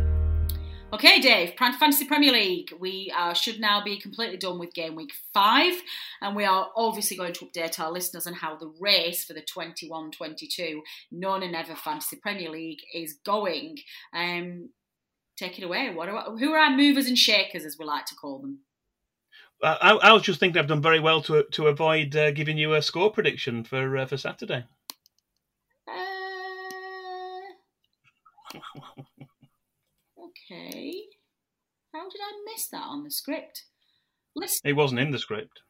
Okay, 0.94 1.22
Dave, 1.22 1.54
Fantasy 1.58 2.04
Premier 2.04 2.34
League. 2.34 2.74
We 2.78 3.14
uh, 3.18 3.34
should 3.34 3.62
now 3.62 3.82
be 3.82 3.98
completely 3.98 4.36
done 4.36 4.60
with 4.60 4.74
game 4.74 4.94
week 4.94 5.14
five, 5.34 5.74
and 6.22 6.36
we 6.36 6.44
are 6.44 6.70
obviously 6.76 7.16
going 7.16 7.32
to 7.32 7.46
update 7.46 7.80
our 7.80 7.90
listeners 7.90 8.28
on 8.28 8.34
how 8.34 8.58
the 8.58 8.74
race 8.78 9.24
for 9.24 9.32
the 9.32 9.42
21 9.42 10.12
22 10.12 10.82
No 11.14 11.38
Nay 11.38 11.50
Never 11.50 11.76
Fantasy 11.76 12.18
Premier 12.18 12.50
League 12.50 12.82
is 12.94 13.16
going. 13.26 13.78
Um, 14.14 14.70
take 15.38 15.58
it 15.58 15.64
away. 15.64 15.94
What 15.94 16.10
are, 16.10 16.38
who 16.38 16.52
are 16.52 16.60
our 16.60 16.76
movers 16.76 17.08
and 17.08 17.18
shakers, 17.18 17.64
as 17.64 17.78
we 17.80 17.86
like 17.86 18.06
to 18.08 18.16
call 18.16 18.40
them? 18.40 18.60
Uh, 19.64 19.78
I, 19.80 19.92
I 20.10 20.12
was 20.12 20.24
just 20.24 20.42
thinking 20.42 20.60
I've 20.60 20.68
done 20.68 20.82
very 20.82 21.00
well 21.00 21.22
to 21.22 21.46
to 21.52 21.68
avoid 21.68 22.14
uh, 22.18 22.32
giving 22.32 22.58
you 22.58 22.74
a 22.74 22.82
score 22.82 23.12
prediction 23.12 23.64
for 23.64 23.96
uh, 23.98 24.06
for 24.06 24.18
Saturday. 24.18 24.66
Okay. 30.32 30.94
How 31.94 32.10
did 32.10 32.22
I 32.22 32.32
miss 32.46 32.68
that 32.70 32.84
on 32.88 33.04
the 33.04 33.12
script? 33.12 33.64
Listen, 34.36 34.62
It 34.64 34.74
wasn't 34.74 35.02
in 35.02 35.12
the 35.12 35.20
script. 35.20 35.62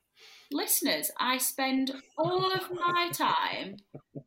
listeners, 0.51 1.09
I 1.19 1.37
spend 1.39 1.91
all 2.17 2.51
of 2.53 2.69
my 2.71 3.09
time 3.11 3.77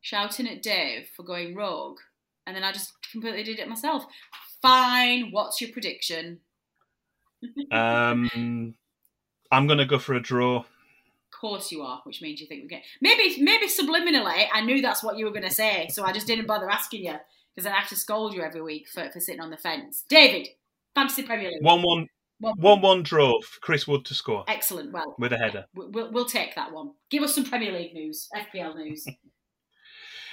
shouting 0.01 0.47
at 0.47 0.61
Dave 0.61 1.07
for 1.15 1.23
going 1.23 1.55
rogue, 1.55 1.99
and 2.45 2.55
then 2.55 2.63
I 2.63 2.71
just 2.73 2.91
completely 3.11 3.43
did 3.43 3.59
it 3.59 3.69
myself. 3.69 4.05
Fine, 4.61 5.31
what's 5.31 5.61
your 5.61 5.71
prediction? 5.71 6.39
Um, 7.71 8.75
I'm 9.51 9.67
going 9.67 9.77
to 9.79 9.85
go 9.85 9.99
for 9.99 10.15
a 10.15 10.21
draw. 10.21 10.57
Of 10.57 10.65
course 11.39 11.71
you 11.71 11.81
are, 11.83 12.01
which 12.03 12.21
means 12.21 12.41
you 12.41 12.47
think 12.47 12.63
we 12.63 12.67
get 12.69 12.83
maybe 13.01 13.41
maybe 13.41 13.67
subliminally. 13.67 14.47
I 14.51 14.61
knew 14.61 14.81
that's 14.81 15.03
what 15.03 15.17
you 15.17 15.25
were 15.25 15.31
going 15.31 15.43
to 15.43 15.51
say, 15.51 15.87
so 15.91 16.03
I 16.03 16.11
just 16.11 16.27
didn't 16.27 16.47
bother 16.47 16.69
asking 16.69 17.05
you 17.05 17.15
because 17.55 17.65
I 17.65 17.71
have 17.75 17.87
to 17.89 17.95
scold 17.95 18.33
you 18.33 18.41
every 18.41 18.61
week 18.61 18.87
for, 18.87 19.09
for 19.11 19.19
sitting 19.19 19.41
on 19.41 19.49
the 19.49 19.57
fence. 19.57 20.03
David, 20.09 20.47
fantasy 20.93 21.23
Premier 21.23 21.49
League. 21.51 21.63
One 21.63 21.81
one 21.81 22.07
One- 22.39 22.59
one 22.59 22.81
one 22.81 23.03
draw. 23.03 23.39
for 23.41 23.59
Chris 23.61 23.87
Wood 23.87 24.03
to 24.05 24.13
score 24.13 24.43
Excellent. 24.47 24.91
Well, 24.91 25.15
with 25.17 25.31
a 25.33 25.37
header. 25.37 25.65
we- 25.73 25.87
we'll, 25.87 26.11
we'll 26.11 26.25
take 26.25 26.53
that 26.55 26.71
one. 26.73 26.91
Give 27.09 27.23
us 27.23 27.33
some 27.33 27.45
Premier 27.45 27.71
League 27.71 27.93
news, 27.93 28.27
FPL 28.35 28.75
news. 28.75 29.05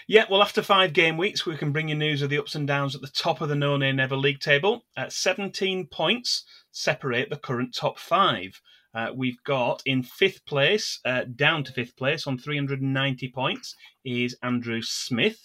Yeah, 0.09 0.25
well, 0.29 0.43
after 0.43 0.63
five 0.63 0.93
game 0.95 1.17
weeks, 1.17 1.47
we 1.47 1.57
can 1.57 1.71
bring 1.71 1.89
you 1.89 1.95
news 1.95 2.23
of 2.23 2.29
the 2.31 2.39
ups 2.39 2.57
and 2.57 2.67
downs 2.67 2.97
at 2.97 3.01
the 3.03 3.07
top 3.09 3.41
of 3.41 3.49
the 3.49 3.55
No 3.55 3.77
Nay 3.77 3.93
Never 3.93 4.17
League 4.17 4.41
table. 4.41 4.85
At 4.97 5.13
17 5.13 5.87
points 5.87 6.45
separate 6.73 7.31
the 7.31 7.37
current 7.37 7.73
top 7.73 8.01
five. 8.01 8.61
Uh, 8.93 9.11
we've 9.15 9.43
got 9.45 9.81
in 9.87 10.03
fifth 10.03 10.45
place, 10.45 10.99
uh, 11.05 11.23
down 11.37 11.63
to 11.65 11.73
fifth 11.73 11.97
place 11.97 12.27
on 12.27 12.37
390 12.37 13.29
points, 13.31 13.77
is 14.05 14.37
Andrew 14.43 14.83
Smith. 14.83 15.41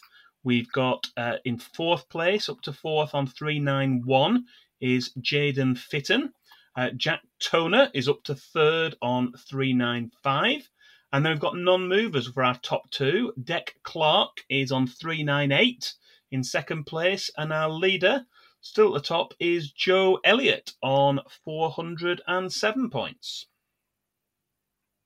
We've 0.48 0.72
got 0.72 1.08
uh, 1.18 1.40
in 1.44 1.58
fourth 1.58 2.08
place, 2.08 2.48
up 2.48 2.62
to 2.62 2.72
fourth 2.72 3.14
on 3.14 3.28
391, 3.28 4.46
is 4.80 5.12
Jaden 5.20 5.78
Fitton. 5.78 6.32
Uh, 6.74 6.92
Jack 6.96 7.20
Toner 7.42 7.90
is 7.94 8.08
up 8.08 8.24
to 8.24 8.36
third 8.36 8.96
on 9.02 9.34
395. 9.34 10.70
And 11.12 11.26
then 11.26 11.34
we've 11.34 11.42
got 11.42 11.58
non-movers 11.58 12.30
for 12.30 12.46
our 12.46 12.58
top 12.60 12.90
two. 12.92 13.34
Deck 13.44 13.76
Clark 13.84 14.38
is 14.50 14.72
on 14.72 14.88
398 14.88 15.96
in 16.32 16.46
second 16.46 16.86
place, 16.86 17.30
and 17.36 17.52
our 17.52 17.70
leader, 17.70 18.26
still 18.62 18.96
at 18.96 19.04
the 19.04 19.06
top, 19.06 19.34
is 19.42 19.74
Joe 19.74 20.18
Elliott 20.24 20.76
on 20.82 21.20
407 21.44 22.90
points. 22.90 23.48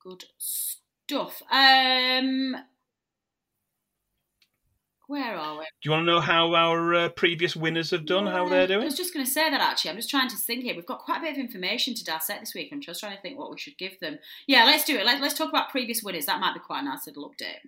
Good 0.04 0.26
stuff. 0.38 1.42
Um, 1.52 2.58
where 5.12 5.38
are 5.38 5.58
we? 5.60 5.66
Do 5.66 5.90
you 5.90 5.92
want 5.92 6.04
to 6.04 6.12
know 6.12 6.22
how 6.22 6.56
our 6.56 6.94
uh, 6.94 7.10
previous 7.10 7.54
winners 7.54 7.92
have 7.92 8.06
done? 8.06 8.28
how 8.28 8.48
they're 8.48 8.66
doing? 8.66 8.84
I 8.84 8.86
was 8.86 8.96
just 8.96 9.14
going 9.14 9.26
to 9.26 9.32
say 9.32 9.50
that 9.50 9.60
actually. 9.60 9.92
I'm 9.92 9.98
just 9.98 10.10
trying 10.10 10.30
to 10.30 10.38
think 10.38 10.64
here. 10.64 10.74
We've 10.74 10.86
got 10.86 11.00
quite 11.00 11.18
a 11.18 11.22
bit 11.22 11.34
of 11.34 11.38
information 11.38 11.94
to 11.96 12.04
dissect 12.04 12.40
this 12.40 12.56
week. 12.56 12.70
I'm 12.72 12.80
just 12.80 13.02
trying 13.02 13.16
to 13.16 13.22
think 13.22 13.38
what 13.38 13.52
we 13.52 13.60
should 13.60 13.78
give 13.78 14.00
them. 14.00 14.20
Yeah, 14.48 14.64
let's 14.64 14.86
do 14.86 14.98
it. 14.98 15.06
Let, 15.06 15.22
let's 15.22 15.34
talk 15.34 15.50
about 15.50 15.70
previous 15.70 16.02
winners. 16.02 16.28
That 16.28 16.40
might 16.40 16.54
be 16.54 16.62
quite 16.62 16.82
a 16.82 16.86
nice 16.86 17.06
little 17.06 17.30
update. 17.30 17.60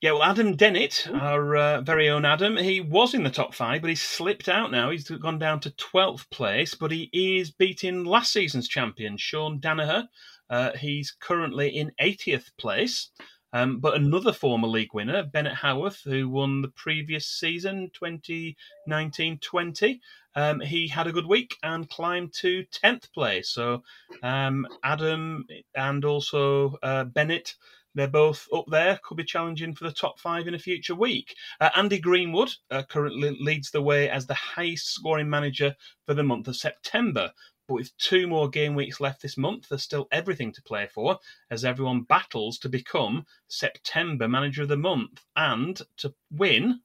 Yeah, 0.00 0.12
well, 0.12 0.22
Adam 0.22 0.56
Dennett, 0.56 1.08
our 1.12 1.56
uh, 1.56 1.80
very 1.82 2.08
own 2.08 2.24
Adam, 2.24 2.56
he 2.56 2.80
was 2.80 3.12
in 3.12 3.22
the 3.22 3.30
top 3.30 3.54
five, 3.54 3.82
but 3.82 3.88
he's 3.88 4.02
slipped 4.02 4.48
out 4.48 4.70
now. 4.70 4.90
He's 4.90 5.08
gone 5.08 5.38
down 5.38 5.60
to 5.60 5.70
12th 5.70 6.30
place, 6.30 6.74
but 6.74 6.90
he 6.90 7.10
is 7.12 7.50
beating 7.50 8.04
last 8.04 8.32
season's 8.32 8.68
champion, 8.68 9.16
Sean 9.16 9.58
Danaher. 9.58 10.06
Uh, 10.48 10.72
he's 10.78 11.16
currently 11.18 11.68
in 11.68 11.92
80th 12.00 12.50
place. 12.58 13.10
Um, 13.52 13.78
but 13.78 13.94
another 13.94 14.32
former 14.32 14.68
league 14.68 14.92
winner, 14.92 15.22
Bennett 15.22 15.54
Howarth, 15.54 16.02
who 16.04 16.28
won 16.28 16.62
the 16.62 16.68
previous 16.68 17.26
season, 17.26 17.90
2019 17.94 19.38
20, 19.38 20.00
um, 20.34 20.60
he 20.60 20.88
had 20.88 21.06
a 21.06 21.12
good 21.12 21.26
week 21.26 21.56
and 21.62 21.88
climbed 21.88 22.34
to 22.34 22.64
10th 22.66 23.10
place. 23.12 23.48
So 23.48 23.82
um, 24.22 24.66
Adam 24.84 25.46
and 25.74 26.04
also 26.04 26.76
uh, 26.82 27.04
Bennett 27.04 27.54
they're 27.96 28.06
both 28.06 28.46
up 28.54 28.66
there, 28.68 29.00
could 29.02 29.16
be 29.16 29.24
challenging 29.24 29.74
for 29.74 29.84
the 29.84 29.92
top 29.92 30.20
five 30.20 30.46
in 30.46 30.54
a 30.54 30.58
future 30.58 30.94
week. 30.94 31.34
Uh, 31.60 31.70
Andy 31.74 31.98
Greenwood 31.98 32.50
uh, 32.70 32.82
currently 32.82 33.36
leads 33.40 33.70
the 33.70 33.82
way 33.82 34.08
as 34.10 34.26
the 34.26 34.34
highest 34.34 34.92
scoring 34.92 35.28
manager 35.28 35.74
for 36.04 36.14
the 36.14 36.22
month 36.22 36.46
of 36.46 36.56
September. 36.56 37.32
But 37.66 37.74
with 37.74 37.96
two 37.98 38.28
more 38.28 38.48
game 38.48 38.74
weeks 38.74 39.00
left 39.00 39.22
this 39.22 39.36
month, 39.36 39.68
there's 39.68 39.82
still 39.82 40.06
everything 40.12 40.52
to 40.52 40.62
play 40.62 40.86
for 40.86 41.18
as 41.50 41.64
everyone 41.64 42.02
battles 42.02 42.58
to 42.58 42.68
become 42.68 43.24
September 43.48 44.28
Manager 44.28 44.62
of 44.62 44.68
the 44.68 44.76
Month 44.76 45.24
and 45.34 45.80
to 45.96 46.14
win 46.30 46.80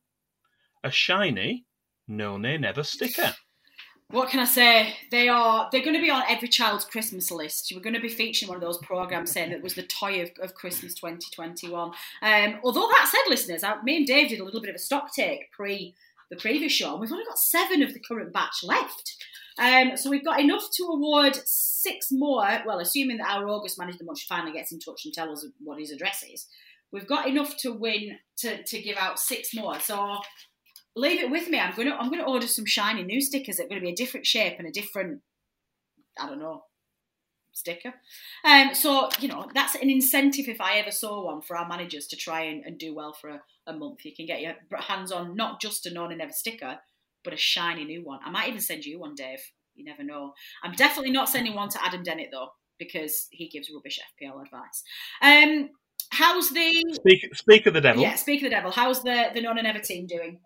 a 0.84 0.90
shiny 0.90 1.66
No 2.08 2.38
Nay 2.38 2.58
Never 2.58 2.84
sticker. 2.84 3.36
What 4.12 4.30
can 4.30 4.40
I 4.40 4.46
say? 4.46 4.94
They 5.10 5.30
are 5.30 5.70
they're 5.72 5.84
going 5.84 5.96
to 5.96 6.02
be 6.02 6.10
on 6.10 6.24
every 6.30 6.48
child's 6.48 6.86
Christmas 6.86 7.32
list. 7.32 7.72
We're 7.74 7.82
going 7.82 7.96
to 7.96 8.02
be 8.02 8.10
featuring 8.10 8.50
one 8.50 8.58
of 8.58 8.62
those 8.62 8.78
programs 8.80 9.32
saying 9.32 9.52
that 9.52 9.62
was 9.62 9.76
the 9.76 9.84
toy 9.84 10.22
of, 10.22 10.32
of 10.42 10.54
Christmas 10.54 10.94
2021. 10.96 11.92
Um, 12.22 12.60
although 12.64 12.88
that 12.88 13.10
said, 13.12 13.30
listeners, 13.30 13.64
I, 13.64 13.82
me 13.84 13.98
and 13.98 14.08
Dave 14.08 14.30
did 14.30 14.40
a 14.40 14.44
little 14.44 14.62
bit 14.62 14.70
of 14.70 14.76
a 14.76 14.80
stock 14.80 15.14
take 15.14 15.52
pre 15.52 15.96
the 16.30 16.38
previous 16.38 16.72
show, 16.72 16.92
and 16.92 17.02
we've 17.02 17.12
only 17.12 17.26
got 17.26 17.40
seven 17.40 17.84
of 17.84 17.94
the 17.94 18.00
current 18.00 18.32
batch 18.32 18.64
left. 18.64 19.16
Um, 19.60 19.98
so 19.98 20.10
we've 20.10 20.24
got 20.24 20.40
enough 20.40 20.68
to 20.78 20.84
award 20.86 21.36
six 21.46 22.08
more. 22.12 22.48
Well, 22.66 22.80
assuming 22.80 23.18
that 23.18 23.30
our 23.30 23.48
August 23.48 23.78
manager 23.78 23.98
the 24.00 24.06
much 24.06 24.28
finally 24.28 24.54
gets 24.54 24.72
in 24.72 24.80
touch 24.80 25.04
and 25.06 25.14
tells 25.14 25.44
us 25.44 25.52
what 25.62 25.80
his 25.80 25.92
address 25.92 26.24
is, 26.24 26.48
we've 26.92 27.08
got 27.08 27.28
enough 27.28 27.58
to 27.58 27.72
win 27.72 28.18
to, 28.38 28.64
to 28.64 28.82
give 28.82 28.98
out 28.98 29.20
six 29.20 29.54
more. 29.54 29.80
So 29.80 30.20
leave 30.96 31.22
it 31.22 31.32
with 31.32 31.50
me. 31.50 31.60
I'm 31.60 31.76
gonna 31.76 31.96
I'm 31.96 32.10
gonna 32.10 32.30
order 32.30 32.48
some 32.48 32.66
shiny 32.66 33.04
new 33.04 33.22
stickers. 33.22 33.58
They're 33.58 33.68
gonna 33.68 33.82
be 33.82 33.92
a 33.92 33.96
different 33.96 34.26
shape 34.26 34.56
and 34.58 34.68
a 34.68 34.72
different 34.72 35.22
I 36.20 36.28
don't 36.28 36.40
know 36.40 36.64
sticker. 37.54 37.94
Um, 38.46 38.74
so 38.74 39.10
you 39.20 39.28
know 39.28 39.48
that's 39.54 39.76
an 39.76 39.90
incentive 39.90 40.48
if 40.48 40.62
I 40.62 40.78
ever 40.78 40.92
saw 40.92 41.26
one 41.26 41.42
for 41.42 41.58
our 41.58 41.68
managers 41.68 42.08
to 42.08 42.16
try 42.16 42.42
and, 42.44 42.64
and 42.66 42.78
do 42.78 42.94
well 42.96 43.14
for 43.14 43.30
a, 43.30 43.42
a, 43.68 43.74
month. 43.74 44.06
You 44.06 44.16
can 44.16 44.26
get 44.26 44.42
your 44.42 44.56
hands 44.80 45.12
on 45.12 45.36
not 45.36 45.62
just 45.62 45.86
a 45.86 45.94
No 45.94 46.08
Nay 46.08 46.16
Never 46.16 46.32
sticker, 46.32 46.80
but 47.24 47.34
a 47.34 47.38
shiny 47.38 47.86
new 47.86 48.04
one. 48.04 48.20
I 48.26 48.30
might 48.30 48.50
even 48.50 48.62
send 48.62 48.86
you 48.86 49.00
one, 49.00 49.16
Dave. 49.16 49.40
You 49.76 49.86
never 49.86 50.04
know. 50.04 50.34
I'm 50.64 50.74
definitely 50.74 51.12
not 51.12 51.30
sending 51.30 51.56
one 51.56 51.70
to 51.70 51.84
Adam 51.84 52.04
Dennett 52.04 52.30
though 52.32 52.50
because 52.78 53.28
he 53.32 53.48
gives 53.48 53.70
rubbish 53.74 54.00
FPL 54.22 54.42
advice. 54.44 54.84
Um, 55.22 55.70
how's 56.10 56.50
the 56.50 56.84
speak? 56.94 57.36
Speak 57.36 57.66
of 57.66 57.74
the 57.74 57.82
devil. 57.82 58.02
Yeah, 58.02 58.16
speak 58.16 58.42
of 58.42 58.46
the 58.46 58.50
devil. 58.50 58.72
How's 58.72 59.04
the 59.04 59.30
the 59.34 59.42
No 59.42 59.54
Nay 59.54 59.62
Never 59.62 59.80
team 59.80 60.08
doing? 60.08 60.40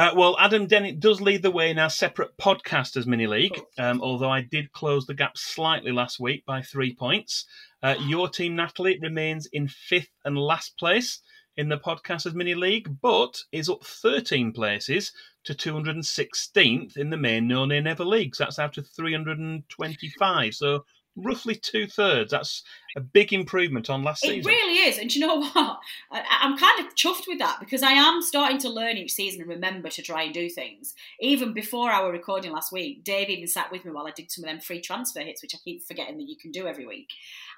Uh, 0.00 0.14
well, 0.16 0.34
Adam 0.40 0.66
Dennett 0.66 0.98
does 0.98 1.20
lead 1.20 1.42
the 1.42 1.50
way 1.50 1.68
in 1.68 1.78
our 1.78 1.90
separate 1.90 2.34
podcasters 2.38 3.04
mini 3.04 3.26
league, 3.26 3.60
um, 3.76 4.00
although 4.00 4.30
I 4.30 4.40
did 4.40 4.72
close 4.72 5.04
the 5.04 5.12
gap 5.12 5.36
slightly 5.36 5.92
last 5.92 6.18
week 6.18 6.46
by 6.46 6.62
three 6.62 6.94
points. 6.94 7.44
Uh, 7.82 7.96
your 8.06 8.26
team, 8.26 8.56
Natalie, 8.56 8.98
remains 9.02 9.46
in 9.52 9.68
fifth 9.68 10.08
and 10.24 10.38
last 10.38 10.78
place 10.78 11.20
in 11.58 11.68
the 11.68 11.76
podcasters 11.76 12.32
mini 12.32 12.54
league, 12.54 12.88
but 13.02 13.42
is 13.52 13.68
up 13.68 13.84
13 13.84 14.52
places 14.52 15.12
to 15.44 15.52
216th 15.52 16.96
in 16.96 17.10
the 17.10 17.18
main 17.18 17.46
No 17.46 17.66
Nay 17.66 17.82
Never 17.82 18.06
league. 18.06 18.34
So 18.34 18.44
that's 18.44 18.58
out 18.58 18.78
of 18.78 18.88
325. 18.88 20.54
So 20.54 20.86
roughly 21.16 21.54
two 21.54 21.86
thirds. 21.86 22.30
That's 22.30 22.62
a 22.96 23.00
big 23.00 23.32
improvement 23.32 23.90
on 23.90 24.02
last 24.02 24.24
it 24.24 24.28
season. 24.28 24.50
It 24.50 24.54
really 24.54 24.88
is. 24.88 24.98
And 24.98 25.14
you 25.14 25.20
know 25.26 25.36
what? 25.54 25.78
I, 26.10 26.22
am 26.42 26.56
kind 26.56 26.80
of 26.80 26.94
chuffed 26.94 27.26
with 27.26 27.38
that 27.38 27.58
because 27.60 27.82
I 27.82 27.92
am 27.92 28.22
starting 28.22 28.58
to 28.58 28.70
learn 28.70 28.96
each 28.96 29.12
season 29.12 29.40
and 29.40 29.50
remember 29.50 29.88
to 29.90 30.02
try 30.02 30.22
and 30.22 30.34
do 30.34 30.48
things. 30.48 30.94
Even 31.20 31.52
before 31.52 31.90
our 31.90 32.10
recording 32.10 32.52
last 32.52 32.72
week, 32.72 33.04
Dave 33.04 33.28
even 33.28 33.46
sat 33.46 33.70
with 33.70 33.84
me 33.84 33.92
while 33.92 34.06
I 34.06 34.12
did 34.12 34.30
some 34.30 34.44
of 34.44 34.50
them 34.50 34.60
free 34.60 34.80
transfer 34.80 35.20
hits, 35.20 35.42
which 35.42 35.54
I 35.54 35.58
keep 35.64 35.86
forgetting 35.86 36.18
that 36.18 36.28
you 36.28 36.36
can 36.36 36.50
do 36.50 36.66
every 36.66 36.86
week. 36.86 37.08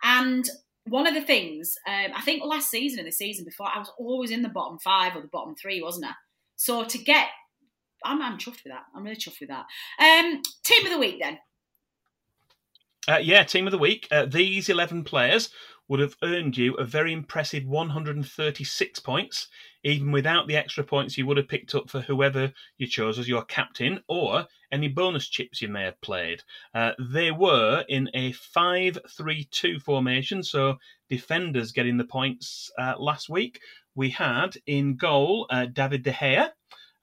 And 0.03 0.48
one 0.84 1.07
of 1.07 1.14
the 1.14 1.22
things, 1.22 1.76
um, 1.86 2.12
I 2.14 2.22
think 2.22 2.42
last 2.44 2.70
season 2.70 2.98
and 2.98 3.09
the 3.09 3.12
season 3.12 3.44
before, 3.44 3.68
I 3.72 3.78
was 3.78 3.92
always 3.98 4.30
in 4.30 4.42
the 4.42 4.48
bottom 4.48 4.78
five 4.78 5.14
or 5.14 5.20
the 5.20 5.28
bottom 5.28 5.55
three, 5.55 5.80
wasn't 5.80 6.07
I? 6.07 6.12
So 6.57 6.84
to 6.84 6.98
get, 6.98 7.28
I'm, 8.05 8.20
I'm 8.20 8.38
chuffed 8.38 8.64
with 8.64 8.72
that. 8.72 8.84
I'm 8.94 9.05
really 9.05 9.16
chuffed 9.16 9.40
with 9.40 9.50
that. 9.50 9.66
Um, 9.98 10.42
team 10.64 10.84
of 10.86 10.92
the 10.92 10.98
week 10.98 11.20
then. 11.20 11.38
Uh, 13.09 13.18
yeah, 13.20 13.42
team 13.42 13.66
of 13.66 13.72
the 13.72 13.78
week. 13.78 14.07
Uh, 14.12 14.26
these 14.26 14.68
11 14.68 15.03
players 15.03 15.50
would 15.88 15.98
have 15.98 16.16
earned 16.22 16.57
you 16.57 16.74
a 16.74 16.84
very 16.84 17.12
impressive 17.12 17.66
136 17.66 19.00
points, 19.00 19.48
even 19.82 20.12
without 20.12 20.46
the 20.46 20.57
extra 20.57 20.84
points 20.84 21.18
you 21.18 21.26
would 21.26 21.36
have 21.36 21.48
picked 21.48 21.74
up 21.74 21.90
for 21.90 22.00
whoever 22.00 22.53
you 22.78 22.86
chose 22.86 23.18
as 23.18 23.28
your 23.28 23.44
captain 23.44 24.00
or 24.07 24.46
any 24.70 24.86
bonus 24.86 25.28
chips 25.28 25.61
you 25.61 25.68
may 25.68 25.82
have 25.82 26.00
played. 26.00 26.42
Uh, 26.74 26.92
they 26.98 27.32
were 27.32 27.84
in 27.88 28.09
a 28.14 28.30
5 28.32 28.98
3 29.11 29.48
2 29.50 29.80
formation, 29.80 30.42
so 30.44 30.78
defenders 31.11 31.72
getting 31.72 31.96
the 31.96 32.05
points 32.05 32.70
uh, 32.78 32.94
last 32.98 33.28
week. 33.28 33.61
We 33.96 34.11
had 34.11 34.57
in 34.66 34.94
goal 34.94 35.46
uh, 35.50 35.66
David 35.66 36.05
De 36.05 36.12
Gea. 36.12 36.50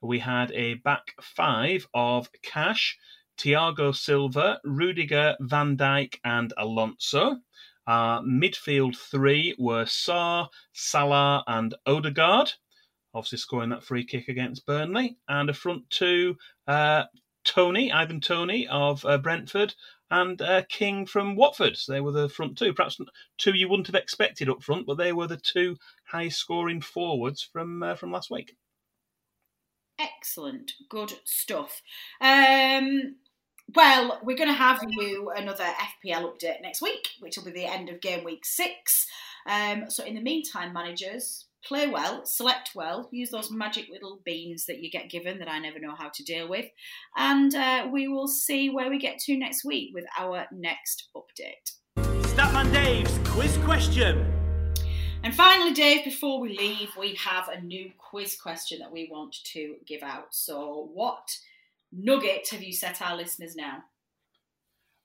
We 0.02 0.20
had 0.20 0.52
a 0.54 0.76
back 0.76 1.14
five 1.22 1.86
of 1.93 2.30
Cash. 2.41 2.97
Thiago 3.40 3.96
Silva, 3.96 4.60
Rudiger, 4.66 5.36
Van 5.40 5.78
Dijk, 5.78 6.20
and 6.26 6.54
Alonso. 6.58 7.38
Our 7.88 8.22
midfield 8.22 8.98
three 8.98 9.56
were 9.58 9.86
Sarr, 9.86 10.50
Salah, 10.74 11.44
and 11.48 11.74
Odegaard, 11.86 12.52
obviously 13.14 13.38
scoring 13.38 13.70
that 13.70 13.84
free 13.84 14.06
kick 14.06 14.28
against 14.28 14.66
Burnley. 14.66 15.18
And 15.30 15.50
a 15.50 15.54
front 15.54 15.90
two, 15.90 16.38
uh, 16.68 17.06
Toney, 17.46 17.92
Ivan 17.92 18.20
Toney 18.20 18.68
of 18.68 19.06
uh, 19.06 19.18
Brentford, 19.18 19.74
and 20.12 20.42
uh, 20.42 20.64
King 20.70 21.06
from 21.06 21.36
Watford. 21.36 21.78
So 21.78 21.94
they 21.94 22.02
were 22.02 22.12
the 22.12 22.30
front 22.30 22.58
two. 22.58 22.74
Perhaps 22.74 23.00
two 23.38 23.54
you 23.54 23.70
wouldn't 23.70 23.88
have 23.88 23.96
expected 23.96 24.50
up 24.50 24.62
front, 24.62 24.86
but 24.86 24.98
they 24.98 25.14
were 25.14 25.28
the 25.28 25.38
two 25.38 25.78
high 26.04 26.30
scoring 26.30 26.82
forwards 26.82 27.42
from 27.42 27.82
uh, 27.84 27.96
from 27.96 28.12
last 28.12 28.30
week. 28.30 28.56
Excellent, 30.00 30.74
good 30.90 31.14
stuff. 31.26 31.82
Um, 32.22 33.16
well, 33.76 34.20
we're 34.24 34.38
going 34.38 34.49
to 34.49 34.55
have 34.55 34.84
you 34.89 35.32
another 35.36 35.63
FPL 35.63 36.34
update 36.34 36.61
next 36.61 36.82
week, 36.82 37.09
which 37.20 37.38
will 37.38 37.45
be 37.45 37.51
the 37.51 37.65
end 37.65 37.89
of 37.89 38.01
game 38.01 38.24
week 38.24 38.45
six. 38.45 39.07
Um, 39.47 39.89
so, 39.89 40.03
in 40.03 40.15
the 40.15 40.22
meantime, 40.22 40.74
managers, 40.74 41.45
play 41.65 41.88
well, 41.88 42.26
select 42.26 42.72
well, 42.76 43.09
use 43.11 43.32
those 43.32 43.51
magic 43.51 43.88
little 43.89 44.20
beans 44.24 44.65
that 44.65 44.80
you 44.80 44.89
get 44.89 45.09
given 45.09 45.39
that 45.39 45.49
I 45.49 45.59
never 45.59 45.80
know 45.80 45.95
how 45.95 46.09
to 46.09 46.24
deal 46.24 46.47
with, 46.47 46.65
and 47.17 47.53
uh, 47.55 47.88
we 47.91 48.07
will 48.07 48.28
see 48.28 48.70
where 48.70 48.89
we 48.89 48.99
get 48.99 49.20
to 49.20 49.38
next 49.38 49.65
week 49.65 49.91
with 49.93 50.05
our 50.17 50.45
next 50.51 51.09
update. 51.15 51.74
Statman 52.30 52.72
Dave's 52.72 53.20
quiz 53.26 53.57
question. 53.57 54.34
And 55.22 55.36
finally, 55.36 55.74
Dave, 55.74 56.05
before 56.05 56.39
we 56.39 56.57
leave, 56.57 56.95
we 56.97 57.15
have 57.15 57.49
a 57.49 57.59
new 57.59 57.91
quiz 57.97 58.38
question 58.41 58.80
that 58.80 58.91
we 58.91 59.09
want 59.11 59.36
to 59.51 59.76
give 59.86 60.01
out. 60.01 60.28
So, 60.34 60.89
what 60.93 61.30
nugget 61.92 62.48
have 62.50 62.64
you 62.64 62.74
set 62.74 63.02
our 63.02 63.16
listeners 63.16 63.56
now? 63.56 63.84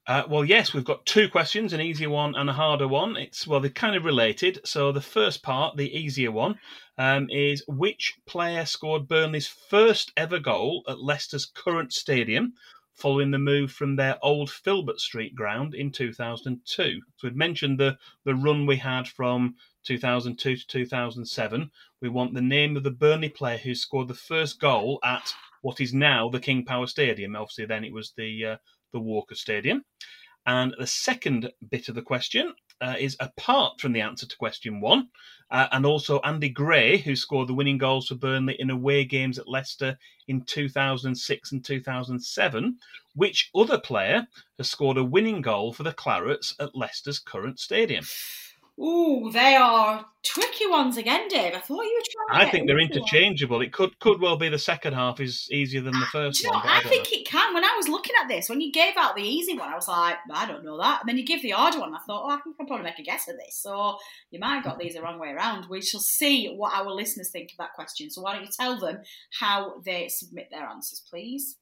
Uh, 0.07 0.23
well, 0.29 0.45
yes, 0.45 0.75
we've 0.75 0.85
got 0.85 1.07
two 1.07 1.31
questions, 1.31 1.73
an 1.73 1.81
easier 1.81 2.11
one 2.11 2.35
and 2.35 2.51
a 2.51 2.53
harder 2.53 2.87
one. 2.87 3.17
It's 3.17 3.47
well, 3.47 3.61
they're 3.61 3.71
kind 3.71 3.97
of 3.97 4.05
related. 4.05 4.61
So 4.65 4.93
the 4.93 5.01
first 5.01 5.43
part, 5.43 5.79
the 5.79 5.97
easier 5.97 6.31
one, 6.31 6.59
um, 6.99 7.31
is 7.31 7.65
which 7.67 8.15
player 8.27 8.67
scored 8.67 9.09
Burnley's 9.09 9.47
first 9.47 10.13
ever 10.15 10.39
goal 10.39 10.85
at 10.89 11.01
Leicester's 11.01 11.47
current 11.47 11.95
stadium, 11.95 12.53
following 12.93 13.31
the 13.31 13.39
move 13.39 13.73
from 13.73 13.97
their 13.97 14.19
old 14.23 14.51
Filbert 14.51 15.01
Street 15.01 15.35
ground 15.35 15.75
in 15.75 15.91
2002. 15.91 17.01
So 17.17 17.27
we've 17.27 17.35
mentioned 17.35 17.81
the 17.81 17.97
the 18.25 18.35
run 18.35 18.67
we 18.67 18.77
had 18.77 19.09
from 19.09 19.55
2002 19.85 20.57
to 20.57 20.67
2007. 20.67 21.71
We 22.03 22.11
want 22.11 22.35
the 22.35 22.43
name 22.43 22.77
of 22.77 22.83
the 22.83 22.91
Burnley 22.91 23.31
player 23.31 23.57
who 23.57 23.75
scored 23.75 24.09
the 24.09 24.15
first 24.15 24.61
goal 24.61 24.99
at 25.03 25.33
what 25.65 25.81
is 25.81 25.95
now 25.95 26.29
the 26.29 26.41
King 26.41 26.63
Power 26.63 26.87
Stadium. 26.87 27.35
Obviously, 27.35 27.65
then 27.65 27.85
it 27.85 27.93
was 27.93 28.13
the 28.19 28.45
uh, 28.45 28.57
the 28.93 29.01
Walker 29.01 29.35
Stadium. 29.35 29.83
And 30.47 30.75
the 30.79 30.87
second 30.87 31.51
bit 31.71 31.89
of 31.89 31.95
the 31.95 32.03
question 32.03 32.53
uh, 32.83 32.97
is 33.01 33.17
apart 33.19 33.81
from 33.81 33.95
the 33.95 34.03
answer 34.03 34.27
to 34.27 34.37
question 34.37 34.83
one, 34.83 35.09
uh, 35.51 35.69
and 35.73 35.87
also 35.87 36.21
Andy 36.21 36.51
Gray, 36.51 36.99
who 36.99 37.17
scored 37.17 37.49
the 37.49 37.55
winning 37.55 37.79
goals 37.79 38.09
for 38.09 38.15
Burnley 38.15 38.57
in 38.59 38.69
away 38.69 39.07
games 39.07 39.39
at 39.39 39.49
Leicester 39.49 39.97
in 40.29 40.43
2006 40.43 41.53
and 41.53 41.65
2007, 41.65 42.79
which 43.15 43.51
other 43.55 43.79
player 43.79 44.27
has 44.59 44.69
scored 44.69 44.99
a 44.99 45.05
winning 45.05 45.41
goal 45.41 45.73
for 45.73 45.83
the 45.83 45.95
Clarets 45.95 46.55
at 46.61 46.77
Leicester's 46.77 47.19
current 47.19 47.59
stadium? 47.59 48.05
Ooh, 48.81 49.31
they 49.33 49.55
are 49.55 50.05
tricky 50.25 50.67
ones 50.67 50.97
again, 50.97 51.29
Dave. 51.29 51.55
I 51.55 51.61
thought 51.61 51.83
you 51.83 52.03
were 52.03 52.33
trying. 52.33 52.49
I 52.49 52.51
think 52.51 52.67
they're 52.67 52.81
interchangeable. 52.81 53.59
One. 53.59 53.67
It 53.67 53.73
could 53.73 53.97
could 54.01 54.21
well 54.21 54.37
be 54.37 54.49
the 54.49 54.59
second 54.59 54.95
half 54.95 55.21
is 55.21 55.49
easier 55.53 55.81
than 55.81 55.93
the 55.93 56.07
ah, 56.07 56.11
first 56.11 56.43
you 56.43 56.51
know, 56.51 56.57
one. 56.57 56.67
I, 56.67 56.79
I 56.79 56.83
think 56.83 57.05
know. 57.05 57.19
it 57.19 57.27
can. 57.27 57.55
When 57.55 57.65
I 57.65 57.75
was 57.77 57.89
looking 57.89 58.17
at 58.21 58.27
this, 58.27 58.49
when 58.49 58.61
you 58.61 58.73
gave 58.73 58.97
out 58.97 59.15
the 59.15 59.23
easy 59.23 59.57
one, 59.57 59.69
I 59.69 59.77
was 59.77 59.87
like, 59.87 60.17
I 60.33 60.47
don't 60.47 60.65
know 60.65 60.79
that. 60.79 61.01
And 61.01 61.09
then 61.09 61.17
you 61.17 61.25
give 61.25 61.43
the 61.43 61.51
harder 61.51 61.79
one, 61.79 61.95
I 61.95 61.99
thought, 61.99 62.25
oh, 62.25 62.31
I 62.31 62.41
can 62.41 62.55
probably 62.67 62.83
make 62.83 62.99
a 62.99 63.03
guess 63.03 63.29
at 63.29 63.37
this. 63.37 63.57
So 63.63 63.97
you 64.33 64.41
might 64.41 64.57
have 64.57 64.65
got 64.65 64.79
these 64.81 64.95
the 64.95 65.03
wrong 65.03 65.21
way 65.21 65.31
around. 65.31 65.67
We 65.71 65.81
shall 65.81 66.01
see 66.01 66.53
what 66.57 66.75
our 66.75 66.91
listeners 66.91 67.31
think 67.31 67.53
of 67.53 67.59
that 67.59 67.75
question. 67.75 68.11
So 68.11 68.23
why 68.23 68.35
don't 68.35 68.45
you 68.45 68.51
tell 68.51 68.81
them 68.81 68.99
how 69.39 69.81
they 69.85 70.09
submit 70.09 70.49
their 70.51 70.67
answers, 70.67 71.03
please? 71.09 71.59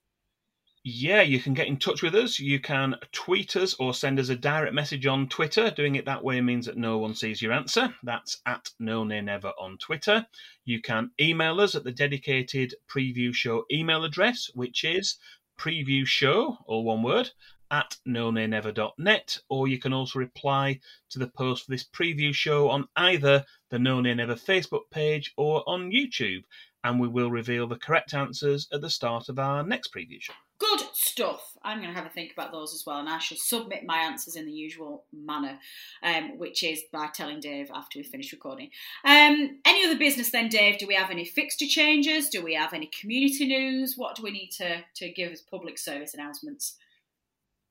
Yeah, 0.85 1.23
you 1.23 1.39
can 1.39 1.55
get 1.55 1.69
in 1.69 1.77
touch 1.77 2.03
with 2.03 2.15
us. 2.17 2.41
You 2.41 2.59
can 2.59 2.97
tweet 3.13 3.55
us 3.55 3.75
or 3.75 3.95
send 3.95 4.19
us 4.19 4.31
a 4.31 4.37
direct 4.37 4.75
message 4.75 5.07
on 5.07 5.29
Twitter. 5.29 5.71
Doing 5.71 5.95
it 5.95 6.05
that 6.07 6.25
way 6.25 6.41
means 6.41 6.67
that 6.67 6.77
no 6.77 6.99
one 6.99 7.15
sees 7.15 7.41
your 7.41 7.53
answer. 7.53 7.95
That's 8.03 8.39
at 8.47 8.71
No 8.81 9.05
Nay 9.05 9.21
Never 9.21 9.53
on 9.61 9.79
Twitter. 9.79 10.27
You 10.65 10.81
can 10.83 11.13
email 11.21 11.61
us 11.61 11.77
at 11.77 11.85
the 11.85 11.93
dedicated 11.93 12.75
preview 12.89 13.33
show 13.33 13.65
email 13.71 14.05
address, 14.05 14.51
which 14.55 14.83
is 14.83 15.19
preview 15.57 16.05
show, 16.05 16.59
all 16.67 16.83
one 16.83 17.05
word, 17.05 17.31
at 17.71 17.97
nonaynever.net, 18.07 19.39
or 19.49 19.69
you 19.69 19.79
can 19.79 19.93
also 19.93 20.19
reply 20.19 20.81
to 21.11 21.21
the 21.21 21.29
post 21.29 21.65
for 21.65 21.71
this 21.71 21.85
preview 21.85 22.35
show 22.35 22.69
on 22.69 22.89
either 22.97 23.45
the 23.71 23.79
No 23.79 24.01
Nay 24.01 24.15
Never 24.15 24.35
Facebook 24.35 24.91
page 24.91 25.33
or 25.37 25.63
on 25.69 25.93
YouTube, 25.93 26.43
and 26.83 26.99
we 26.99 27.07
will 27.07 27.31
reveal 27.31 27.69
the 27.69 27.77
correct 27.77 28.15
answers 28.15 28.67
at 28.73 28.81
the 28.81 28.91
start 28.91 29.29
of 29.29 29.39
our 29.39 29.63
next 29.63 29.95
preview 29.95 30.21
show. 30.21 30.35
Good 30.63 30.83
stuff. 30.93 31.57
I'm 31.65 31.79
going 31.79 31.93
to 31.93 31.97
have 31.97 32.07
a 32.07 32.11
think 32.11 32.33
about 32.33 32.53
those 32.53 32.73
as 32.73 32.85
well, 32.87 33.01
and 33.01 33.09
I 33.09 33.19
shall 33.19 33.37
submit 33.37 33.85
my 33.85 33.99
answers 33.99 34.37
in 34.37 34.47
the 34.47 34.53
usual 34.53 35.05
manner, 35.13 35.59
um, 36.05 36.39
which 36.39 36.63
is 36.63 36.83
by 36.93 37.09
telling 37.13 37.41
Dave 37.41 37.69
after 37.75 37.99
we 37.99 38.05
finish 38.05 38.31
recording. 38.31 38.71
Um, 39.05 39.59
any 39.65 39.85
other 39.85 39.99
business 39.99 40.31
then, 40.31 40.49
Dave? 40.49 40.79
Do 40.79 40.87
we 40.87 40.95
have 40.95 41.11
any 41.11 41.25
fixture 41.25 41.67
changes? 41.67 42.29
Do 42.29 42.45
we 42.45 42.55
have 42.55 42.73
any 42.73 42.89
community 43.01 43.49
news? 43.49 43.95
What 43.97 44.15
do 44.15 44.23
we 44.23 44.31
need 44.31 44.51
to, 44.59 44.85
to 44.97 45.11
give 45.11 45.33
as 45.33 45.41
public 45.41 45.79
service 45.79 46.15
announcements? 46.15 46.77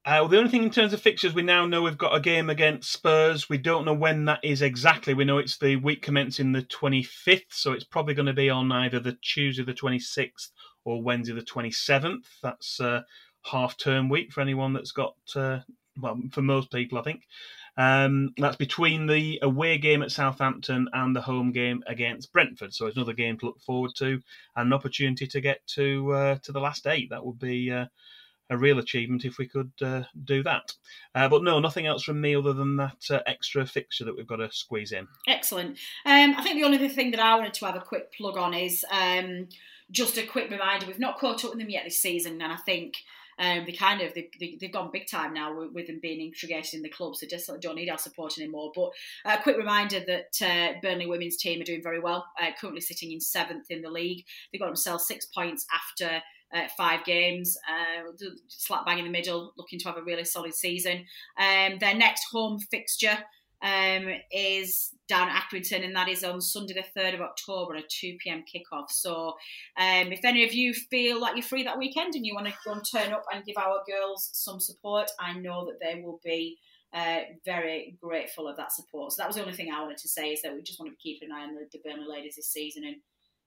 Uh, 0.04 0.20
well, 0.20 0.28
the 0.28 0.38
only 0.38 0.50
thing 0.50 0.64
in 0.64 0.70
terms 0.70 0.92
of 0.92 1.02
fixtures, 1.02 1.34
we 1.34 1.44
now 1.44 1.66
know 1.66 1.84
we've 1.84 1.98
got 1.98 2.16
a 2.16 2.20
game 2.20 2.50
against 2.50 2.92
Spurs. 2.92 3.48
We 3.48 3.58
don't 3.58 3.86
know 3.86 3.94
when 3.94 4.26
that 4.26 4.44
is 4.44 4.62
exactly. 4.62 5.14
We 5.14 5.24
know 5.24 5.38
it's 5.38 5.60
the 5.60 5.78
week 5.78 6.02
commencing 6.02 6.52
the 6.52 6.64
25th, 6.64 7.52
so 7.52 7.72
it's 7.72 7.86
probably 7.86 8.16
going 8.16 8.26
to 8.26 8.34
be 8.34 8.50
on 8.50 8.70
either 8.70 9.00
the 9.00 9.18
Tuesday 9.22 9.64
the 9.64 9.74
26th 9.74 10.50
or 10.86 11.02
Wednesday 11.02 11.34
the 11.34 11.42
27th. 11.42 12.26
That's 12.42 12.80
uh, 12.80 13.02
half 13.44 13.78
term 13.78 14.10
week 14.10 14.32
for 14.32 14.42
anyone 14.42 14.74
that's 14.74 14.92
got, 14.92 15.16
uh, 15.36 15.60
well, 16.00 16.20
for 16.32 16.42
most 16.42 16.72
people, 16.72 16.98
I 16.98 17.04
think. 17.04 17.24
Um, 17.78 18.34
that's 18.38 18.58
between 18.58 19.08
the 19.08 19.40
away 19.42 19.78
game 19.78 20.04
at 20.04 20.12
Southampton 20.12 20.90
and 20.94 21.16
the 21.16 21.22
home 21.22 21.52
game 21.52 21.84
against 21.88 22.34
Brentford. 22.34 22.74
So 22.74 22.88
it's 22.88 22.98
another 22.98 23.14
game 23.14 23.38
to 23.40 23.46
look 23.46 23.62
forward 23.62 23.92
to 23.96 24.20
and 24.56 24.68
an 24.68 24.74
opportunity 24.74 25.26
to 25.28 25.42
get 25.42 25.66
to 25.68 26.12
uh, 26.12 26.36
to 26.44 26.52
the 26.52 26.60
last 26.60 26.86
eight. 26.86 27.10
That 27.10 27.26
would 27.26 27.40
be 27.40 27.72
uh, 27.72 27.86
a 28.52 28.58
real 28.58 28.80
achievement 28.80 29.24
if 29.24 29.38
we 29.38 29.48
could 29.48 29.72
uh, 29.82 30.04
do 30.26 30.44
that. 30.44 30.74
Uh, 31.16 31.30
but 31.30 31.44
no, 31.44 31.60
nothing 31.60 31.88
else 31.88 32.04
from 32.04 32.20
me 32.20 32.36
other 32.36 32.52
than 32.52 32.76
that 32.76 33.10
uh, 33.10 33.20
extra 33.26 33.66
fixture 33.66 34.04
that 34.04 34.16
we've 34.16 34.28
got 34.28 34.36
to 34.36 34.52
squeeze 34.52 34.92
in. 34.92 35.08
Excellent. 35.28 35.78
Um, 36.06 36.36
I 36.38 36.44
think 36.44 36.58
the 36.58 36.66
only 36.66 36.78
other 36.78 36.90
thing 36.90 37.12
that 37.12 37.22
I 37.22 37.36
wanted 37.36 37.54
to 37.56 37.66
have 37.66 37.78
a 37.78 37.82
quick 37.82 38.14
plug 38.14 38.38
on 38.38 38.54
is 38.54 38.86
um, 38.92 39.48
just 39.92 40.18
a 40.18 40.26
quick 40.26 40.50
reminder 40.50 40.86
we've 40.86 41.00
not 41.00 41.20
caught 41.20 41.44
up 41.44 41.52
with 41.52 41.60
them 41.60 41.70
yet 41.70 41.84
this 41.84 42.02
season, 42.02 42.42
and 42.42 42.52
I 42.52 42.58
think. 42.58 42.96
Um, 43.40 43.64
they 43.66 43.72
kind 43.72 44.02
of 44.02 44.14
they, 44.14 44.30
they, 44.40 44.58
have 44.62 44.74
gone 44.74 44.92
big 44.94 45.08
time 45.08 45.34
now 45.34 45.58
with, 45.58 45.72
with, 45.72 45.88
them 45.88 46.00
being 46.00 46.20
integrated 46.20 46.76
in 46.76 46.84
the 46.84 46.90
club, 46.90 47.16
so 47.16 47.26
just 47.26 47.50
don't 47.60 47.76
need 47.76 47.90
our 47.90 47.98
support 47.98 48.38
anymore. 48.38 48.72
But 48.76 48.92
a 49.26 49.42
quick 49.42 49.58
reminder 49.58 50.00
that 50.00 50.42
uh, 50.44 50.80
Burnley 50.80 51.08
women's 51.08 51.38
team 51.38 51.60
are 51.60 51.64
doing 51.64 51.82
very 51.82 52.00
well, 52.00 52.28
uh, 52.40 52.52
currently 52.60 52.82
sitting 52.82 53.12
in 53.12 53.20
seventh 53.20 53.72
in 53.72 53.82
the 53.82 53.90
league. 53.90 54.26
They've 54.52 54.62
got 54.62 54.68
themselves 54.68 55.08
six 55.08 55.26
points 55.26 55.66
after 55.74 56.22
uh, 56.54 56.68
five 56.78 57.04
games, 57.04 57.58
uh, 57.68 58.12
slap 58.48 58.86
bang 58.86 59.00
in 59.00 59.06
the 59.06 59.12
middle, 59.12 59.54
looking 59.58 59.80
to 59.80 59.88
have 59.88 59.98
a 59.98 60.04
really 60.04 60.26
solid 60.26 60.54
season. 60.54 61.06
Um, 61.40 61.78
their 61.80 61.96
next 61.96 62.26
home 62.32 62.60
fixture 62.60 63.18
um, 63.62 64.08
is 64.32 64.90
down 65.08 65.30
at 65.30 65.44
Accrington, 65.44 65.84
and 65.84 65.96
that 65.96 66.10
is 66.10 66.24
on 66.24 66.42
Sunday, 66.42 66.74
the 66.74 67.00
3rd 67.00 67.16
of 67.16 67.22
October, 67.22 67.76
a 67.76 67.82
2 67.82 68.18
pm 68.24 68.44
kickoff. 68.44 68.90
So, 68.90 69.36
um, 69.78 70.12
if 70.12 70.24
any 70.24 70.44
of 70.46 70.54
you 70.54 70.74
feel 70.74 71.20
like 71.20 71.36
you're 71.36 71.44
free 71.44 71.64
that 71.64 71.78
weekend 71.78 72.16
and 72.16 72.26
you 72.26 72.34
want 72.34 72.48
to 72.48 72.54
go 72.66 72.74
and 72.74 72.82
turn 72.90 73.14
up 73.14 73.26
and 73.34 73.46
give 73.46 73.58
our 73.58 73.84
girls 73.88 74.30
some 74.34 74.60
support, 74.60 75.10
I 75.20 75.34
know 75.34 75.66
that 75.66 75.80
they 75.82 76.02
will 76.02 76.20
be. 76.24 76.58
Uh, 76.94 77.22
very 77.46 77.98
grateful 78.02 78.50
of 78.50 78.58
that 78.58 78.74
support. 78.74 79.14
So 79.14 79.22
that 79.22 79.28
was 79.30 79.38
the 79.38 79.44
only 79.44 79.54
thing 79.54 79.72
I 79.72 79.82
wanted 79.82 80.00
to 80.00 80.10
say 80.10 80.34
is 80.34 80.42
that 80.42 80.54
we 80.54 80.62
just 80.62 80.78
want 80.78 80.92
to 80.92 81.02
keep 81.02 81.22
an 81.22 81.32
eye 81.32 81.44
on 81.44 81.56
the, 81.56 81.66
the 81.72 81.80
Burnley 81.86 82.06
ladies 82.06 82.36
this 82.36 82.52
season 82.52 82.84
and 82.84 82.98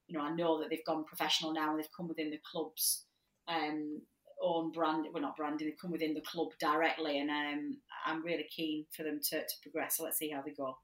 you 0.07 0.17
know, 0.17 0.25
I 0.25 0.35
know 0.35 0.61
that 0.61 0.71
they've 0.71 0.85
gone 0.87 1.05
professional 1.05 1.53
now 1.53 1.71
and 1.71 1.79
they've 1.79 1.97
come 1.97 2.09
within 2.09 2.31
the 2.31 2.41
club's 2.51 3.05
um, 3.49 4.01
own 4.45 4.73
brand. 4.73 5.05
We're 5.07 5.13
well, 5.13 5.23
not 5.23 5.37
branding. 5.37 5.69
They've 5.69 5.79
come 5.79 5.93
within 5.93 6.15
the 6.15 6.21
club 6.21 6.49
directly, 6.61 7.19
and 7.19 7.31
um, 7.31 7.77
I'm 8.07 8.25
really 8.25 8.47
keen 8.55 8.87
for 8.91 9.03
them 9.03 9.21
to, 9.31 9.41
to 9.41 9.55
progress. 9.63 9.97
So 9.97 10.05
let's 10.05 10.19
see 10.19 10.31
how 10.31 10.43
they 10.43 10.53
go. 10.53 10.77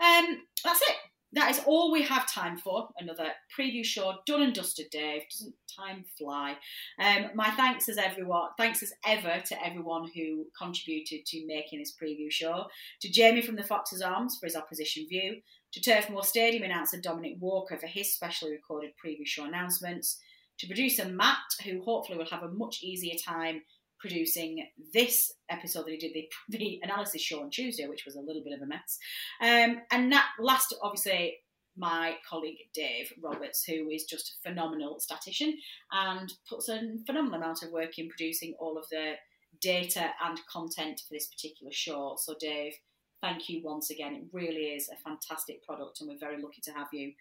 Um, 0.00 0.42
that's 0.64 0.82
it. 0.82 0.96
That 1.34 1.50
is 1.50 1.62
all 1.64 1.90
we 1.90 2.02
have 2.02 2.30
time 2.30 2.58
for. 2.58 2.88
Another 2.98 3.28
preview 3.58 3.84
show 3.84 4.16
done 4.26 4.42
and 4.42 4.54
dusted, 4.54 4.90
Dave. 4.90 5.22
Doesn't 5.30 5.54
time 5.74 6.04
fly? 6.18 6.56
Um, 6.98 7.30
my 7.34 7.50
thanks 7.50 7.88
as 7.88 7.96
everyone, 7.96 8.50
thanks 8.58 8.82
as 8.82 8.92
ever 9.06 9.42
to 9.46 9.66
everyone 9.66 10.10
who 10.14 10.46
contributed 10.56 11.24
to 11.26 11.46
making 11.46 11.78
this 11.78 11.96
preview 11.96 12.30
show. 12.30 12.66
To 13.00 13.10
Jamie 13.10 13.40
from 13.40 13.56
the 13.56 13.62
Foxes 13.62 14.02
Arms 14.02 14.36
for 14.38 14.46
his 14.46 14.56
opposition 14.56 15.06
view 15.08 15.40
to 15.72 15.80
Turf 15.80 16.10
Moor 16.10 16.22
Stadium 16.22 16.64
announcer 16.64 17.00
Dominic 17.00 17.36
Walker 17.40 17.78
for 17.78 17.86
his 17.86 18.12
specially 18.14 18.52
recorded 18.52 18.92
preview 19.02 19.26
show 19.26 19.44
announcements, 19.44 20.20
to 20.58 20.66
producer 20.66 21.06
Matt, 21.06 21.38
who 21.64 21.82
hopefully 21.82 22.18
will 22.18 22.26
have 22.26 22.42
a 22.42 22.48
much 22.48 22.82
easier 22.82 23.14
time 23.24 23.62
producing 23.98 24.66
this 24.92 25.32
episode 25.48 25.86
that 25.86 25.92
he 25.92 25.96
did 25.96 26.12
the, 26.12 26.28
the 26.58 26.80
analysis 26.82 27.22
show 27.22 27.40
on 27.40 27.50
Tuesday, 27.50 27.86
which 27.86 28.04
was 28.04 28.16
a 28.16 28.20
little 28.20 28.42
bit 28.42 28.54
of 28.54 28.62
a 28.62 28.66
mess. 28.66 28.98
Um, 29.40 29.82
and 29.90 30.12
that 30.12 30.28
last, 30.40 30.74
obviously, 30.82 31.38
my 31.76 32.16
colleague 32.28 32.58
Dave 32.74 33.12
Roberts, 33.22 33.64
who 33.64 33.88
is 33.88 34.04
just 34.04 34.28
a 34.28 34.48
phenomenal 34.48 35.00
statistician 35.00 35.56
and 35.90 36.30
puts 36.48 36.68
a 36.68 36.80
phenomenal 37.06 37.40
amount 37.40 37.62
of 37.62 37.70
work 37.70 37.98
in 37.98 38.08
producing 38.08 38.54
all 38.58 38.76
of 38.76 38.84
the 38.90 39.14
data 39.60 40.10
and 40.26 40.38
content 40.50 41.00
for 41.00 41.14
this 41.14 41.28
particular 41.28 41.72
show. 41.72 42.16
So, 42.18 42.34
Dave, 42.38 42.74
thank 43.22 43.48
you 43.48 43.62
once 43.64 43.90
again. 43.90 44.14
It 44.14 44.24
really 44.32 44.66
is 44.74 44.90
a 44.90 44.96
fantastic 44.96 45.64
product, 45.64 46.00
and 46.00 46.10
we're 46.10 46.18
very 46.18 46.42
lucky 46.42 46.60
to 46.64 46.72
have 46.72 46.88
you. 46.92 47.12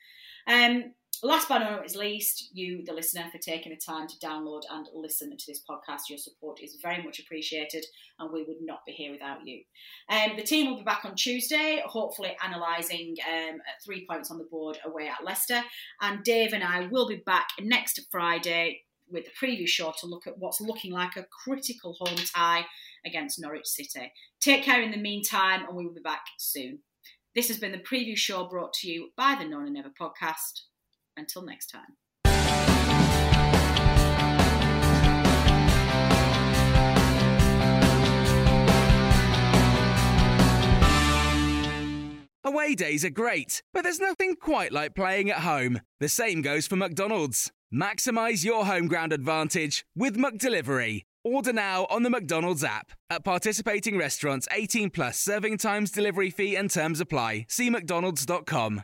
Um, 0.48 0.94
last 1.28 1.47
but 1.49 1.59
not 1.59 1.95
least, 1.95 2.49
you, 2.53 2.84
the 2.86 2.93
listener, 2.93 3.26
for 3.32 3.38
taking 3.38 3.72
the 3.72 3.78
time 3.78 4.07
to 4.07 4.17
download 4.17 4.61
and 4.72 4.88
listen 4.93 5.36
to 5.36 5.45
this 5.47 5.61
podcast. 5.69 6.09
Your 6.09 6.17
support 6.17 6.61
is 6.61 6.78
very 6.82 7.03
much 7.03 7.19
appreciated, 7.19 7.86
and 8.19 8.32
we 8.32 8.43
would 8.43 8.61
not 8.61 8.86
be 8.86 8.91
here 8.91 9.11
without 9.11 9.45
you. 9.45 9.61
Um, 10.09 10.32
the 10.36 10.43
team 10.43 10.67
will 10.67 10.78
be 10.78 10.84
back 10.84 11.05
on 11.05 11.15
Tuesday, 11.15 11.84
hopefully 11.86 12.36
analysing 12.43 13.15
um, 13.32 13.59
three 13.86 14.05
points 14.09 14.32
on 14.32 14.38
the 14.38 14.45
board 14.45 14.80
away 14.86 15.07
at 15.07 15.24
Leicester. 15.24 15.61
And 16.01 16.24
Dave 16.24 16.53
and 16.53 16.63
I 16.63 16.88
will 16.88 17.07
be 17.07 17.17
back 17.17 17.49
next 17.59 17.99
Friday 18.11 18.82
with 19.09 19.26
the 19.26 19.45
preview 19.45 19.67
show 19.67 19.93
to 19.99 20.07
look 20.07 20.26
at 20.26 20.38
what's 20.38 20.61
looking 20.61 20.91
like 20.91 21.17
a 21.17 21.26
critical 21.26 21.95
home 21.99 22.17
tie 22.34 22.65
against 23.05 23.39
Norwich 23.39 23.67
City. 23.67 24.11
Take 24.39 24.63
care 24.63 24.82
in 24.82 24.91
the 24.91 24.97
meantime, 24.97 25.65
and 25.67 25.76
we 25.76 25.86
will 25.86 25.93
be 25.93 26.01
back 26.01 26.24
soon. 26.38 26.80
This 27.36 27.47
has 27.47 27.59
been 27.59 27.72
the 27.72 27.78
preview 27.78 28.17
show 28.17 28.47
brought 28.47 28.74
to 28.74 28.89
you 28.89 29.09
by 29.15 29.36
the 29.39 29.47
No 29.47 29.61
Nay 29.61 29.69
Never 29.69 29.89
podcast. 29.89 30.63
Until 31.18 31.43
next 31.43 31.68
time. 31.68 31.97
Away 42.43 42.76
days 42.76 43.05
are 43.05 43.09
great, 43.09 43.62
but 43.74 43.84
there's 43.84 43.99
nothing 43.99 44.36
quite 44.36 44.72
like 44.72 44.93
playing 44.95 45.30
at 45.30 45.38
home. 45.38 45.80
The 45.99 46.09
same 46.09 46.41
goes 46.41 46.68
for 46.68 46.76
McDonald's. 46.76 47.51
Maximise 47.74 48.43
your 48.43 48.66
home 48.66 48.88
ground 48.88 49.14
advantage 49.14 49.86
with 49.95 50.18
McDelivery. 50.18 51.03
Order 51.24 51.53
now 51.53 51.86
on 51.89 52.03
the 52.03 52.09
McDonald's 52.09 52.64
app. 52.64 52.91
At 53.09 53.24
participating 53.24 53.97
restaurants, 53.97 54.47
18 54.51 54.89
plus 54.89 55.20
serving 55.20 55.59
times, 55.59 55.91
delivery 55.91 56.30
fee, 56.30 56.55
and 56.55 56.70
terms 56.70 56.99
apply. 56.99 57.45
See 57.47 57.70
McDonald's.com. 57.70 58.84